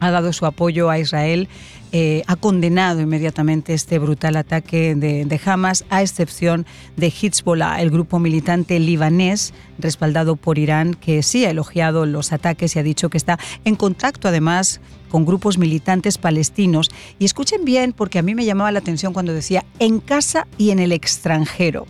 ha 0.00 0.10
dado 0.10 0.32
su 0.32 0.46
apoyo 0.46 0.90
a 0.90 0.98
Israel, 0.98 1.48
eh, 1.96 2.24
ha 2.26 2.34
condenado 2.34 3.00
inmediatamente 3.00 3.72
este 3.72 4.00
brutal 4.00 4.34
ataque 4.34 4.96
de, 4.96 5.40
Hamas, 5.44 5.84
a 5.90 6.02
excepción 6.02 6.66
de 6.96 7.06
Hezbollah, 7.06 7.80
el 7.80 7.90
grupo 7.90 8.18
militante 8.18 8.80
libanés 8.80 9.54
respaldado 9.78 10.34
por 10.34 10.58
Irán, 10.58 10.94
que 10.94 11.22
sí 11.22 11.44
ha 11.44 11.50
elogiado 11.50 12.04
los 12.04 12.32
ataques 12.32 12.74
y 12.74 12.80
ha 12.80 12.82
dicho 12.82 13.10
que 13.10 13.16
está 13.16 13.38
en 13.64 13.76
contacto 13.76 14.26
además 14.26 14.80
con 15.08 15.24
grupos 15.24 15.56
militantes 15.56 16.18
palestinos. 16.18 16.90
Y 17.20 17.26
escuchen 17.26 17.64
bien, 17.64 17.92
porque 17.92 18.18
a 18.18 18.22
mí 18.22 18.34
me 18.34 18.44
llamaba 18.44 18.72
la 18.72 18.80
atención 18.80 19.12
cuando 19.12 19.32
decía 19.32 19.64
en 19.78 20.00
casa 20.00 20.48
y 20.58 20.70
en 20.70 20.80
el 20.80 20.90
extranjero. 20.90 21.86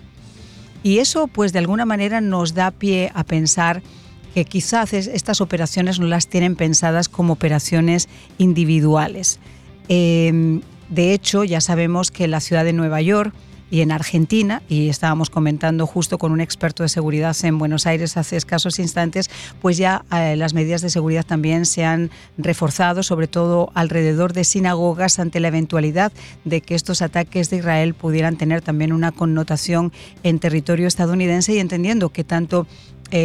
Y 0.82 0.98
eso, 0.98 1.28
pues 1.28 1.54
de 1.54 1.60
alguna 1.60 1.86
manera, 1.86 2.20
nos 2.20 2.52
da 2.52 2.72
pie 2.72 3.10
a 3.14 3.24
pensar 3.24 3.82
que 4.34 4.44
quizás 4.44 4.92
estas 4.92 5.40
operaciones 5.40 5.98
no 5.98 6.08
las 6.08 6.26
tienen 6.26 6.56
pensadas 6.56 7.08
como 7.08 7.32
operaciones 7.32 8.10
individuales. 8.36 9.40
Em, 9.88 10.62
de 10.88 11.12
hecho, 11.12 11.44
ya 11.44 11.60
sabemos 11.60 12.10
que 12.10 12.28
la 12.28 12.40
ciudad 12.40 12.64
de 12.64 12.72
Nueva 12.72 13.00
York 13.00 13.34
y 13.70 13.80
en 13.80 13.90
Argentina, 13.90 14.62
y 14.68 14.88
estábamos 14.88 15.30
comentando 15.30 15.86
justo 15.86 16.18
con 16.18 16.30
un 16.30 16.40
experto 16.40 16.82
de 16.82 16.88
seguridad 16.88 17.36
en 17.42 17.58
Buenos 17.58 17.86
Aires 17.86 18.16
hace 18.16 18.36
escasos 18.36 18.78
instantes, 18.78 19.28
pues 19.60 19.78
ya 19.78 20.04
eh, 20.12 20.36
las 20.36 20.54
medidas 20.54 20.82
de 20.82 20.90
seguridad 20.90 21.24
también 21.24 21.66
se 21.66 21.84
han 21.84 22.10
reforzado, 22.38 23.02
sobre 23.02 23.26
todo 23.26 23.72
alrededor 23.74 24.32
de 24.32 24.44
sinagogas, 24.44 25.18
ante 25.18 25.40
la 25.40 25.48
eventualidad 25.48 26.12
de 26.44 26.60
que 26.60 26.74
estos 26.76 27.02
ataques 27.02 27.50
de 27.50 27.56
Israel 27.56 27.94
pudieran 27.94 28.36
tener 28.36 28.62
también 28.62 28.92
una 28.92 29.10
connotación 29.10 29.92
en 30.22 30.38
territorio 30.38 30.86
estadounidense 30.86 31.54
y 31.54 31.58
entendiendo 31.58 32.10
que 32.10 32.22
tanto 32.22 32.68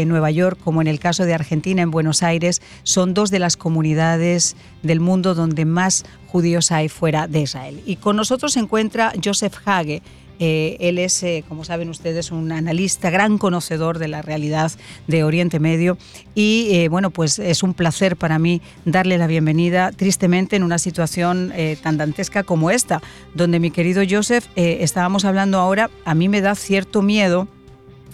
Nueva 0.05 0.31
York, 0.31 0.59
como 0.63 0.81
en 0.81 0.87
el 0.87 0.99
caso 0.99 1.25
de 1.25 1.33
Argentina, 1.33 1.81
en 1.81 1.91
Buenos 1.91 2.21
Aires, 2.21 2.61
son 2.83 3.13
dos 3.13 3.31
de 3.31 3.39
las 3.39 3.57
comunidades 3.57 4.55
del 4.83 4.99
mundo 4.99 5.33
donde 5.33 5.65
más 5.65 6.05
judíos 6.27 6.71
hay 6.71 6.89
fuera 6.89 7.27
de 7.27 7.41
Israel. 7.41 7.81
Y 7.85 7.95
con 7.95 8.15
nosotros 8.15 8.53
se 8.53 8.59
encuentra 8.59 9.13
Joseph 9.23 9.55
Hage. 9.65 10.01
Eh, 10.41 10.77
él 10.79 10.99
es, 10.99 11.21
eh, 11.23 11.43
como 11.49 11.65
saben 11.65 11.89
ustedes, 11.89 12.31
un 12.31 12.51
analista, 12.53 13.09
gran 13.09 13.37
conocedor 13.37 13.99
de 13.99 14.07
la 14.07 14.21
realidad 14.21 14.71
de 15.07 15.25
Oriente 15.25 15.59
Medio. 15.59 15.97
Y 16.33 16.69
eh, 16.71 16.87
bueno, 16.87 17.09
pues 17.11 17.39
es 17.39 17.61
un 17.61 17.73
placer 17.73 18.15
para 18.15 18.39
mí 18.39 18.61
darle 18.85 19.17
la 19.17 19.27
bienvenida, 19.27 19.91
tristemente, 19.91 20.55
en 20.55 20.63
una 20.63 20.77
situación 20.77 21.51
tan 21.81 21.97
dantesca 21.97 22.43
como 22.43 22.71
esta, 22.71 23.01
donde 23.33 23.59
mi 23.59 23.71
querido 23.71 24.03
Joseph, 24.09 24.45
estábamos 24.55 25.25
hablando 25.25 25.59
ahora, 25.59 25.89
a 26.05 26.15
mí 26.15 26.29
me 26.29 26.41
da 26.41 26.55
cierto 26.55 27.01
miedo 27.01 27.47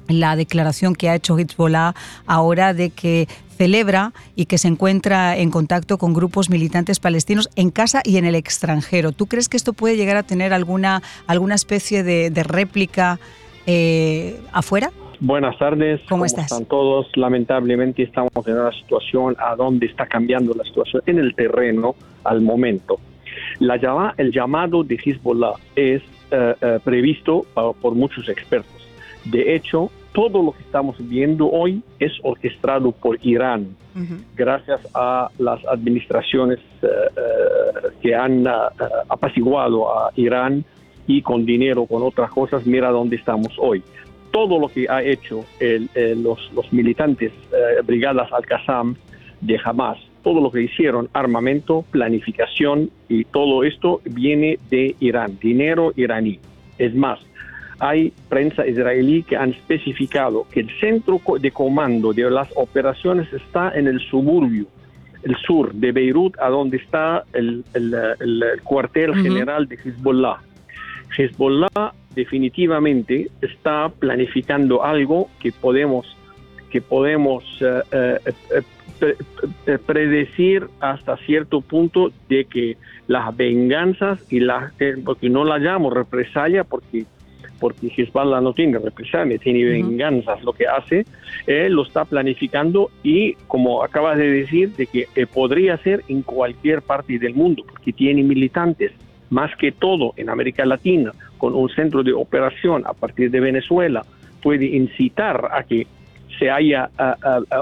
la 0.07 0.35
declaración 0.35 0.95
que 0.95 1.09
ha 1.09 1.15
hecho 1.15 1.37
Hezbollah 1.37 1.93
ahora 2.25 2.73
de 2.73 2.89
que 2.89 3.27
celebra 3.57 4.11
y 4.35 4.45
que 4.45 4.57
se 4.57 4.67
encuentra 4.67 5.37
en 5.37 5.49
contacto 5.49 5.97
con 5.97 6.13
grupos 6.13 6.49
militantes 6.49 6.99
palestinos 6.99 7.49
en 7.55 7.71
casa 7.71 8.01
y 8.03 8.17
en 8.17 8.25
el 8.25 8.35
extranjero. 8.35 9.11
¿Tú 9.11 9.27
crees 9.27 9.49
que 9.49 9.57
esto 9.57 9.73
puede 9.73 9.95
llegar 9.95 10.17
a 10.17 10.23
tener 10.23 10.53
alguna, 10.53 11.01
alguna 11.27 11.55
especie 11.55 12.03
de, 12.03 12.43
réplica 12.43 13.19
eh, 13.65 14.39
afuera? 14.51 14.91
Buenas 15.19 15.57
tardes. 15.57 16.01
¿Cómo, 16.09 16.25
estás? 16.25 16.51
están 16.51 16.65
todos? 16.65 17.07
Lamentablemente 17.15 18.03
estamos 18.03 18.31
en 18.45 18.57
una 18.57 18.71
situación 18.73 19.35
a 19.39 19.55
donde 19.55 19.85
está 19.85 20.05
cambiando 20.05 20.53
la 20.53 20.63
situación 20.65 21.01
en 21.05 21.19
el 21.19 21.33
terreno 21.35 21.95
al 22.25 22.41
momento. 22.41 22.99
La 23.59 23.77
llama, 23.77 24.13
el 24.17 24.31
llamado 24.31 24.83
de 24.83 24.95
Hezbollah 25.03 25.53
es 25.75 26.01
eh, 26.31 26.53
eh, 26.61 26.79
previsto 26.83 27.45
por 27.53 27.95
muchos 27.95 28.27
expertos. 28.27 28.74
De 29.25 29.55
hecho, 29.55 29.91
todo 30.13 30.41
lo 30.41 30.51
que 30.53 30.61
estamos 30.61 30.95
viendo 30.99 31.49
hoy 31.49 31.81
es 31.99 32.13
orquestado 32.23 32.91
por 32.91 33.17
Irán, 33.21 33.75
gracias 34.35 34.81
a 34.93 35.29
las 35.39 35.65
administraciones 35.67 36.59
eh, 36.81 36.87
que 38.01 38.13
han 38.15 38.45
apaciguado 39.09 39.89
a 39.97 40.11
Irán 40.15 40.63
y 41.07 41.21
con 41.21 41.45
dinero, 41.45 41.85
con 41.85 42.03
otras 42.03 42.29
cosas, 42.31 42.65
mira 42.65 42.89
dónde 42.91 43.15
estamos 43.15 43.53
hoy 43.57 43.83
todo 44.31 44.59
lo 44.59 44.67
que 44.67 44.85
ha 44.89 45.01
hecho 45.01 45.45
los, 45.61 46.51
los, 46.53 46.73
militantes 46.73 47.31
eh, 47.53 47.81
brigadas 47.85 48.33
Al-Qassam 48.33 48.97
de 49.39 49.57
Hamas, 49.63 49.97
todo 50.23 50.41
lo 50.41 50.51
que 50.51 50.61
hicieron, 50.61 51.07
armamento, 51.13 51.85
planificación 51.91 52.89
y 53.07 53.25
todo 53.25 53.63
esto 53.63 54.01
viene 54.03 54.59
de 54.69 54.95
Irán, 54.99 55.37
dinero 55.39 55.93
iraní. 55.95 56.39
Es 56.77 56.93
más, 56.95 57.19
hay 57.79 58.13
prensa 58.29 58.65
israelí 58.65 59.23
que 59.23 59.35
han 59.35 59.51
especificado 59.51 60.45
que 60.51 60.61
el 60.61 60.69
centro 60.79 61.21
de 61.39 61.51
comando 61.51 62.13
de 62.13 62.29
las 62.29 62.49
operaciones 62.55 63.31
está 63.33 63.71
en 63.75 63.87
el 63.87 63.99
suburbio, 63.99 64.65
el 65.23 65.35
sur 65.37 65.73
de 65.73 65.91
Beirut, 65.91 66.37
a 66.39 66.49
donde 66.49 66.77
está 66.77 67.23
el, 67.33 67.63
cuartel 68.63 69.15
general 69.15 69.67
de 69.67 69.75
Hezbollah. 69.75 70.39
Hezbollah 71.17 71.93
definitivamente 72.13 73.29
está 73.41 73.89
planificando 73.89 74.83
algo 74.83 75.29
que 75.39 75.51
podemos 75.51 76.05
que 76.69 76.81
podemos 76.81 77.43
eh, 77.61 77.83
eh, 77.91 78.63
eh, 79.01 79.77
predecir 79.85 80.67
hasta 80.79 81.15
cierto 81.17 81.61
punto 81.61 82.11
de 82.27 82.45
que 82.45 82.77
las 83.07 83.35
venganzas 83.35 84.19
y 84.29 84.39
las 84.39 84.73
porque 85.05 85.29
no 85.29 85.45
la 85.45 85.57
llamo 85.57 85.89
represalia 85.89 86.63
porque 86.63 87.05
porque 87.59 87.91
Hezbollah 87.95 88.41
no 88.41 88.53
tiene 88.53 88.79
represalia, 88.79 89.37
tiene 89.37 89.63
venganzas, 89.63 90.43
lo 90.43 90.53
que 90.53 90.67
hace, 90.67 91.05
él 91.47 91.73
lo 91.73 91.83
está 91.83 92.05
planificando 92.05 92.91
y 93.03 93.33
como 93.47 93.83
acabas 93.83 94.17
de 94.17 94.29
decir, 94.29 94.71
de 94.75 94.87
que 94.87 95.07
podría 95.27 95.77
ser 95.77 96.03
en 96.07 96.21
cualquier 96.21 96.81
parte 96.81 97.17
del 97.19 97.33
mundo, 97.33 97.63
porque 97.67 97.93
tiene 97.93 98.23
militantes, 98.23 98.91
más 99.29 99.55
que 99.57 99.71
todo 99.71 100.13
en 100.17 100.29
América 100.29 100.65
Latina, 100.65 101.11
con 101.37 101.55
un 101.55 101.69
centro 101.69 102.03
de 102.03 102.13
operación 102.13 102.83
a 102.85 102.93
partir 102.93 103.31
de 103.31 103.39
Venezuela, 103.39 104.05
puede 104.41 104.65
incitar 104.65 105.49
a 105.51 105.63
que 105.63 105.87
se 106.37 106.49
haya 106.49 106.89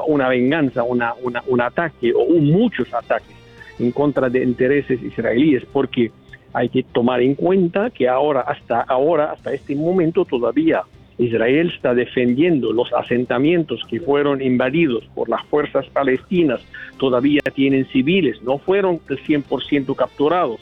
una 0.08 0.28
venganza, 0.30 0.84
una, 0.84 1.14
un 1.48 1.62
ataque 1.62 2.12
o 2.14 2.40
muchos 2.40 2.94
ataques 2.94 3.36
en 3.80 3.92
contra 3.92 4.30
de 4.30 4.44
intereses 4.44 5.02
israelíes, 5.02 5.64
porque 5.72 6.12
hay 6.54 6.70
que 6.70 6.84
tomar 6.84 7.22
en 7.22 7.36
cuenta 7.36 7.90
que 7.90 8.08
ahora, 8.08 8.42
hasta 8.42 8.82
ahora, 8.82 9.32
hasta 9.32 9.54
este 9.54 9.76
momento 9.76 10.26
todavía 10.26 10.84
Israel 11.18 11.72
está 11.76 11.94
defendiendo 11.94 12.72
los 12.72 12.92
asentamientos 12.94 13.82
que 13.90 14.00
fueron 14.00 14.42
invadidos 14.42 15.04
por 15.14 15.30
las 15.30 15.44
fuerzas 15.46 15.86
palestinas, 15.88 16.62
todavía 16.98 17.42
tienen 17.54 17.86
civiles, 17.88 18.42
no 18.42 18.58
fueron 18.58 19.00
el 19.10 19.20
100% 19.20 19.96
capturados, 19.96 20.60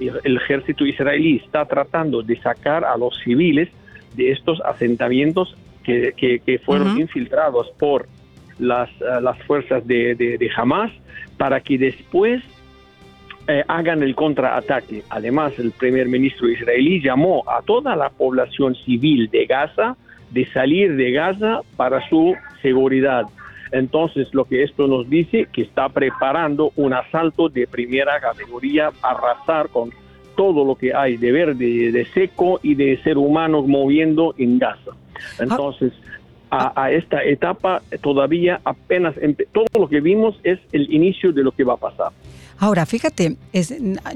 el 0.00 0.36
ejército 0.36 0.86
israelí 0.86 1.42
está 1.44 1.66
tratando 1.66 2.22
de 2.22 2.40
sacar 2.40 2.84
a 2.84 2.96
los 2.96 3.18
civiles 3.22 3.68
de 4.16 4.32
estos 4.32 4.60
asentamientos 4.62 5.54
que, 5.84 6.12
que, 6.16 6.58
fueron 6.58 7.00
infiltrados 7.00 7.70
por 7.78 8.06
las, 8.58 8.88
eh, 9.00 9.20
las 9.20 9.42
fuerzas 9.42 9.86
de, 9.86 10.14
de, 10.14 10.50
Hamas 10.56 10.92
para 11.36 11.60
que 11.60 11.78
después 11.78 12.42
eh, 13.50 13.64
hagan 13.66 14.02
el 14.04 14.14
contraataque. 14.14 15.02
Además, 15.10 15.58
el 15.58 15.72
primer 15.72 16.08
ministro 16.08 16.48
israelí 16.48 17.02
llamó 17.02 17.42
a 17.48 17.62
toda 17.62 17.96
la 17.96 18.08
población 18.08 18.76
civil 18.76 19.28
de 19.28 19.46
Gaza 19.46 19.96
de 20.30 20.46
salir 20.52 20.94
de 20.94 21.10
Gaza 21.10 21.62
para 21.76 22.08
su 22.08 22.36
seguridad. 22.62 23.24
Entonces, 23.72 24.28
lo 24.34 24.44
que 24.44 24.62
esto 24.62 24.86
nos 24.86 25.10
dice 25.10 25.48
que 25.52 25.62
está 25.62 25.88
preparando 25.88 26.70
un 26.76 26.92
asalto 26.92 27.48
de 27.48 27.66
primera 27.66 28.20
categoría, 28.20 28.90
arrasar 29.02 29.68
con 29.68 29.90
todo 30.36 30.64
lo 30.64 30.76
que 30.76 30.94
hay 30.94 31.16
de 31.16 31.32
verde, 31.32 31.90
de 31.90 32.04
seco 32.06 32.60
y 32.62 32.76
de 32.76 32.98
ser 33.02 33.18
humano 33.18 33.62
moviendo 33.62 34.32
en 34.38 34.60
Gaza. 34.60 34.92
Entonces, 35.40 35.92
a, 36.52 36.90
esta 36.90 37.22
etapa 37.24 37.82
todavía 38.00 38.60
apenas, 38.64 39.14
todo 39.52 39.66
lo 39.74 39.88
que 39.88 40.00
vimos 40.00 40.38
es 40.44 40.58
el 40.72 40.92
inicio 40.92 41.32
de 41.32 41.42
lo 41.42 41.52
que 41.52 41.64
va 41.64 41.74
a 41.74 41.78
pasar. 41.78 42.12
Ahora, 42.62 42.84
fíjate, 42.84 43.38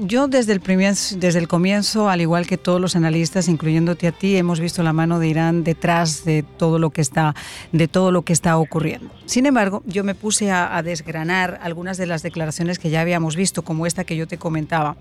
yo 0.01 0.27
desde 0.27 0.53
el, 0.53 1.47
comienzo, 1.47 2.09
al 2.09 2.21
igual 2.21 2.45
que 2.45 2.59
todos 2.59 2.79
los 2.79 2.95
analistas, 2.95 3.47
incluyéndote 3.47 4.05
a 4.05 4.11
ti, 4.11 4.37
hemos 4.37 4.59
visto 4.59 4.83
la 4.83 4.93
mano 4.93 5.17
de 5.17 5.27
Irán 5.27 5.63
detrás 5.63 6.25
de 6.25 6.43
todo 6.43 6.77
lo 6.77 6.91
que 6.91 7.01
está, 7.01 7.33
de 7.71 7.87
todo 7.87 8.11
lo 8.11 8.21
que 8.21 8.33
está 8.33 8.59
ocurriendo. 8.59 9.09
Sin 9.25 9.47
embargo, 9.47 9.81
yo 9.87 10.03
me 10.03 10.13
puse 10.13 10.51
a, 10.51 10.77
a 10.77 10.83
desgranar 10.83 11.59
algunas 11.63 11.97
de 11.97 12.05
las 12.05 12.21
declaraciones 12.21 12.77
que 12.77 12.91
ya 12.91 13.01
habíamos 13.01 13.35
visto, 13.35 13.63
como 13.63 13.87
esta 13.87 14.03
que 14.03 14.15
yo 14.15 14.27
te 14.27 14.37
comentaba. 14.37 14.95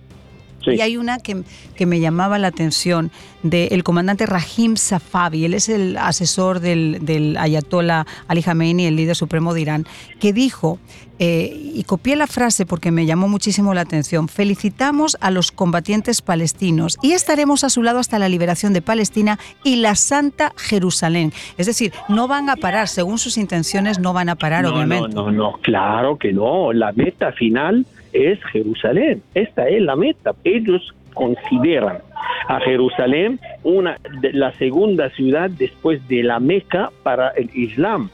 Y 0.67 0.81
hay 0.81 0.97
una 0.97 1.19
que, 1.19 1.43
que, 1.77 1.87
me 1.87 2.01
llamaba 2.01 2.39
la 2.39 2.49
atención 2.49 3.11
del 3.43 3.85
comandante 3.85 4.27
Rahim 4.27 4.77
Safavi, 4.77 5.45
él 5.45 5.55
es 5.55 5.69
el 5.69 5.97
asesor 5.97 6.61
del, 6.61 6.99
del 7.03 7.37
Ayatollah 7.37 8.07
Ali 8.29 8.43
Khamenei, 8.43 8.87
el 8.87 8.97
líder 8.97 9.17
supremo 9.17 9.55
de 9.55 9.61
Irán, 9.61 9.87
que 10.21 10.33
dijo, 10.33 10.79
eh, 11.21 11.73
y 11.75 11.85
copié 11.85 12.17
la 12.17 12.27
frase 12.27 12.67
porque 12.67 12.91
me 12.91 13.07
llamó 13.07 13.29
muchísimo 13.29 13.73
la 13.73 13.83
atención, 13.83 14.27
felicitamos 14.27 15.17
a 15.21 15.31
los 15.31 15.53
combatientes 15.53 16.23
palestinos 16.23 16.99
y 17.03 17.13
estaremos 17.13 17.63
a 17.63 17.71
su 17.71 17.85
lado 17.85 18.01
hasta 18.01 18.19
la 18.19 18.29
liberación 18.29 18.73
de 18.73 18.83
Palestina 18.83 19.39
y 19.63 19.77
la 19.77 19.95
Santa 19.95 20.53
Jerusalén. 20.57 21.33
Es 21.57 21.67
decir, 21.67 21.93
no 22.09 22.27
van 22.27 22.51
a 22.51 22.57
parar, 22.57 22.89
según 22.89 23.19
sus 23.19 23.39
intenciones, 23.39 24.01
no 24.01 24.13
van 24.13 24.29
a 24.29 24.35
parar, 24.35 24.67
obviamente. 24.67 25.15
No, 25.15 25.31
no, 25.31 25.33
no, 25.33 25.53
claro 25.63 26.19
que 26.19 26.33
no. 26.33 26.73
La 26.73 26.91
meta 26.93 27.31
final 27.33 27.87
es 28.15 28.43
Jerusalén. 28.47 29.23
Esta 29.35 29.69
es 29.69 29.83
la 29.83 29.97
meta. 29.97 30.35
Ellos 30.45 30.95
consideran 31.13 31.99
a 32.49 32.61
Jerusalén 32.61 33.39
una 33.63 33.99
la 34.33 34.53
segunda 34.53 35.11
ciudad 35.11 35.51
después 35.51 36.07
de 36.09 36.23
la 36.23 36.41
Meca 36.41 36.91
para 37.03 37.29
el 37.31 37.51
Islam. 37.55 38.11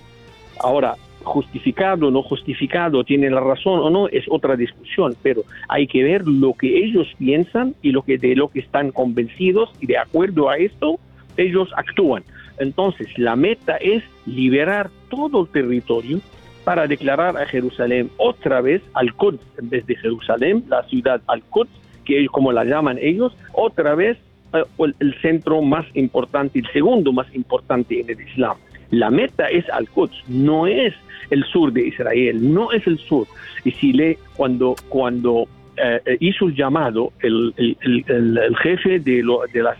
Ahora, 0.58 0.96
justificado 1.22 2.08
o 2.08 2.10
no 2.10 2.22
justificado, 2.22 3.04
tiene 3.04 3.30
la 3.30 3.40
razón 3.40 3.80
o 3.80 3.90
no, 3.90 4.08
es 4.08 4.24
otra 4.28 4.56
discusión, 4.56 5.14
pero 5.22 5.42
hay 5.68 5.86
que 5.86 6.02
ver 6.02 6.26
lo 6.26 6.54
que 6.54 6.84
ellos 6.84 7.08
piensan 7.18 7.74
y 7.82 7.92
lo 7.92 8.02
que 8.02 8.18
de 8.18 8.34
lo 8.34 8.48
que 8.48 8.60
están 8.60 8.90
convencidos 8.90 9.70
y 9.80 9.86
de 9.86 9.98
acuerdo 9.98 10.48
a 10.48 10.56
esto 10.56 10.98
ellos 11.36 11.70
actúan. 11.76 12.24
Entonces, 12.58 13.06
la 13.16 13.36
meta 13.36 13.76
es 13.76 14.02
liberar 14.26 14.90
todo 15.08 15.42
el 15.42 15.48
territorio 15.48 16.20
para 16.64 16.86
declarar 16.86 17.36
a 17.36 17.46
Jerusalén 17.46 18.10
otra 18.16 18.60
vez 18.60 18.82
al 18.94 19.14
Quds, 19.14 19.40
en 19.58 19.70
vez 19.70 19.86
de 19.86 19.96
Jerusalén, 19.96 20.64
la 20.68 20.82
ciudad 20.84 21.20
al 21.26 21.42
Quds, 21.42 21.70
que 22.04 22.26
como 22.28 22.52
la 22.52 22.64
llaman 22.64 22.98
ellos, 23.00 23.36
otra 23.52 23.94
vez 23.94 24.18
eh, 24.52 24.62
el, 24.98 25.14
centro 25.20 25.62
más 25.62 25.86
importante, 25.94 26.58
el 26.58 26.66
segundo 26.72 27.12
más 27.12 27.32
importante 27.34 28.00
en 28.00 28.10
el 28.10 28.20
Islam. 28.20 28.56
La 28.90 29.10
meta 29.10 29.46
es 29.46 29.68
al 29.70 29.88
Quds, 29.88 30.28
no 30.28 30.66
es 30.66 30.94
el 31.30 31.44
sur 31.44 31.72
de 31.72 31.86
Israel, 31.86 32.52
no 32.52 32.72
es 32.72 32.86
el 32.86 32.98
sur. 32.98 33.26
Y 33.64 33.70
si 33.72 33.92
le, 33.92 34.18
cuando, 34.36 34.74
cuando 34.88 35.46
eh, 35.76 36.16
hizo 36.20 36.48
el 36.48 36.56
llamado 36.56 37.12
el, 37.20 37.54
el, 37.56 38.56
jefe 38.56 38.98
de, 38.98 39.22
de, 39.52 39.62
las, 39.62 39.78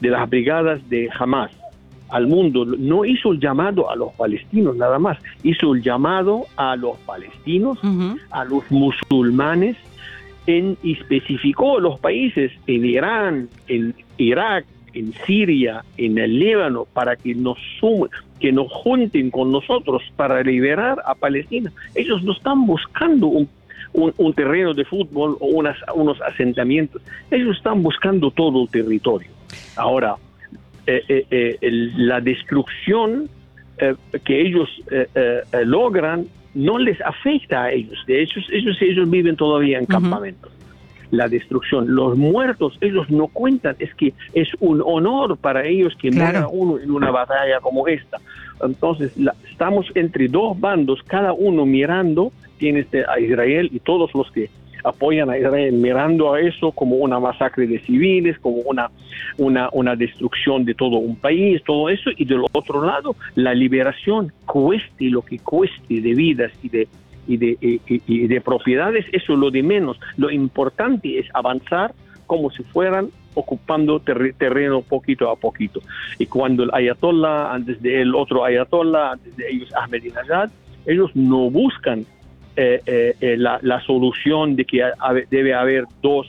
de 0.00 0.08
las 0.08 0.28
brigadas 0.28 0.88
de 0.88 1.08
Hamas, 1.18 1.52
al 2.08 2.26
mundo, 2.26 2.64
no 2.64 3.04
hizo 3.04 3.32
el 3.32 3.40
llamado 3.40 3.90
a 3.90 3.96
los 3.96 4.12
palestinos 4.12 4.76
nada 4.76 4.98
más, 4.98 5.18
hizo 5.42 5.74
el 5.74 5.82
llamado 5.82 6.46
a 6.56 6.76
los 6.76 6.96
palestinos, 6.98 7.78
a 8.30 8.44
los 8.44 8.70
musulmanes, 8.70 9.76
en, 10.46 10.76
y 10.82 10.92
especificó 10.92 11.80
los 11.80 11.98
países 11.98 12.52
en 12.66 12.84
Irán, 12.84 13.48
en 13.66 13.94
Irak, 14.16 14.64
en 14.94 15.12
Siria, 15.26 15.84
en 15.96 16.18
el 16.18 16.38
Líbano, 16.38 16.86
para 16.92 17.16
que 17.16 17.34
nos 17.34 17.58
sumen, 17.80 18.10
que 18.40 18.52
nos 18.52 18.70
junten 18.72 19.30
con 19.30 19.50
nosotros 19.50 20.02
para 20.14 20.42
liberar 20.42 21.02
a 21.04 21.14
Palestina. 21.14 21.72
Ellos 21.94 22.22
no 22.22 22.32
están 22.32 22.64
buscando 22.66 23.26
un, 23.26 23.48
un, 23.92 24.32
terreno 24.34 24.74
de 24.74 24.84
fútbol 24.84 25.36
o 25.40 25.46
unas, 25.46 25.76
unos 25.94 26.20
asentamientos, 26.22 27.02
ellos 27.30 27.56
están 27.56 27.82
buscando 27.82 28.30
todo 28.30 28.62
el 28.62 28.68
territorio. 28.68 29.28
Ahora, 29.76 30.16
eh, 30.86 31.04
eh, 31.08 31.26
eh, 31.30 31.58
la 31.96 32.20
destrucción 32.20 33.28
que 34.24 34.40
ellos 34.40 34.70
logran 35.64 36.24
no 36.54 36.78
les 36.78 36.98
afecta 37.02 37.64
a 37.64 37.72
ellos. 37.72 37.98
De 38.06 38.22
hecho, 38.22 38.40
ellos, 38.50 38.78
ellos 38.80 39.10
viven 39.10 39.36
todavía 39.36 39.78
en 39.78 39.84
campamentos. 39.84 40.50
la 41.10 41.28
destrucción. 41.28 41.94
Los 41.94 42.16
muertos, 42.16 42.78
ellos 42.80 43.10
no 43.10 43.28
cuentan, 43.28 43.76
es 43.78 43.94
que 43.94 44.14
es 44.32 44.48
un 44.60 44.82
honor 44.82 45.36
para 45.36 45.66
ellos 45.66 45.94
que 46.00 46.10
muera 46.10 46.48
uno 46.48 46.78
en 46.78 46.90
una 46.90 47.10
batalla 47.10 47.60
como 47.60 47.86
esta. 47.86 48.18
Entonces, 48.62 49.12
estamos 49.50 49.86
entre 49.94 50.28
dos 50.28 50.58
bandos, 50.58 51.02
cada 51.02 51.34
uno 51.34 51.66
mirando, 51.66 52.32
tiene 52.58 52.80
este, 52.80 53.04
a 53.06 53.20
Israel 53.20 53.68
y 53.72 53.80
todos 53.80 54.14
los 54.14 54.30
que 54.30 54.48
apoyan 54.86 55.28
a 55.30 55.36
Israel 55.36 55.74
mirando 55.74 56.32
a 56.32 56.40
eso 56.40 56.70
como 56.70 56.96
una 56.96 57.18
masacre 57.18 57.66
de 57.66 57.80
civiles, 57.80 58.38
como 58.38 58.58
una, 58.58 58.90
una, 59.36 59.68
una 59.72 59.96
destrucción 59.96 60.64
de 60.64 60.74
todo 60.74 60.98
un 60.98 61.16
país, 61.16 61.62
todo 61.64 61.88
eso, 61.88 62.10
y 62.16 62.24
del 62.24 62.42
otro 62.52 62.84
lado, 62.84 63.16
la 63.34 63.52
liberación, 63.52 64.32
cueste 64.46 65.10
lo 65.10 65.22
que 65.22 65.38
cueste 65.38 66.00
de 66.00 66.14
vidas 66.14 66.52
y 66.62 66.68
de, 66.68 66.88
y 67.26 67.36
de, 67.36 67.80
y, 67.86 68.26
de 68.28 68.40
propiedades, 68.40 69.06
eso 69.12 69.32
es 69.32 69.38
lo 69.38 69.50
de 69.50 69.62
menos. 69.62 69.98
Lo 70.16 70.30
importante 70.30 71.18
es 71.18 71.26
avanzar 71.34 71.92
como 72.26 72.50
si 72.50 72.62
fueran 72.62 73.08
ocupando 73.34 74.00
terreno 74.00 74.82
poquito 74.82 75.30
a 75.30 75.36
poquito. 75.36 75.80
Y 76.18 76.26
cuando 76.26 76.62
el 76.62 76.70
ayatollah, 76.72 77.52
antes 77.52 77.82
de 77.82 78.08
otro 78.14 78.44
ayatollah, 78.44 79.12
antes 79.12 79.36
de 79.36 79.50
ellos 79.50 79.74
Ahmadinejad, 79.74 80.50
ellos 80.86 81.10
no 81.14 81.50
buscan 81.50 82.06
eh, 82.56 82.80
eh, 82.86 83.14
eh, 83.20 83.36
la, 83.36 83.80
solución 83.82 84.56
de 84.56 84.64
que 84.64 84.82
debe 85.30 85.54
haber 85.54 85.84
dos, 86.00 86.26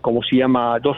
como 0.00 0.22
se 0.22 0.36
llama, 0.36 0.78
dos 0.78 0.96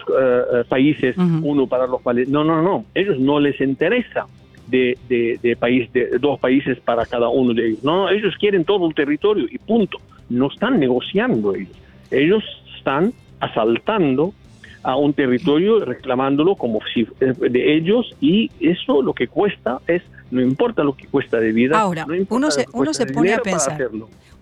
países, 0.69 1.17
uno 1.17 1.67
para 1.67 1.87
los 1.87 2.03
palestinos. 2.03 2.47
No, 2.47 2.57
no, 2.57 2.63
no, 2.63 2.85
ellos 2.95 3.19
no 3.19 3.41
les 3.41 3.59
interesa 3.61 4.27
de, 4.67 4.99
de, 5.09 5.57
país, 5.57 5.91
de 5.93 6.19
dos 6.19 6.39
países 6.39 6.79
para 6.81 7.07
cada 7.07 7.29
uno 7.29 7.55
de 7.55 7.69
ellos. 7.69 7.85
No, 7.85 8.11
ellos 8.11 8.35
quieren 8.39 8.65
todo 8.65 8.87
el 8.87 8.95
territorio 8.95 9.47
y 9.51 9.59
punto. 9.59 9.99
No 10.29 10.49
están 10.49 10.79
negociando 10.79 11.55
ellos. 11.55 11.73
Ellos 12.11 12.45
están 12.77 13.13
asaltando 13.41 14.35
a 14.83 14.97
un 14.97 15.13
territorio 15.13 15.85
reclamándolo 15.85 16.57
como 16.57 16.81
si 16.93 17.07
de 17.21 17.77
ellos 17.77 18.15
y 18.21 18.51
eso 18.61 19.03
lo 19.03 19.13
que 19.13 19.29
cuesta 19.29 19.81
es 19.87 20.03
no 20.31 20.41
importa 20.41 20.83
lo 20.83 20.97
que 20.97 21.07
cuesta 21.07 21.39
de 21.39 21.53
vida. 21.53 21.79
Ahora, 21.81 22.07
uno 22.29 22.51
se, 22.51 22.67
uno 22.73 22.95
se 22.95 23.07
pone 23.07 23.35
a 23.35 23.39
pensar. 23.39 23.91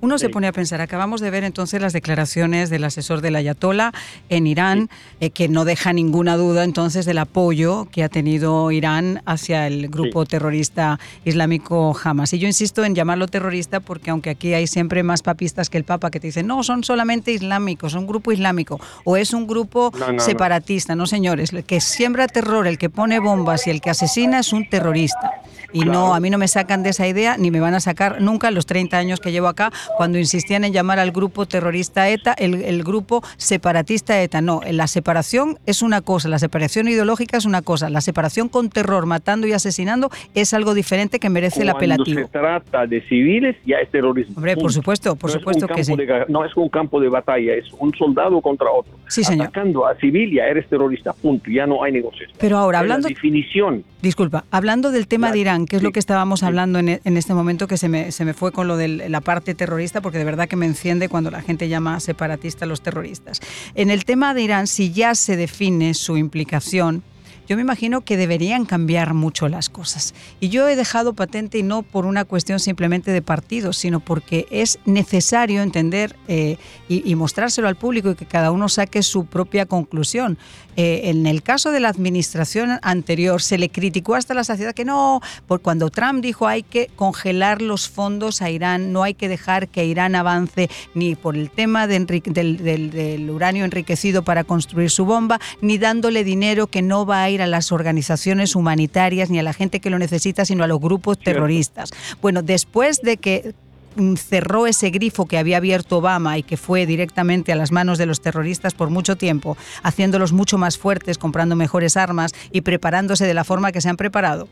Uno 0.00 0.18
se 0.18 0.28
pone 0.28 0.46
a 0.46 0.52
pensar, 0.52 0.80
acabamos 0.80 1.20
de 1.20 1.30
ver 1.30 1.42
entonces 1.42 1.80
las 1.80 1.92
declaraciones 1.92 2.68
del 2.68 2.84
asesor 2.84 3.22
del 3.22 3.34
Ayatollah 3.34 3.92
en 4.28 4.46
Irán, 4.46 4.90
eh, 5.20 5.30
que 5.30 5.48
no 5.48 5.64
deja 5.64 5.92
ninguna 5.92 6.36
duda 6.36 6.64
entonces 6.64 7.06
del 7.06 7.18
apoyo 7.18 7.88
que 7.90 8.04
ha 8.04 8.08
tenido 8.08 8.70
Irán 8.70 9.22
hacia 9.24 9.66
el 9.66 9.88
grupo 9.88 10.26
terrorista 10.26 11.00
islámico 11.24 11.96
Hamas. 12.02 12.32
Y 12.34 12.38
yo 12.38 12.46
insisto 12.46 12.84
en 12.84 12.94
llamarlo 12.94 13.26
terrorista 13.26 13.80
porque 13.80 14.10
aunque 14.10 14.30
aquí 14.30 14.52
hay 14.52 14.66
siempre 14.66 15.02
más 15.02 15.22
papistas 15.22 15.70
que 15.70 15.78
el 15.78 15.84
Papa 15.84 16.10
que 16.10 16.20
te 16.20 16.28
dicen, 16.28 16.46
no, 16.46 16.62
son 16.62 16.84
solamente 16.84 17.32
islámicos, 17.32 17.92
son 17.92 18.02
un 18.02 18.06
grupo 18.06 18.32
islámico, 18.32 18.78
o 19.04 19.16
es 19.16 19.32
un 19.32 19.46
grupo 19.46 19.92
separatista, 20.18 20.94
no. 20.94 21.04
no 21.04 21.06
señores, 21.06 21.52
el 21.52 21.64
que 21.64 21.80
siembra 21.80 22.28
terror, 22.28 22.66
el 22.66 22.78
que 22.78 22.90
pone 22.90 23.18
bombas 23.18 23.66
y 23.66 23.70
el 23.70 23.80
que 23.80 23.90
asesina 23.90 24.40
es 24.40 24.52
un 24.52 24.68
terrorista. 24.68 25.42
Y 25.72 25.80
no, 25.80 26.14
a 26.14 26.20
mí 26.20 26.30
no 26.30 26.38
me 26.38 26.48
sacan 26.48 26.82
de 26.82 26.90
esa 26.90 27.06
idea, 27.06 27.36
ni 27.36 27.50
me 27.50 27.60
van 27.60 27.74
a 27.74 27.80
sacar 27.80 28.20
nunca 28.20 28.50
los 28.50 28.66
30 28.66 28.96
años 28.96 29.20
que 29.20 29.32
llevo 29.32 29.48
acá, 29.48 29.72
cuando 29.96 30.18
insistían 30.18 30.64
en 30.64 30.72
llamar 30.72 30.98
al 30.98 31.12
grupo 31.12 31.46
terrorista 31.46 32.08
ETA 32.08 32.32
el, 32.32 32.82
grupo 32.84 33.22
separatista 33.36 34.20
ETA. 34.20 34.40
No, 34.40 34.60
la 34.70 34.86
separación 34.86 35.58
es 35.66 35.82
una 35.82 36.00
cosa, 36.00 36.28
la 36.28 36.38
separación 36.38 36.88
ideológica 36.88 37.36
es 37.36 37.44
una 37.44 37.62
cosa, 37.62 37.90
la 37.90 38.00
separación 38.00 38.48
con 38.48 38.70
terror, 38.70 39.06
matando 39.06 39.46
y 39.46 39.52
asesinando 39.52 40.10
es 40.34 40.54
algo 40.54 40.74
diferente 40.74 41.18
que 41.18 41.30
merece 41.30 41.62
el 41.62 41.70
apelativo. 41.70 42.20
Cuando 42.20 42.26
se 42.26 42.32
trata 42.32 42.86
de 42.86 43.00
civiles, 43.02 43.56
ya 43.64 43.78
es 43.78 43.90
terrorismo. 43.90 44.34
Hombre, 44.36 44.56
por 44.56 44.72
supuesto, 44.72 45.16
por 45.16 45.30
supuesto 45.30 45.66
que 45.66 45.84
sí. 45.84 45.94
no 46.28 46.44
es 46.44 46.56
un 46.56 46.68
campo 46.68 47.00
de 47.00 47.08
batalla, 47.08 47.54
es 47.54 47.66
un 47.78 47.94
soldado 47.94 48.40
contra 48.40 48.70
otro. 48.70 48.92
Sí, 49.08 49.24
señor. 49.24 49.46
Atacando 49.46 49.86
a 49.86 49.94
civil 49.96 50.32
ya 50.32 50.44
eres 50.44 50.68
terrorista, 50.68 51.12
punto, 51.12 51.50
ya 51.50 51.66
no 51.66 51.82
hay 51.82 51.92
negociación. 51.92 52.36
Pero 52.38 52.58
ahora, 52.58 52.80
hablando... 52.80 53.08
definición. 53.08 53.84
Disculpa, 54.02 54.44
hablando 54.50 54.92
del 54.92 55.08
tema 55.08 55.32
de 55.32 55.38
Irán, 55.38 55.66
que 55.66 55.76
es 55.76 55.82
lo 55.82 55.90
que 55.90 55.98
estábamos 55.98 56.42
hablando 56.42 56.78
en, 56.78 57.00
en, 57.02 57.16
este 57.16 57.34
momento, 57.34 57.66
que 57.66 57.76
se 57.76 57.88
me, 57.88 58.12
se 58.12 58.24
me 58.24 58.34
fue 58.34 58.52
con 58.52 58.68
lo 58.68 58.76
de 58.76 59.08
la 59.08 59.20
parte 59.20 59.54
terrorista, 59.54 59.75
porque 60.00 60.18
de 60.18 60.24
verdad 60.24 60.48
que 60.48 60.56
me 60.56 60.66
enciende 60.66 61.08
cuando 61.08 61.30
la 61.30 61.42
gente 61.42 61.68
llama 61.68 62.00
separatista 62.00 62.64
a 62.64 62.68
los 62.68 62.80
terroristas. 62.80 63.40
En 63.74 63.90
el 63.90 64.04
tema 64.04 64.34
de 64.34 64.42
Irán, 64.42 64.66
si 64.66 64.92
ya 64.92 65.14
se 65.14 65.36
define 65.36 65.94
su 65.94 66.16
implicación, 66.16 67.02
yo 67.48 67.56
me 67.56 67.62
imagino 67.62 68.00
que 68.00 68.16
deberían 68.16 68.64
cambiar 68.64 69.14
mucho 69.14 69.48
las 69.48 69.68
cosas. 69.68 70.14
Y 70.40 70.48
yo 70.48 70.68
he 70.68 70.76
dejado 70.76 71.12
patente, 71.14 71.58
y 71.58 71.62
no 71.62 71.82
por 71.82 72.06
una 72.06 72.24
cuestión 72.24 72.60
simplemente 72.60 73.10
de 73.10 73.22
partido, 73.22 73.72
sino 73.72 74.00
porque 74.00 74.46
es 74.50 74.78
necesario 74.84 75.62
entender 75.62 76.16
eh, 76.28 76.56
y, 76.88 77.14
mostrárselo 77.14 77.68
al 77.68 77.76
público 77.76 78.10
y 78.10 78.14
que 78.14 78.26
cada 78.26 78.50
uno 78.50 78.68
saque 78.68 79.02
su 79.02 79.26
propia 79.26 79.66
conclusión. 79.66 80.38
Eh, 80.76 81.02
en 81.04 81.26
el 81.26 81.42
caso 81.42 81.70
de 81.70 81.80
la 81.80 81.88
administración 81.88 82.78
anterior, 82.82 83.40
se 83.40 83.56
le 83.56 83.70
criticó 83.70 84.14
hasta 84.14 84.34
la 84.34 84.44
saciedad 84.44 84.74
que 84.74 84.84
no, 84.84 85.22
por 85.46 85.62
cuando 85.62 85.88
Trump 85.88 86.22
dijo 86.22 86.46
hay 86.46 86.62
que 86.62 86.90
congelar 86.96 87.62
los 87.62 87.88
fondos 87.88 88.42
a 88.42 88.50
Irán, 88.50 88.92
no 88.92 89.02
hay 89.02 89.14
que 89.14 89.28
dejar 89.28 89.68
que 89.68 89.86
Irán 89.86 90.14
avance 90.14 90.68
ni 90.94 91.14
por 91.14 91.34
el 91.34 91.50
tema 91.50 91.86
del, 91.86 92.06
del 92.06 93.30
uranio 93.30 93.64
enriquecido 93.64 94.22
para 94.22 94.44
construir 94.44 94.90
su 94.90 95.06
bomba, 95.06 95.40
ni 95.62 95.78
dándole 95.78 96.24
dinero 96.24 96.66
que 96.66 96.82
no 96.82 97.06
va 97.06 97.22
a 97.22 97.30
ir 97.30 97.35
a 97.42 97.46
las 97.46 97.72
organizaciones 97.72 98.54
humanitarias 98.56 99.30
ni 99.30 99.38
a 99.38 99.42
la 99.42 99.52
gente 99.52 99.80
que 99.80 99.90
lo 99.90 99.98
necesita, 99.98 100.44
sino 100.44 100.64
a 100.64 100.66
los 100.66 100.80
grupos 100.80 101.18
terroristas. 101.18 101.90
Bueno, 102.20 102.42
después 102.42 103.00
de 103.02 103.16
que 103.16 103.54
mm, 103.96 104.14
cerró 104.14 104.66
ese 104.66 104.90
grifo 104.90 105.26
que 105.26 105.38
había 105.38 105.58
abierto 105.58 105.98
Obama 105.98 106.38
y 106.38 106.42
que 106.42 106.56
fue 106.56 106.86
directamente 106.86 107.52
a 107.52 107.56
las 107.56 107.72
manos 107.72 107.98
de 107.98 108.06
los 108.06 108.20
terroristas 108.20 108.74
por 108.74 108.90
mucho 108.90 109.16
tiempo, 109.16 109.56
haciéndolos 109.82 110.32
mucho 110.32 110.58
más 110.58 110.78
fuertes, 110.78 111.18
comprando 111.18 111.56
mejores 111.56 111.96
armas 111.96 112.32
y 112.52 112.62
preparándose 112.62 113.26
de 113.26 113.34
la 113.34 113.44
forma 113.44 113.72
que 113.72 113.80
se 113.80 113.88
han 113.88 113.96
preparado. 113.96 114.48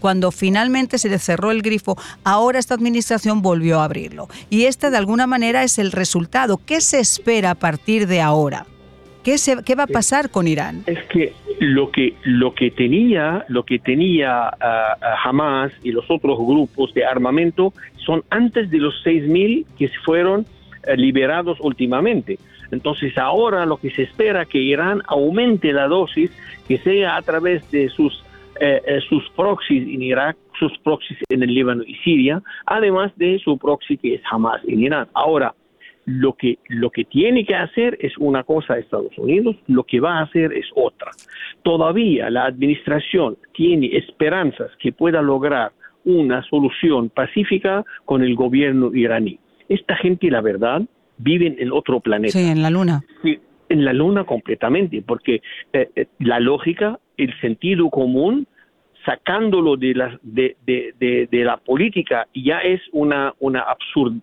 Cuando 0.00 0.30
finalmente 0.30 0.98
se 0.98 1.08
le 1.08 1.18
cerró 1.18 1.50
el 1.50 1.62
grifo, 1.62 1.98
ahora 2.22 2.58
esta 2.58 2.74
administración 2.74 3.42
volvió 3.42 3.80
a 3.80 3.84
abrirlo. 3.84 4.28
Y 4.48 4.64
este 4.64 4.90
de 4.90 4.96
alguna 4.96 5.26
manera 5.26 5.64
es 5.64 5.78
el 5.78 5.92
resultado. 5.92 6.58
¿Qué 6.58 6.80
se 6.80 7.00
espera 7.00 7.50
a 7.50 7.54
partir 7.56 8.06
de 8.06 8.20
ahora? 8.20 8.66
¿Qué, 9.28 9.36
se, 9.36 9.62
qué 9.62 9.74
va 9.74 9.82
a 9.82 9.86
pasar 9.86 10.30
con 10.30 10.48
Irán? 10.48 10.84
Es 10.86 11.04
que 11.04 11.34
lo 11.60 11.90
que 11.90 12.14
lo 12.24 12.54
que 12.54 12.70
tenía 12.70 13.44
lo 13.48 13.62
que 13.62 13.78
tenía 13.78 14.50
uh, 14.58 15.28
Hamas 15.28 15.70
y 15.82 15.92
los 15.92 16.10
otros 16.10 16.38
grupos 16.38 16.94
de 16.94 17.04
armamento 17.04 17.74
son 17.98 18.24
antes 18.30 18.70
de 18.70 18.78
los 18.78 18.94
6.000 19.04 19.66
que 19.78 19.90
fueron 20.02 20.46
uh, 20.46 20.94
liberados 20.96 21.58
últimamente. 21.60 22.38
Entonces 22.70 23.18
ahora 23.18 23.66
lo 23.66 23.76
que 23.76 23.90
se 23.90 24.04
espera 24.04 24.46
que 24.46 24.60
Irán 24.60 25.02
aumente 25.06 25.74
la 25.74 25.88
dosis, 25.88 26.30
que 26.66 26.78
sea 26.78 27.16
a 27.16 27.20
través 27.20 27.70
de 27.70 27.90
sus 27.90 28.24
uh, 28.62 29.00
sus 29.10 29.28
proxies 29.36 29.82
en 29.82 30.00
Irak, 30.00 30.38
sus 30.58 30.72
proxies 30.78 31.18
en 31.28 31.42
el 31.42 31.52
Líbano 31.52 31.82
y 31.86 31.96
Siria, 31.96 32.40
además 32.64 33.12
de 33.16 33.38
su 33.40 33.58
proxy 33.58 33.98
que 33.98 34.14
es 34.14 34.22
Hamas 34.30 34.62
en 34.66 34.80
Irán. 34.84 35.06
Ahora 35.12 35.54
lo 36.08 36.32
que, 36.32 36.58
lo 36.68 36.90
que 36.90 37.04
tiene 37.04 37.44
que 37.44 37.54
hacer 37.54 37.98
es 38.00 38.16
una 38.16 38.42
cosa 38.42 38.78
Estados 38.78 39.16
Unidos, 39.18 39.56
lo 39.66 39.84
que 39.84 40.00
va 40.00 40.18
a 40.18 40.22
hacer 40.22 40.54
es 40.54 40.64
otra. 40.74 41.10
Todavía 41.62 42.30
la 42.30 42.46
administración 42.46 43.36
tiene 43.52 43.94
esperanzas 43.94 44.70
que 44.80 44.92
pueda 44.92 45.20
lograr 45.20 45.72
una 46.06 46.42
solución 46.44 47.10
pacífica 47.10 47.84
con 48.06 48.22
el 48.22 48.34
gobierno 48.34 48.90
iraní. 48.94 49.38
Esta 49.68 49.96
gente, 49.96 50.30
la 50.30 50.40
verdad, 50.40 50.80
vive 51.18 51.54
en 51.58 51.72
otro 51.72 52.00
planeta. 52.00 52.32
Sí, 52.32 52.48
en 52.48 52.62
la 52.62 52.70
luna. 52.70 53.02
Sí, 53.22 53.38
en 53.68 53.84
la 53.84 53.92
luna 53.92 54.24
completamente, 54.24 55.02
porque 55.02 55.42
eh, 55.74 55.90
eh, 55.94 56.06
la 56.20 56.40
lógica, 56.40 56.98
el 57.18 57.38
sentido 57.42 57.90
común 57.90 58.46
sacándolo 59.04 59.76
de 59.76 59.94
la, 59.94 60.18
de, 60.22 60.56
de, 60.66 61.28
de, 61.30 61.44
la 61.44 61.56
política 61.56 62.26
ya 62.34 62.58
es 62.58 62.80
una, 62.92 63.34
una 63.38 63.60
absurd, 63.60 64.14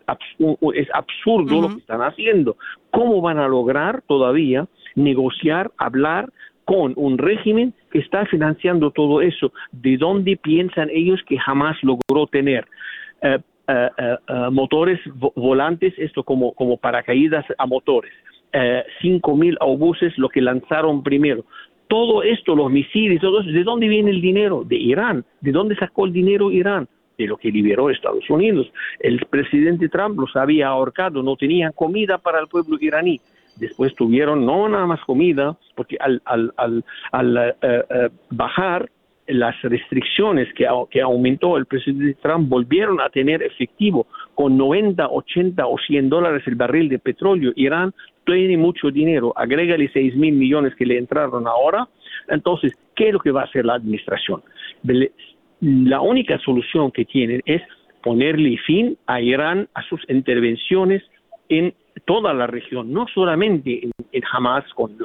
es 0.73 0.87
absurdo 0.93 1.61
lo 1.61 1.69
que 1.69 1.79
están 1.79 2.01
haciendo. 2.01 2.57
¿Cómo 2.91 3.21
van 3.21 3.39
a 3.39 3.47
lograr 3.47 4.03
todavía 4.07 4.67
negociar, 4.95 5.71
hablar 5.77 6.29
con 6.65 6.93
un 6.95 7.17
régimen 7.17 7.73
que 7.91 7.99
está 7.99 8.25
financiando 8.25 8.91
todo 8.91 9.21
eso? 9.21 9.51
¿De 9.71 9.97
dónde 9.97 10.37
piensan 10.37 10.89
ellos 10.91 11.21
que 11.27 11.37
jamás 11.37 11.77
logró 11.81 12.27
tener? 12.27 12.65
Eh, 13.21 13.39
eh, 13.67 13.89
eh, 13.97 14.49
motores 14.51 14.99
volantes, 15.35 15.93
esto 15.97 16.23
como, 16.23 16.53
como 16.53 16.77
paracaídas 16.77 17.45
a 17.57 17.65
motores. 17.65 18.13
cinco 19.01 19.35
mil 19.35 19.57
autobuses 19.59 20.17
lo 20.17 20.29
que 20.29 20.39
lanzaron 20.41 21.03
primero 21.03 21.43
todo 21.87 22.23
esto, 22.23 22.55
los 22.55 22.71
misiles, 22.71 23.21
todo 23.21 23.41
eso, 23.41 23.51
¿de 23.51 23.63
dónde 23.63 23.87
viene 23.87 24.11
el 24.11 24.21
dinero? 24.21 24.63
De 24.63 24.75
Irán. 24.75 25.25
¿De 25.41 25.51
dónde 25.51 25.75
sacó 25.75 26.05
el 26.05 26.13
dinero 26.13 26.51
Irán? 26.51 26.87
De 27.17 27.27
lo 27.27 27.37
que 27.37 27.51
liberó 27.51 27.89
Estados 27.89 28.29
Unidos. 28.29 28.71
El 28.99 29.25
presidente 29.27 29.89
Trump 29.89 30.19
los 30.19 30.35
había 30.35 30.67
ahorcado, 30.67 31.23
no 31.23 31.35
tenían 31.35 31.71
comida 31.73 32.17
para 32.17 32.39
el 32.39 32.47
pueblo 32.47 32.77
iraní. 32.79 33.21
Después 33.57 33.95
tuvieron 33.95 34.45
no 34.45 34.67
nada 34.67 34.85
más 34.85 34.99
comida, 35.05 35.57
porque 35.75 35.95
al, 35.99 36.21
al, 36.25 36.53
al, 36.57 36.83
al 37.11 37.55
eh, 37.61 38.09
bajar 38.29 38.89
las 39.27 39.59
restricciones 39.63 40.47
que, 40.53 40.67
aumentó 41.01 41.57
el 41.57 41.65
presidente 41.65 42.17
Trump 42.21 42.47
volvieron 42.47 42.99
a 43.01 43.09
tener 43.09 43.41
efectivo 43.41 44.07
con 44.35 44.57
90, 44.57 45.07
80 45.07 45.65
o 45.65 45.77
100 45.77 46.09
dólares 46.09 46.43
el 46.45 46.55
barril 46.55 46.89
de 46.89 46.99
petróleo. 46.99 47.51
Irán 47.55 47.93
tiene 48.25 48.57
mucho 48.57 48.91
dinero, 48.91 49.33
agrégale 49.35 49.89
6 49.91 50.15
mil 50.15 50.33
millones 50.35 50.75
que 50.75 50.85
le 50.85 50.97
entraron 50.97 51.47
ahora. 51.47 51.87
Entonces, 52.27 52.73
¿qué 52.95 53.07
es 53.07 53.13
lo 53.13 53.19
que 53.19 53.31
va 53.31 53.41
a 53.41 53.45
hacer 53.45 53.65
la 53.65 53.75
administración? 53.75 54.43
La 55.61 56.01
única 56.01 56.37
solución 56.39 56.91
que 56.91 57.05
tienen 57.05 57.41
es 57.45 57.61
ponerle 58.03 58.57
fin 58.65 58.97
a 59.07 59.21
Irán, 59.21 59.67
a 59.73 59.81
sus 59.83 60.01
intervenciones 60.09 61.03
en 61.49 61.73
toda 62.05 62.33
la 62.33 62.47
región, 62.47 62.91
no 62.91 63.05
solamente 63.13 63.89
en, 64.11 64.23
Hamas 64.31 64.63
con, 64.73 64.97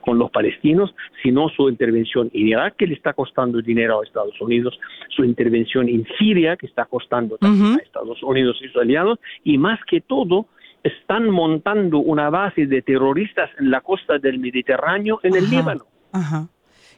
con 0.00 0.18
los 0.18 0.30
palestinos, 0.30 0.94
sino 1.22 1.48
su 1.50 1.68
intervención 1.68 2.30
en 2.32 2.48
Irak, 2.48 2.76
que 2.76 2.86
le 2.86 2.94
está 2.94 3.12
costando 3.12 3.60
dinero 3.60 4.00
a 4.00 4.04
Estados 4.04 4.40
Unidos, 4.40 4.78
su 5.10 5.24
intervención 5.24 5.88
en 5.88 6.06
Siria, 6.18 6.56
que 6.56 6.66
está 6.66 6.86
costando 6.86 7.36
también 7.38 7.78
a 7.80 7.82
Estados 7.82 8.22
Unidos 8.22 8.58
y 8.62 8.68
sus 8.68 8.76
aliados, 8.76 9.18
y 9.44 9.58
más 9.58 9.78
que 9.84 10.00
todo, 10.00 10.46
están 10.82 11.28
montando 11.30 11.98
una 11.98 12.30
base 12.30 12.66
de 12.66 12.80
terroristas 12.82 13.50
en 13.58 13.70
la 13.70 13.80
costa 13.80 14.18
del 14.18 14.38
Mediterráneo, 14.38 15.20
en 15.22 15.36
el 15.36 15.50
Líbano. 15.50 15.84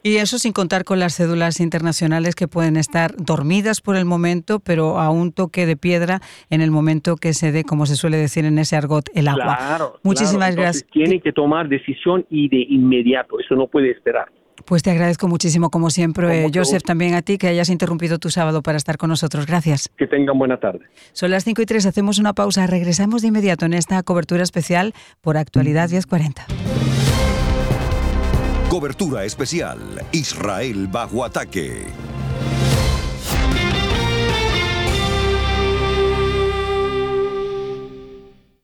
Y 0.09 0.17
eso 0.17 0.39
sin 0.39 0.55
contar 0.55 0.85
con 0.85 1.01
las 1.01 1.17
cédulas 1.17 1.61
internacionales 1.61 2.35
que 2.35 2.49
pueden 2.49 2.79
estar 2.79 3.15
dormidas 3.19 3.83
por 3.83 3.95
el 3.95 4.07
momento, 4.07 4.59
pero 4.59 4.99
a 4.99 5.11
un 5.11 5.33
toque 5.33 5.67
de 5.67 5.77
piedra 5.77 6.23
en 6.49 6.63
el 6.63 6.71
momento 6.71 7.17
que 7.17 7.35
se 7.35 7.53
dé, 7.53 7.63
como 7.63 7.85
se 7.85 7.95
suele 7.95 8.17
decir 8.17 8.47
en 8.47 8.59
ese 8.59 8.75
argot, 8.75 9.11
el 9.15 9.29
agua. 9.29 9.59
Claro, 9.59 10.01
Muchísimas 10.03 10.57
gracias. 10.57 10.87
Tiene 10.91 11.21
que 11.21 11.31
tomar 11.31 11.69
decisión 11.69 12.25
y 12.31 12.49
de 12.49 12.57
inmediato, 12.71 13.39
eso 13.39 13.55
no 13.55 13.67
puede 13.67 13.91
esperar. 13.91 14.33
Pues 14.65 14.83
te 14.83 14.91
agradezco 14.91 15.29
muchísimo, 15.29 15.69
como 15.69 15.91
siempre, 15.91 16.47
Joseph, 16.55 16.85
también 16.85 17.13
a 17.13 17.21
ti 17.21 17.37
que 17.37 17.49
hayas 17.49 17.69
interrumpido 17.69 18.19
tu 18.19 18.31
sábado 18.31 18.63
para 18.63 18.79
estar 18.79 18.97
con 18.97 19.11
nosotros. 19.11 19.45
Gracias. 19.45 19.91
Que 19.99 20.07
tengan 20.07 20.39
buena 20.39 20.57
tarde. 20.57 20.87
Son 21.13 21.31
las 21.31 21.45
5 21.45 21.61
y 21.61 21.67
3, 21.67 21.85
hacemos 21.85 22.19
una 22.19 22.33
pausa. 22.33 22.67
Regresamos 22.67 23.21
de 23.21 23.29
inmediato 23.29 23.67
en 23.67 23.75
esta 23.75 24.03
cobertura 24.03 24.43
especial 24.43 24.95
por 25.21 25.37
Actualidad 25.37 25.91
1040. 25.91 26.47
Cobertura 28.69 29.25
especial 29.25 29.79
Israel 30.13 30.89
bajo 30.89 31.25
ataque. 31.25 32.18